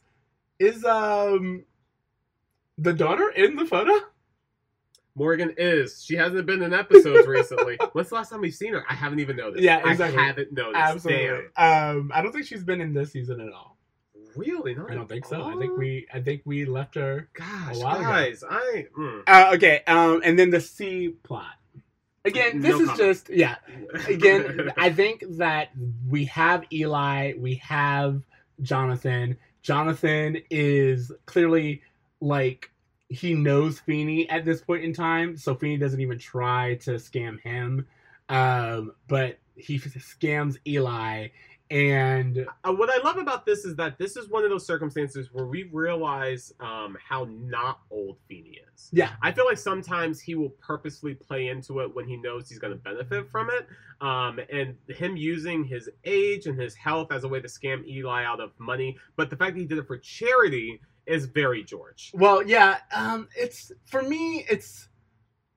is 0.58 0.84
um 0.84 1.64
the 2.78 2.92
daughter 2.92 3.28
in 3.30 3.56
the 3.56 3.66
photo? 3.66 3.92
Morgan 5.14 5.54
is. 5.56 6.02
She 6.04 6.14
hasn't 6.16 6.46
been 6.46 6.62
in 6.62 6.72
episodes 6.72 7.26
recently. 7.26 7.78
When's 7.92 8.08
the 8.10 8.14
last 8.14 8.30
time 8.30 8.40
we've 8.40 8.54
seen 8.54 8.72
her? 8.74 8.84
I 8.88 8.94
haven't 8.94 9.20
even 9.20 9.36
noticed. 9.36 9.62
Yeah, 9.62 9.88
exactly. 9.88 10.18
I 10.18 10.26
haven't 10.26 10.52
noticed. 10.52 10.76
Absolutely. 10.76 11.46
Um, 11.56 12.10
I 12.14 12.22
don't 12.22 12.32
think 12.32 12.46
she's 12.46 12.64
been 12.64 12.80
in 12.80 12.94
this 12.94 13.12
season 13.12 13.40
at 13.40 13.52
all. 13.52 13.76
Really? 14.36 14.74
Not 14.74 14.90
I 14.90 14.94
don't 14.94 15.08
think 15.08 15.26
so. 15.26 15.42
I 15.42 15.56
think 15.56 15.76
we 15.76 16.06
I 16.12 16.20
think 16.20 16.42
we 16.44 16.64
left 16.64 16.94
her. 16.94 17.28
Gosh, 17.34 17.76
a 17.76 17.80
while 17.80 17.96
ago. 17.96 18.04
guys, 18.04 18.44
I. 18.48 18.86
mm. 18.96 19.22
Uh, 19.26 19.50
okay. 19.54 19.82
Um, 19.86 20.22
and 20.24 20.38
then 20.38 20.50
the 20.50 20.60
C 20.60 21.08
plot. 21.24 21.54
Again, 22.24 22.60
this 22.60 22.70
No 22.72 22.80
is 22.82 22.88
comment. 22.90 22.98
just 22.98 23.30
yeah. 23.30 23.56
Again, 24.06 24.70
I 24.76 24.92
think 24.92 25.24
that 25.38 25.70
we 26.08 26.26
have 26.26 26.64
Eli, 26.72 27.32
we 27.38 27.56
have 27.56 28.22
Jonathan. 28.62 29.36
Jonathan 29.62 30.38
is 30.50 31.10
clearly 31.26 31.82
like 32.20 32.70
he 33.10 33.34
knows 33.34 33.80
Feeny 33.80 34.30
at 34.30 34.44
this 34.44 34.60
point 34.60 34.84
in 34.84 34.92
time, 34.92 35.36
so 35.36 35.54
Feeny 35.54 35.76
doesn't 35.76 36.00
even 36.00 36.18
try 36.18 36.76
to 36.76 36.92
scam 36.92 37.40
him. 37.40 37.86
Um, 38.28 38.92
but 39.08 39.38
he 39.56 39.78
scams 39.78 40.56
Eli, 40.66 41.28
and 41.70 42.46
Uh, 42.64 42.72
what 42.72 42.88
I 42.88 43.02
love 43.02 43.16
about 43.16 43.44
this 43.44 43.64
is 43.64 43.76
that 43.76 43.98
this 43.98 44.16
is 44.16 44.28
one 44.28 44.44
of 44.44 44.50
those 44.50 44.64
circumstances 44.64 45.28
where 45.32 45.46
we 45.46 45.64
realize 45.72 46.52
um, 46.60 46.96
how 47.04 47.28
not 47.30 47.80
old 47.90 48.18
Feeny 48.28 48.60
is. 48.72 48.88
yeah, 48.92 49.10
I 49.22 49.32
feel 49.32 49.44
like 49.44 49.58
sometimes 49.58 50.20
he 50.20 50.34
will 50.36 50.50
purposely 50.60 51.14
play 51.14 51.48
into 51.48 51.80
it 51.80 51.94
when 51.94 52.06
he 52.06 52.16
knows 52.16 52.48
he's 52.48 52.58
going 52.58 52.72
to 52.72 52.78
benefit 52.78 53.28
from 53.28 53.50
it. 53.50 53.66
Um, 54.00 54.40
and 54.50 54.76
him 54.88 55.16
using 55.16 55.62
his 55.64 55.90
age 56.04 56.46
and 56.46 56.58
his 56.58 56.74
health 56.74 57.12
as 57.12 57.24
a 57.24 57.28
way 57.28 57.40
to 57.40 57.48
scam 57.48 57.86
Eli 57.86 58.24
out 58.24 58.40
of 58.40 58.52
money. 58.58 58.96
But 59.16 59.30
the 59.30 59.36
fact 59.36 59.54
that 59.54 59.60
he 59.60 59.66
did 59.66 59.78
it 59.78 59.86
for 59.86 59.98
charity 59.98 60.80
is 61.06 61.26
very 61.26 61.64
George. 61.64 62.12
Well, 62.14 62.42
yeah. 62.46 62.78
Um, 62.94 63.28
it's 63.36 63.72
for 63.86 64.02
me. 64.02 64.44
It's 64.48 64.88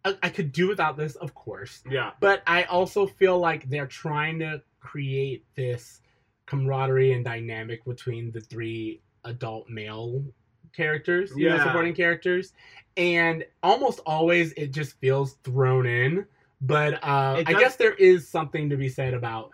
I, 0.06 0.18
I 0.24 0.30
could 0.30 0.52
do 0.52 0.68
without 0.68 0.98
this, 0.98 1.16
of 1.16 1.34
course, 1.34 1.84
Yeah. 1.90 2.12
but 2.20 2.44
I 2.48 2.64
also 2.64 3.08
feel 3.08 3.40
like 3.40 3.70
they're 3.70 3.88
trying 3.88 4.40
to 4.40 4.62
create 4.80 5.46
this 5.56 6.02
camaraderie 6.46 7.14
and 7.14 7.24
dynamic 7.24 7.86
between 7.86 8.32
the 8.32 8.42
three 8.42 9.02
adult 9.24 9.70
male 9.70 10.24
characters, 10.76 11.32
you 11.36 11.50
know, 11.50 11.58
supporting 11.60 11.94
characters, 11.94 12.54
and 12.98 13.46
almost 13.62 14.00
always 14.06 14.52
it 14.54 14.72
just 14.72 15.00
feels 15.00 15.34
thrown 15.44 15.86
in. 15.86 16.26
But 16.62 16.96
uh, 17.04 17.44
I 17.46 17.54
guess 17.54 17.76
there 17.76 17.94
is 17.94 18.28
something 18.28 18.70
to 18.70 18.78
be 18.78 18.90
said 18.90 19.14
about. 19.14 19.52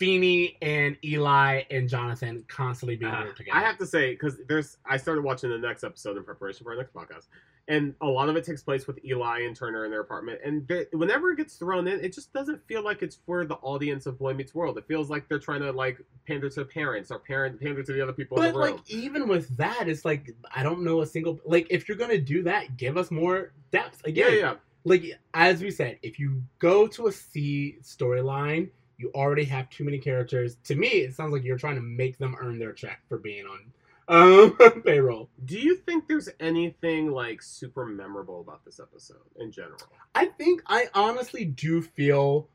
Feeny 0.00 0.56
and 0.62 0.96
Eli 1.04 1.62
and 1.70 1.86
Jonathan 1.88 2.42
constantly 2.48 2.96
being 2.96 3.12
Uh, 3.12 3.32
together. 3.34 3.56
I 3.56 3.60
have 3.60 3.76
to 3.78 3.86
say 3.86 4.12
because 4.12 4.38
there's 4.48 4.78
I 4.86 4.96
started 4.96 5.22
watching 5.22 5.50
the 5.50 5.58
next 5.58 5.84
episode 5.84 6.16
in 6.16 6.24
preparation 6.24 6.64
for 6.64 6.72
our 6.72 6.78
next 6.78 6.94
podcast, 6.94 7.26
and 7.68 7.94
a 8.00 8.06
lot 8.06 8.30
of 8.30 8.34
it 8.36 8.42
takes 8.44 8.62
place 8.62 8.86
with 8.86 8.98
Eli 9.04 9.40
and 9.42 9.54
Turner 9.54 9.84
in 9.84 9.90
their 9.90 10.00
apartment. 10.00 10.40
And 10.42 10.66
they, 10.66 10.86
whenever 10.94 11.30
it 11.32 11.36
gets 11.36 11.56
thrown 11.56 11.86
in, 11.86 12.00
it 12.02 12.14
just 12.14 12.32
doesn't 12.32 12.66
feel 12.66 12.82
like 12.82 13.02
it's 13.02 13.16
for 13.26 13.44
the 13.44 13.56
audience 13.56 14.06
of 14.06 14.18
Boy 14.18 14.32
Meets 14.32 14.54
World. 14.54 14.78
It 14.78 14.86
feels 14.88 15.10
like 15.10 15.28
they're 15.28 15.38
trying 15.38 15.60
to 15.60 15.70
like 15.70 16.00
pander 16.26 16.48
to 16.48 16.64
parents 16.64 17.10
or 17.10 17.18
parent 17.18 17.60
pander 17.60 17.82
to 17.82 17.92
the 17.92 18.00
other 18.00 18.14
people 18.14 18.40
in 18.42 18.52
But 18.54 18.58
like 18.58 18.90
even 18.90 19.28
with 19.28 19.54
that, 19.58 19.86
it's 19.86 20.06
like 20.06 20.34
I 20.56 20.62
don't 20.62 20.82
know 20.82 21.02
a 21.02 21.06
single 21.06 21.38
like 21.44 21.66
if 21.68 21.88
you're 21.88 21.98
gonna 21.98 22.16
do 22.16 22.42
that, 22.44 22.78
give 22.78 22.96
us 22.96 23.10
more 23.10 23.52
depth. 23.70 24.02
again. 24.06 24.32
yeah, 24.32 24.38
yeah. 24.38 24.54
like 24.84 25.04
as 25.34 25.60
we 25.60 25.70
said, 25.70 25.98
if 26.02 26.18
you 26.18 26.42
go 26.58 26.86
to 26.86 27.08
a 27.08 27.12
C 27.12 27.76
storyline, 27.82 28.70
you 29.00 29.10
already 29.14 29.44
have 29.44 29.70
too 29.70 29.84
many 29.84 29.98
characters. 29.98 30.56
To 30.64 30.74
me, 30.74 30.88
it 30.88 31.14
sounds 31.14 31.32
like 31.32 31.42
you're 31.42 31.58
trying 31.58 31.76
to 31.76 31.80
make 31.80 32.18
them 32.18 32.36
earn 32.38 32.58
their 32.58 32.72
check 32.72 33.00
for 33.08 33.18
being 33.18 33.46
on 33.46 33.72
um, 34.10 34.82
payroll. 34.84 35.30
Do 35.46 35.58
you 35.58 35.76
think 35.76 36.06
there's 36.06 36.28
anything 36.38 37.10
like 37.10 37.40
super 37.40 37.86
memorable 37.86 38.40
about 38.40 38.64
this 38.64 38.78
episode 38.78 39.22
in 39.36 39.50
general? 39.50 39.80
I 40.14 40.26
think 40.26 40.62
I 40.66 40.88
honestly 40.94 41.46
do 41.46 41.80
feel 41.80 42.48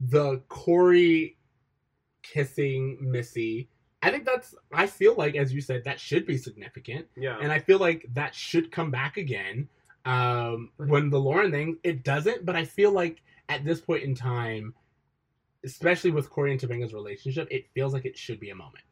the 0.00 0.40
Corey 0.48 1.36
kissing 2.22 2.96
Missy. 3.00 3.68
I 4.02 4.10
think 4.10 4.24
that's. 4.24 4.54
I 4.72 4.86
feel 4.86 5.14
like, 5.16 5.34
as 5.34 5.52
you 5.52 5.60
said, 5.60 5.84
that 5.84 6.00
should 6.00 6.26
be 6.26 6.38
significant. 6.38 7.06
Yeah. 7.16 7.38
and 7.40 7.52
I 7.52 7.58
feel 7.58 7.78
like 7.78 8.06
that 8.14 8.34
should 8.34 8.72
come 8.72 8.90
back 8.90 9.18
again. 9.18 9.68
Um, 10.06 10.70
when 10.76 11.10
the 11.10 11.20
Lauren 11.20 11.50
thing, 11.50 11.78
it 11.82 12.04
doesn't, 12.04 12.44
but 12.44 12.56
I 12.56 12.64
feel 12.64 12.92
like 12.92 13.22
at 13.48 13.64
this 13.64 13.80
point 13.80 14.02
in 14.04 14.14
time, 14.14 14.74
especially 15.64 16.10
with 16.10 16.30
Corey 16.30 16.52
and 16.52 16.60
Topanga's 16.60 16.94
relationship, 16.94 17.48
it 17.50 17.66
feels 17.74 17.92
like 17.92 18.04
it 18.04 18.16
should 18.18 18.40
be 18.40 18.50
a 18.50 18.54
moment. 18.54 18.84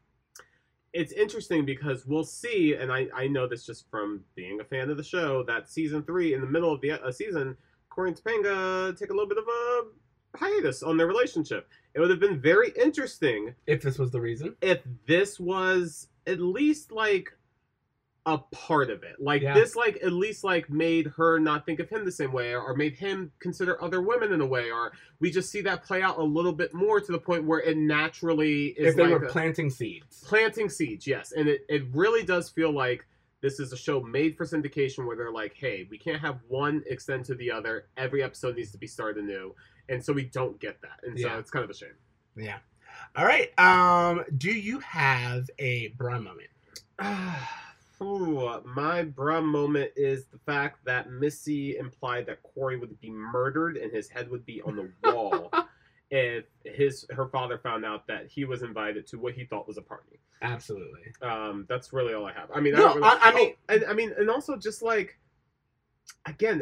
it's 0.93 1.11
interesting 1.13 1.65
because 1.65 2.05
we'll 2.05 2.23
see, 2.23 2.75
and 2.75 2.91
I, 2.91 3.07
I 3.15 3.27
know 3.27 3.47
this 3.47 3.65
just 3.65 3.89
from 3.89 4.23
being 4.35 4.59
a 4.61 4.63
fan 4.63 4.89
of 4.91 4.97
the 4.97 5.03
show, 5.03 5.43
that 5.43 5.69
season 5.69 6.03
three, 6.03 6.33
in 6.35 6.41
the 6.41 6.47
middle 6.47 6.71
of 6.71 6.81
the 6.81 6.91
uh, 6.91 7.11
season, 7.11 7.57
Corey 7.89 8.09
and 8.09 8.17
Topanga 8.17 8.97
take 8.97 9.09
a 9.09 9.13
little 9.13 9.27
bit 9.27 9.39
of 9.39 9.45
a 9.47 10.37
hiatus 10.37 10.83
on 10.83 10.97
their 10.97 11.07
relationship. 11.07 11.67
It 11.93 11.99
would 11.99 12.09
have 12.09 12.19
been 12.19 12.39
very 12.39 12.71
interesting 12.81 13.53
If 13.67 13.81
this 13.81 13.97
was 13.99 14.11
the 14.11 14.21
reason, 14.21 14.55
if 14.61 14.81
this 15.07 15.39
was 15.39 16.07
at 16.27 16.39
least 16.39 16.91
like 16.91 17.31
a 18.25 18.37
part 18.37 18.89
of 18.89 19.03
it. 19.03 19.17
Like 19.19 19.41
Yeah. 19.41 19.53
this 19.53 19.75
like 19.75 19.97
at 20.01 20.13
least 20.13 20.43
like 20.45 20.69
made 20.69 21.07
her 21.17 21.39
not 21.39 21.65
think 21.65 21.79
of 21.81 21.89
him 21.89 22.05
the 22.05 22.11
same 22.11 22.31
way 22.31 22.55
or 22.55 22.73
made 22.75 22.95
him 22.95 23.31
consider 23.39 23.81
other 23.83 24.01
women 24.01 24.31
in 24.31 24.39
a 24.39 24.45
way 24.45 24.71
or 24.71 24.93
we 25.19 25.29
just 25.29 25.51
see 25.51 25.59
that 25.61 25.83
play 25.83 26.01
out 26.01 26.17
a 26.17 26.23
little 26.23 26.53
bit 26.53 26.73
more 26.73 27.01
to 27.01 27.11
the 27.11 27.19
point 27.19 27.43
where 27.43 27.59
it 27.59 27.75
naturally 27.75 28.67
is 28.77 28.91
if 28.91 28.95
they 28.95 29.03
like 29.03 29.11
were 29.19 29.25
a- 29.25 29.29
planting 29.29 29.69
seeds, 29.69 30.23
planting 30.25 30.69
seeds 30.69 31.05
yes 31.05 31.33
and 31.33 31.49
it, 31.49 31.65
it 31.67 31.83
really 31.91 32.23
does 32.23 32.49
feel 32.49 32.71
like 32.71 33.05
this 33.41 33.59
is 33.59 33.73
a 33.73 33.77
show 33.77 33.99
made 33.99 34.37
for 34.37 34.45
syndication 34.45 35.05
where 35.05 35.17
they're 35.17 35.29
like 35.33 35.53
hey 35.55 35.85
we 35.91 35.97
can't 35.97 36.21
have 36.21 36.39
one 36.47 36.81
extend 36.87 37.25
to 37.25 37.35
the 37.35 37.51
other 37.51 37.87
every 37.97 38.23
episode 38.23 38.55
needs 38.55 38.71
to 38.71 38.77
be 38.77 38.87
started 38.87 39.21
anew 39.21 39.53
and 39.89 40.01
so 40.01 40.13
we 40.13 40.23
don't 40.23 40.57
get 40.61 40.81
that 40.81 41.01
and 41.03 41.19
so 41.19 41.27
Yeah. 41.27 41.39
it's 41.39 41.51
kind 41.51 41.65
of 41.65 41.69
a 41.69 41.73
shame 41.73 41.89
yeah. 42.37 42.59
All 43.17 43.25
right. 43.25 43.51
Um, 43.59 44.23
do 44.37 44.49
you 44.51 44.79
have 44.79 45.49
a 45.59 45.89
bra 45.89 46.19
moment? 46.19 46.49
Ooh, 48.03 48.61
my 48.65 49.03
bruh 49.05 49.43
moment 49.43 49.91
is 49.95 50.25
the 50.25 50.39
fact 50.45 50.83
that 50.85 51.09
Missy 51.11 51.77
implied 51.77 52.25
that 52.27 52.43
Corey 52.43 52.77
would 52.77 52.99
be 52.99 53.09
murdered 53.09 53.77
and 53.77 53.91
his 53.91 54.09
head 54.09 54.29
would 54.29 54.45
be 54.45 54.61
on 54.61 54.75
the 54.75 54.91
wall 55.11 55.51
if 56.11 56.45
his 56.65 57.05
her 57.11 57.27
father 57.27 57.57
found 57.57 57.85
out 57.85 58.05
that 58.07 58.27
he 58.27 58.45
was 58.45 58.61
invited 58.61 59.07
to 59.07 59.17
what 59.17 59.33
he 59.33 59.45
thought 59.45 59.67
was 59.67 59.77
a 59.77 59.81
party. 59.81 60.19
Absolutely. 60.41 61.01
Um, 61.21 61.65
that's 61.69 61.93
really 61.93 62.13
all 62.13 62.25
I 62.25 62.33
have. 62.33 62.49
I 62.53 62.59
mean, 62.59 62.73
No, 62.73 62.79
I, 62.79 62.93
don't 62.93 62.95
really, 62.97 63.07
I- 63.09 63.19
I 63.21 63.33
mean- 63.35 63.53
oh, 63.69 63.73
and 63.73 63.85
I 63.85 63.93
mean, 63.93 64.13
and 64.17 64.29
also 64.29 64.57
just 64.57 64.81
like, 64.81 65.17
again, 66.25 66.61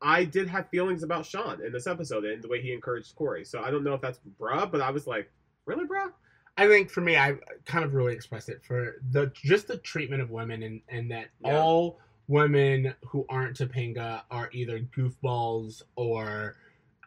I 0.00 0.24
did 0.24 0.48
have 0.48 0.68
feelings 0.70 1.02
about 1.02 1.24
Sean 1.26 1.64
in 1.64 1.72
this 1.72 1.86
episode 1.86 2.24
and 2.24 2.42
the 2.42 2.48
way 2.48 2.60
he 2.60 2.72
encouraged 2.72 3.14
Corey. 3.14 3.44
So 3.44 3.60
I 3.62 3.70
don't 3.70 3.84
know 3.84 3.94
if 3.94 4.00
that's 4.00 4.20
bruh, 4.40 4.70
but 4.70 4.80
I 4.80 4.90
was 4.90 5.06
like, 5.06 5.30
really, 5.66 5.84
bruh? 5.86 6.10
I 6.56 6.66
think 6.66 6.90
for 6.90 7.00
me, 7.02 7.16
I 7.16 7.34
kind 7.66 7.84
of 7.84 7.94
really 7.94 8.14
expressed 8.14 8.48
it 8.48 8.62
for 8.64 8.96
the 9.10 9.26
just 9.34 9.68
the 9.68 9.76
treatment 9.78 10.22
of 10.22 10.30
women 10.30 10.62
and 10.62 10.80
and 10.88 11.10
that 11.10 11.28
Yeah. 11.40 11.58
all 11.58 12.00
women 12.28 12.94
who 13.06 13.24
aren't 13.28 13.56
Topanga 13.56 14.22
are 14.30 14.48
either 14.52 14.80
goofballs 14.80 15.82
or 15.96 16.56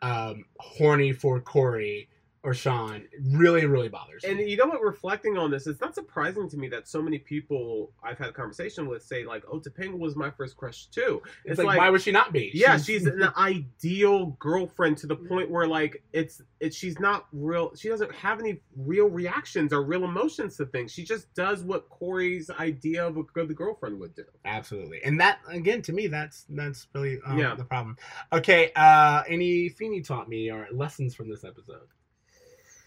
um, 0.02 0.46
horny 0.60 1.12
for 1.12 1.40
Corey 1.42 2.08
or 2.44 2.54
Sean 2.54 3.04
really 3.34 3.66
really 3.66 3.90
bothers 3.90 4.24
And 4.24 4.38
me. 4.38 4.50
you 4.50 4.56
know 4.56 4.66
what? 4.68 4.82
Reflecting 4.82 5.38
on 5.38 5.52
this, 5.52 5.68
it's 5.68 5.82
not 5.82 5.94
surprising 5.94 6.50
to 6.50 6.58
me 6.58 6.70
that 6.70 6.88
so 6.88 7.02
many 7.02 7.18
people 7.20 7.92
I've 8.02 8.18
had 8.18 8.30
a 8.30 8.32
conversation 8.34 8.88
with 8.88 9.04
say 9.04 9.26
like, 9.26 9.44
"Oh, 9.52 9.60
Topanga 9.60 9.98
was 9.98 10.16
my 10.16 10.32
first 10.32 10.56
crush 10.56 10.86
too." 10.88 11.22
It's, 11.44 11.60
like, 11.60 11.78
why 11.78 11.90
would 11.90 12.02
she 12.02 12.12
not 12.12 12.32
be? 12.32 12.52
yeah, 12.54 12.78
she's 12.78 13.06
an 13.06 13.24
ideal 13.38 14.28
girlfriend 14.40 14.98
to 15.00 15.08
the 15.08 15.16
point 15.16 15.50
where 15.52 15.68
like 15.68 16.02
it's 16.14 16.42
it. 16.62 16.74
she's 16.74 16.98
not 17.00 17.28
real. 17.34 17.76
She 17.76 17.90
doesn't 17.90 18.14
have 18.16 18.40
any 18.40 18.62
real 18.78 19.10
reactions 19.10 19.74
or 19.74 19.84
real 19.84 20.06
emotions 20.06 20.56
to 20.58 20.66
things. 20.66 20.92
She 20.94 21.04
just 21.04 21.34
does 21.34 21.64
what 21.64 21.90
Corey's 21.90 22.50
idea 22.50 23.06
of 23.06 23.18
a 23.18 23.24
good 23.24 23.54
girlfriend 23.56 24.00
would 24.00 24.16
do. 24.16 24.24
absolutely, 24.46 25.02
and 25.04 25.20
that 25.20 25.40
again 25.50 25.82
to 25.84 25.92
me, 25.94 26.08
that's 26.08 26.46
that's 26.50 26.88
really 26.96 27.20
um, 27.26 27.38
Yeah. 27.38 27.56
the 27.56 27.66
problem. 27.66 27.98
Okay, 28.32 28.72
uh, 28.78 29.24
any 29.28 29.68
Feeny 29.70 30.02
taught 30.02 30.30
me 30.30 30.50
or 30.50 30.68
lessons 30.72 31.14
from 31.16 31.30
this 31.30 31.44
episode? 31.44 31.88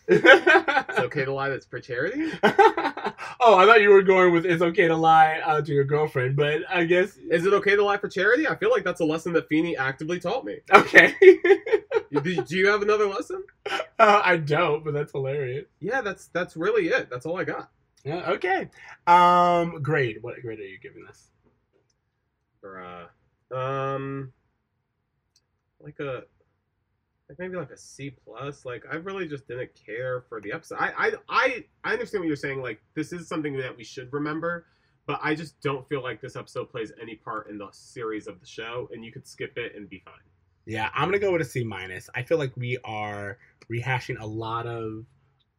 It's 0.09 0.99
okay 0.99 1.25
to 1.25 1.33
lie. 1.33 1.49
That's 1.49 1.67
for 1.67 1.81
charity. 1.81 2.31
oh, 2.43 3.57
I 3.57 3.67
thought 3.67 3.81
you 3.81 3.91
were 3.91 4.03
going 4.03 4.33
with 4.33 4.45
"It's 4.45 4.63
okay 4.63 4.89
to 4.89 4.97
lie 4.97 5.41
uh, 5.45 5.61
to 5.63 5.73
your 5.73 5.85
girlfriend," 5.85 6.37
but 6.37 6.63
I 6.69 6.85
guess 6.85 7.17
Is 7.17 7.47
it 7.47 7.53
okay 7.53 7.77
to 7.77 7.85
lie 7.85 7.99
for 7.99 8.09
charity? 8.09 8.47
I 8.49 8.57
feel 8.57 8.71
like 8.71 8.85
that's 8.85 9.01
a 9.01 9.05
lesson 9.05 9.33
that 9.35 9.49
Feeny 9.49 9.77
actively 9.77 10.19
taught 10.19 10.45
me. 10.45 10.59
okay. 10.73 11.15
do, 11.21 12.43
do 12.43 12.57
you 12.57 12.69
have 12.69 12.83
another 12.83 13.07
lesson? 13.07 13.45
uh, 13.99 14.21
I 14.25 14.37
don't, 14.37 14.85
but 14.85 14.93
that's 14.93 15.13
hilarious. 15.13 15.67
Yeah, 15.81 16.01
that's 16.01 16.27
that's 16.29 16.57
really 16.57 16.89
it. 16.89 17.09
That's 17.11 17.27
all 17.27 17.39
I 17.39 17.45
got. 17.45 17.71
Yeah, 18.05 18.31
okay. 18.33 18.69
Um, 19.07 19.81
grade. 19.83 20.19
What 20.23 20.41
grade 20.43 20.59
are 20.59 20.63
you 20.63 20.79
giving 20.81 21.05
this? 21.07 21.29
Bruh. 22.63 23.07
Um, 23.51 24.33
like 25.81 25.99
a, 26.01 26.25
like 27.33 27.39
maybe 27.39 27.59
like 27.59 27.71
a 27.71 27.77
C 27.77 28.11
plus. 28.11 28.65
Like 28.65 28.85
I 28.91 28.97
really 28.97 29.27
just 29.27 29.49
didn't 29.49 29.71
care 29.75 30.25
for 30.29 30.41
the 30.41 30.53
episode. 30.53 30.79
I, 30.79 30.93
I, 30.97 31.13
I, 31.29 31.65
I 31.85 31.93
understand 31.93 32.23
what 32.23 32.29
you're 32.29 32.37
saying. 32.37 32.61
Like 32.61 32.81
this 32.95 33.13
is 33.13 33.27
something 33.27 33.57
that 33.57 33.77
we 33.77 33.85
should 33.85 34.13
remember, 34.13 34.67
but 35.07 35.19
I 35.23 35.35
just 35.35 35.61
don't 35.61 35.89
feel 35.89 36.03
like 36.03 36.21
this 36.21 36.37
episode 36.37 36.71
plays 36.71 36.93
any 37.01 37.17
part 37.17 37.49
in 37.49 37.59
the 37.59 37.69
series 37.73 38.27
of 38.27 38.41
the 38.41 38.47
show, 38.47 38.89
and 38.93 39.05
you 39.05 39.13
could 39.13 39.27
skip 39.27 39.57
it 39.57 39.75
and 39.75 39.89
be 39.89 40.03
fine. 40.05 40.15
Yeah, 40.67 40.91
I'm 40.95 41.09
gonna 41.09 41.19
go 41.19 41.33
with 41.33 41.43
a 41.43 41.47
C 41.47 41.65
minus. 41.65 42.11
I 42.15 42.23
feel 42.23 42.39
like 42.39 42.57
we 42.57 42.79
are 42.85 43.39
rehashing 43.71 44.21
a 44.21 44.27
lot 44.27 44.67
of 44.67 45.05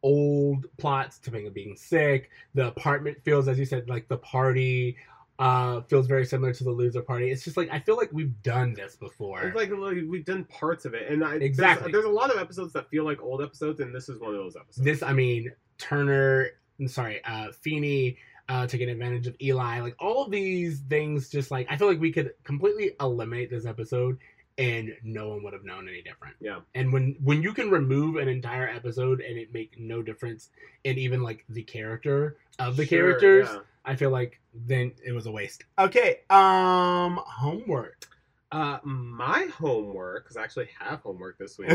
old 0.02 0.66
plots. 0.78 1.18
Topanga 1.18 1.52
being 1.52 1.76
sick. 1.76 2.30
The 2.54 2.68
apartment 2.68 3.18
feels, 3.24 3.48
as 3.48 3.58
you 3.58 3.64
said, 3.64 3.88
like 3.88 4.08
the 4.08 4.18
party. 4.18 4.96
Uh, 5.36 5.80
feels 5.82 6.06
very 6.06 6.24
similar 6.24 6.52
to 6.54 6.62
the 6.62 6.70
loser 6.70 7.02
party. 7.02 7.30
It's 7.30 7.42
just 7.42 7.56
like 7.56 7.68
I 7.72 7.80
feel 7.80 7.96
like 7.96 8.10
we've 8.12 8.40
done 8.44 8.72
this 8.72 8.94
before. 8.94 9.42
It's 9.42 9.56
like 9.56 9.70
we've 9.70 10.24
done 10.24 10.44
parts 10.44 10.84
of 10.84 10.94
it, 10.94 11.10
and 11.10 11.24
I, 11.24 11.30
there's- 11.30 11.42
Exactly. 11.42 11.90
There's, 11.90 12.04
a 12.04 12.08
lot 12.08 12.30
of 12.30 12.38
episodes 12.40 12.72
that 12.74 12.88
feel 12.88 13.04
like 13.04 13.20
old 13.20 13.42
episodes, 13.42 13.80
and 13.80 13.92
this 13.92 14.08
is 14.08 14.20
one 14.20 14.30
of 14.30 14.36
those 14.36 14.54
episodes. 14.54 14.84
this 14.84 15.02
i 15.02 15.12
mean 15.12 15.50
turner 15.78 16.50
I'm 16.78 16.86
sorry 16.88 17.20
uh 17.24 17.50
feeny 17.52 18.16
uh 18.48 18.66
taking 18.68 18.88
advantage 18.88 19.26
of 19.26 19.34
eli 19.42 19.80
like 19.80 19.96
all 19.98 20.24
of 20.24 20.30
these 20.30 20.80
things 20.88 21.28
just 21.30 21.50
like 21.50 21.66
i 21.70 21.76
feel 21.76 21.88
like 21.88 21.98
we 22.00 22.12
could 22.12 22.32
completely 22.44 22.92
eliminate 23.00 23.50
this 23.50 23.66
episode 23.66 24.18
and 24.58 24.94
no 25.02 25.30
one 25.30 25.42
would 25.42 25.52
have 25.52 25.64
known 25.64 25.88
any 25.88 26.00
different 26.02 26.36
Yeah. 26.40 26.60
and 26.76 26.92
when 26.92 27.16
when 27.24 27.42
you 27.42 27.52
can 27.52 27.70
remove 27.70 28.16
an 28.16 28.28
entire 28.28 28.68
episode 28.68 29.20
and 29.20 29.36
it 29.36 29.52
make 29.52 29.78
no 29.80 30.00
difference 30.02 30.50
in 30.84 30.96
even 30.98 31.22
like 31.22 31.44
the 31.48 31.62
character 31.62 32.36
of 32.60 32.76
the 32.76 32.86
Sure, 32.86 32.98
characters 33.00 33.48
yeah. 33.50 33.58
I 33.84 33.94
feel 33.94 34.10
like 34.10 34.40
then 34.66 34.92
it 35.04 35.12
was 35.12 35.26
a 35.26 35.30
waste 35.30 35.64
okay 35.78 36.20
um 36.30 37.20
homework 37.26 38.06
Uh, 38.52 38.78
my 38.84 39.48
homework, 39.58 40.22
because 40.22 40.36
I 40.36 40.44
actually 40.44 40.68
have 40.78 41.00
homework 41.00 41.38
this 41.38 41.58
week. 41.58 41.72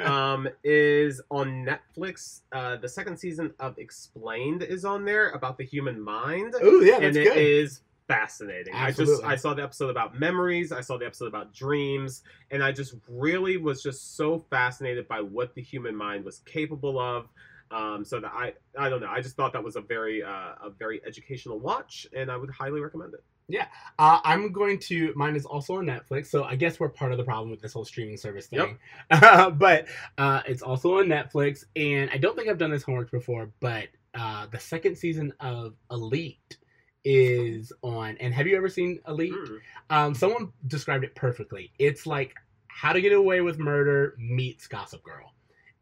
um, 0.02 0.46
is 0.62 1.22
on 1.30 1.64
Netflix. 1.64 2.42
Uh, 2.52 2.76
the 2.76 2.88
second 2.88 3.16
season 3.16 3.54
of 3.60 3.78
Explained 3.78 4.62
is 4.62 4.84
on 4.84 5.06
there 5.06 5.30
about 5.30 5.56
the 5.56 5.64
human 5.64 5.98
mind, 5.98 6.54
oh 6.60 6.80
yeah 6.82 6.98
and 7.00 7.16
it 7.16 7.24
good 7.24 7.38
is 7.38 7.80
fascinating. 8.08 8.74
I 8.74 8.90
just 8.90 9.24
I 9.24 9.36
saw 9.36 9.54
the 9.54 9.62
episode 9.62 9.88
about 9.88 10.18
memories. 10.20 10.70
I 10.70 10.82
saw 10.82 10.98
the 10.98 11.06
episode 11.06 11.28
about 11.28 11.54
dreams, 11.54 12.22
and 12.50 12.62
I 12.62 12.72
just 12.72 12.94
really 13.08 13.56
was 13.56 13.82
just 13.82 14.16
so 14.16 14.44
fascinated 14.50 15.08
by 15.08 15.20
what 15.22 15.54
the 15.54 15.62
human 15.62 15.96
mind 15.96 16.26
was 16.26 16.40
capable 16.40 16.98
of. 16.98 17.28
Um, 17.70 18.04
so 18.04 18.20
that 18.20 18.32
I 18.32 18.54
I 18.78 18.88
don't 18.88 19.00
know. 19.00 19.08
I 19.08 19.20
just 19.20 19.36
thought 19.36 19.52
that 19.52 19.62
was 19.62 19.76
a 19.76 19.80
very 19.80 20.22
uh, 20.22 20.54
a 20.62 20.70
very 20.78 21.00
educational 21.06 21.58
watch, 21.58 22.06
and 22.14 22.30
I 22.30 22.36
would 22.36 22.50
highly 22.50 22.80
recommend 22.80 23.14
it. 23.14 23.22
Yeah, 23.48 23.66
uh, 23.98 24.20
I'm 24.24 24.52
going 24.52 24.78
to. 24.80 25.12
Mine 25.16 25.34
is 25.36 25.46
also 25.46 25.76
on 25.76 25.86
Netflix, 25.86 26.26
so 26.26 26.44
I 26.44 26.54
guess 26.54 26.78
we're 26.78 26.90
part 26.90 27.12
of 27.12 27.18
the 27.18 27.24
problem 27.24 27.50
with 27.50 27.60
this 27.60 27.72
whole 27.72 27.84
streaming 27.84 28.16
service 28.16 28.46
thing. 28.46 28.78
but 29.10 29.86
uh, 30.18 30.42
it's 30.46 30.62
also 30.62 30.98
on 30.98 31.06
Netflix, 31.06 31.64
and 31.74 32.10
I 32.10 32.18
don't 32.18 32.36
think 32.36 32.48
I've 32.48 32.58
done 32.58 32.70
this 32.70 32.82
homework 32.82 33.10
before. 33.10 33.50
But 33.60 33.88
uh, 34.14 34.46
the 34.46 34.58
second 34.58 34.96
season 34.96 35.32
of 35.40 35.74
Elite 35.90 36.58
is 37.04 37.72
on. 37.82 38.16
And 38.20 38.34
have 38.34 38.46
you 38.46 38.56
ever 38.56 38.68
seen 38.68 39.00
Elite? 39.08 39.32
Mm. 39.32 39.58
Um, 39.90 40.14
someone 40.14 40.52
described 40.66 41.04
it 41.04 41.14
perfectly. 41.14 41.72
It's 41.78 42.06
like 42.06 42.34
How 42.66 42.92
to 42.92 43.00
Get 43.00 43.12
Away 43.12 43.40
with 43.40 43.58
Murder 43.58 44.14
meets 44.18 44.66
Gossip 44.66 45.02
Girl. 45.02 45.32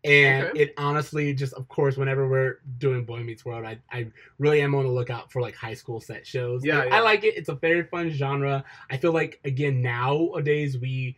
And 0.07 0.45
Okay. 0.47 0.61
it 0.61 0.75
honestly 0.79 1.35
just, 1.35 1.53
of 1.55 1.69
course, 1.69 1.97
whenever 1.97 2.29
we're 2.29 2.61
doing 2.79 3.05
Boy 3.05 3.21
Meets 3.21 3.45
World, 3.45 3.65
I, 3.65 3.79
I 3.91 4.07
really 4.39 4.61
am 4.61 4.75
on 4.75 4.85
the 4.85 4.91
lookout 4.91 5.33
for 5.33 5.43
like 5.43 5.55
high 5.57 5.75
school 5.75 6.01
set 6.01 6.27
shows. 6.27 6.65
Yeah, 6.65 6.85
yeah. 6.85 6.95
I 6.95 7.01
like 7.01 7.25
it. 7.25 7.37
It's 7.37 7.49
a 7.49 7.55
very 7.55 7.83
fun 7.85 8.11
genre. 8.11 8.65
I 8.91 8.97
feel 8.97 9.13
like 9.13 9.41
again 9.45 9.83
nowadays 9.83 10.79
we 10.79 11.17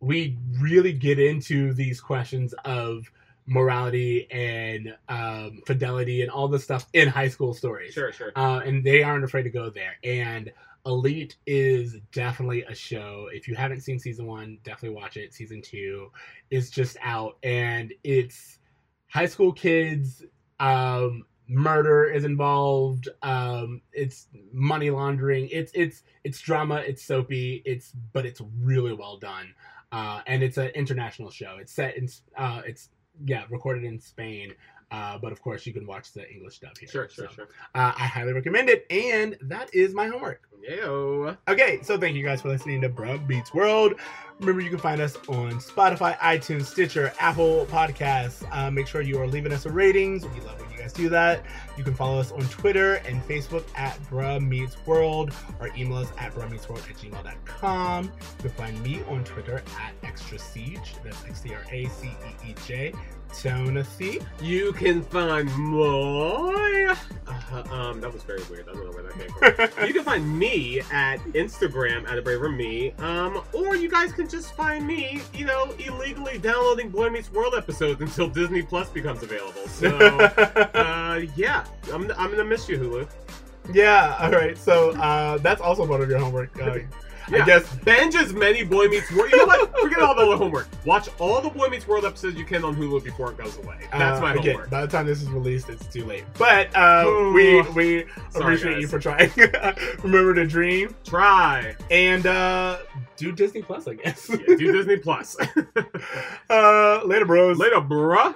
we 0.00 0.38
really 0.60 0.92
get 0.92 1.18
into 1.18 1.74
these 1.74 2.00
questions 2.00 2.54
of 2.64 3.10
morality 3.46 4.30
and 4.30 4.96
um, 5.08 5.60
fidelity 5.66 6.22
and 6.22 6.30
all 6.30 6.46
this 6.48 6.62
stuff 6.64 6.86
in 6.92 7.08
high 7.08 7.28
school 7.28 7.52
stories 7.52 7.92
Sure, 7.92 8.12
sure. 8.12 8.32
uh, 8.36 8.60
and 8.64 8.84
they 8.84 9.02
aren't 9.02 9.24
afraid 9.24 9.42
to 9.42 9.50
go 9.50 9.70
there. 9.70 9.96
And 10.04 10.52
Elite 10.86 11.36
is 11.46 11.96
definitely 12.12 12.62
a 12.62 12.74
show. 12.74 13.28
If 13.32 13.48
you 13.48 13.54
haven't 13.54 13.80
seen 13.80 13.98
season 13.98 14.26
one, 14.26 14.58
definitely 14.64 14.96
watch 14.96 15.16
it. 15.16 15.34
Season 15.34 15.60
two 15.62 16.10
is 16.50 16.70
just 16.70 16.96
out, 17.02 17.36
and 17.42 17.92
it's 18.04 18.58
high 19.08 19.26
school 19.26 19.52
kids. 19.52 20.24
Um, 20.58 21.24
murder 21.48 22.04
is 22.04 22.24
involved. 22.24 23.08
Um, 23.22 23.82
it's 23.92 24.28
money 24.52 24.90
laundering. 24.90 25.48
It's 25.50 25.72
it's 25.74 26.02
it's 26.24 26.40
drama. 26.40 26.76
It's 26.76 27.02
soapy. 27.02 27.62
It's 27.64 27.92
but 28.12 28.24
it's 28.24 28.40
really 28.60 28.92
well 28.92 29.18
done. 29.18 29.54
Uh, 29.92 30.20
and 30.26 30.42
it's 30.42 30.56
an 30.56 30.68
international 30.68 31.30
show. 31.30 31.56
It's 31.60 31.72
set 31.72 31.96
in 31.96 32.08
uh, 32.36 32.62
it's 32.64 32.90
yeah 33.24 33.44
recorded 33.50 33.84
in 33.84 33.98
Spain. 34.00 34.54
Uh, 34.90 35.16
but 35.18 35.30
of 35.32 35.40
course, 35.40 35.66
you 35.66 35.72
can 35.72 35.86
watch 35.86 36.12
the 36.12 36.28
English 36.30 36.58
dub 36.58 36.76
here. 36.76 36.88
Sure, 36.88 37.08
sure, 37.08 37.28
So, 37.28 37.34
sure. 37.34 37.48
uh, 37.74 37.92
I 37.96 38.06
highly 38.06 38.32
recommend 38.32 38.68
it, 38.68 38.86
and 38.90 39.36
that 39.42 39.72
is 39.74 39.94
my 39.94 40.08
homework. 40.08 40.42
Yo. 40.62 41.36
Okay, 41.48 41.78
so 41.82 41.96
thank 41.96 42.16
you 42.16 42.22
guys 42.24 42.42
for 42.42 42.48
listening 42.48 42.80
to 42.82 42.88
Bruh 42.90 43.24
Beats 43.26 43.54
World. 43.54 43.94
Remember, 44.40 44.60
you 44.60 44.68
can 44.70 44.78
find 44.78 45.00
us 45.00 45.16
on 45.28 45.52
Spotify, 45.52 46.16
iTunes, 46.18 46.66
Stitcher, 46.66 47.12
Apple 47.18 47.66
Podcasts. 47.70 48.44
Uh, 48.52 48.70
make 48.70 48.86
sure 48.86 49.00
you 49.00 49.18
are 49.20 49.26
leaving 49.26 49.52
us 49.52 49.64
a 49.66 49.70
ratings. 49.70 50.24
We 50.26 50.40
love 50.40 50.60
when 50.60 50.70
you 50.72 50.79
guys 50.90 51.02
do 51.02 51.08
that. 51.10 51.44
You 51.76 51.84
can 51.84 51.94
follow 51.94 52.18
us 52.18 52.32
on 52.32 52.40
Twitter 52.48 52.94
and 53.06 53.22
Facebook 53.24 53.64
at 53.76 54.00
Bruh 54.04 54.40
Meets 54.46 54.76
World 54.86 55.32
or 55.58 55.70
email 55.76 55.98
us 55.98 56.12
at 56.18 56.34
bruhmeetsworld 56.34 56.88
at 56.88 56.96
gmail.com. 56.96 58.04
You 58.04 58.10
can 58.38 58.50
find 58.50 58.82
me 58.82 59.02
on 59.08 59.24
Twitter 59.24 59.62
at 59.78 59.94
Extra 60.02 60.38
Siege. 60.38 60.94
That's 61.04 61.24
X 61.24 61.40
T 61.40 61.54
R 61.54 61.64
A 61.70 61.86
C 61.86 62.08
E 62.08 62.50
E 62.50 62.54
J. 62.66 62.92
Tonathy. 63.32 64.20
You 64.40 64.72
can 64.72 65.02
find 65.02 65.48
my. 65.56 66.96
Uh, 67.26 67.62
um, 67.70 68.00
that 68.00 68.12
was 68.12 68.22
very 68.22 68.42
weird. 68.50 68.68
I 68.68 68.72
don't 68.72 68.84
know 68.84 68.92
where 68.92 69.02
that 69.02 69.66
came 69.66 69.68
from. 69.68 69.86
you 69.86 69.94
can 69.94 70.04
find 70.04 70.38
me 70.38 70.80
at 70.92 71.18
Instagram 71.32 72.08
at 72.08 72.18
a 72.18 72.22
braver 72.22 72.48
me. 72.48 72.92
Um, 72.98 73.42
or 73.52 73.76
you 73.76 73.88
guys 73.88 74.12
can 74.12 74.28
just 74.28 74.54
find 74.54 74.86
me, 74.86 75.20
you 75.34 75.44
know, 75.46 75.72
illegally 75.78 76.38
downloading 76.38 76.90
Boy 76.90 77.10
Meets 77.10 77.32
World 77.32 77.54
episodes 77.56 78.00
until 78.00 78.28
Disney 78.28 78.62
Plus 78.62 78.88
becomes 78.88 79.22
available. 79.22 79.66
So, 79.68 79.88
uh, 80.86 81.20
yeah, 81.36 81.64
I'm, 81.92 82.10
I'm 82.12 82.30
gonna 82.30 82.44
miss 82.44 82.68
you, 82.68 82.78
Hulu. 82.78 83.08
Yeah. 83.72 84.16
All 84.20 84.30
right. 84.32 84.56
So 84.58 84.90
uh, 84.98 85.38
that's 85.38 85.60
also 85.60 85.86
part 85.86 86.00
of 86.00 86.08
your 86.10 86.18
homework. 86.18 86.50
Uh, 86.60 86.78
Yeah. 87.30 87.42
I 87.42 87.46
guess. 87.46 87.76
Binge 87.84 88.16
as 88.16 88.32
many 88.32 88.64
Boy 88.64 88.88
Meets 88.88 89.12
World. 89.12 89.30
You 89.30 89.38
know 89.38 89.44
what? 89.46 89.78
Forget 89.78 90.00
all 90.00 90.16
the 90.16 90.36
homework. 90.36 90.66
Watch 90.84 91.08
all 91.20 91.40
the 91.40 91.50
Boy 91.50 91.68
Meets 91.68 91.86
World 91.86 92.04
episodes 92.04 92.36
you 92.36 92.44
can 92.44 92.64
on 92.64 92.74
Hulu 92.74 93.04
before 93.04 93.30
it 93.30 93.36
goes 93.38 93.56
away. 93.58 93.76
That's 93.92 94.18
uh, 94.18 94.22
my 94.22 94.32
again, 94.32 94.44
homework. 94.54 94.70
By 94.70 94.80
the 94.80 94.88
time 94.88 95.06
this 95.06 95.22
is 95.22 95.28
released, 95.28 95.68
it's 95.68 95.86
too 95.86 96.04
late. 96.06 96.24
But 96.38 96.74
uh, 96.74 97.04
we 97.32 97.60
we 97.72 98.04
Sorry, 98.30 98.44
appreciate 98.56 98.72
guys. 98.72 98.82
you 98.82 98.88
for 98.88 98.98
trying. 98.98 99.30
Remember 100.02 100.34
to 100.34 100.44
dream 100.46 100.96
Try. 101.04 101.76
and 101.88 102.26
uh, 102.26 102.78
do 103.16 103.30
Disney 103.30 103.62
Plus, 103.62 103.86
I 103.86 103.94
guess. 103.94 104.28
Yeah, 104.28 104.36
do 104.56 104.72
Disney 104.72 104.96
Plus. 104.96 105.36
uh, 106.50 107.00
later, 107.04 107.26
bros. 107.26 107.58
Later, 107.58 107.76
bruh. 107.80 108.34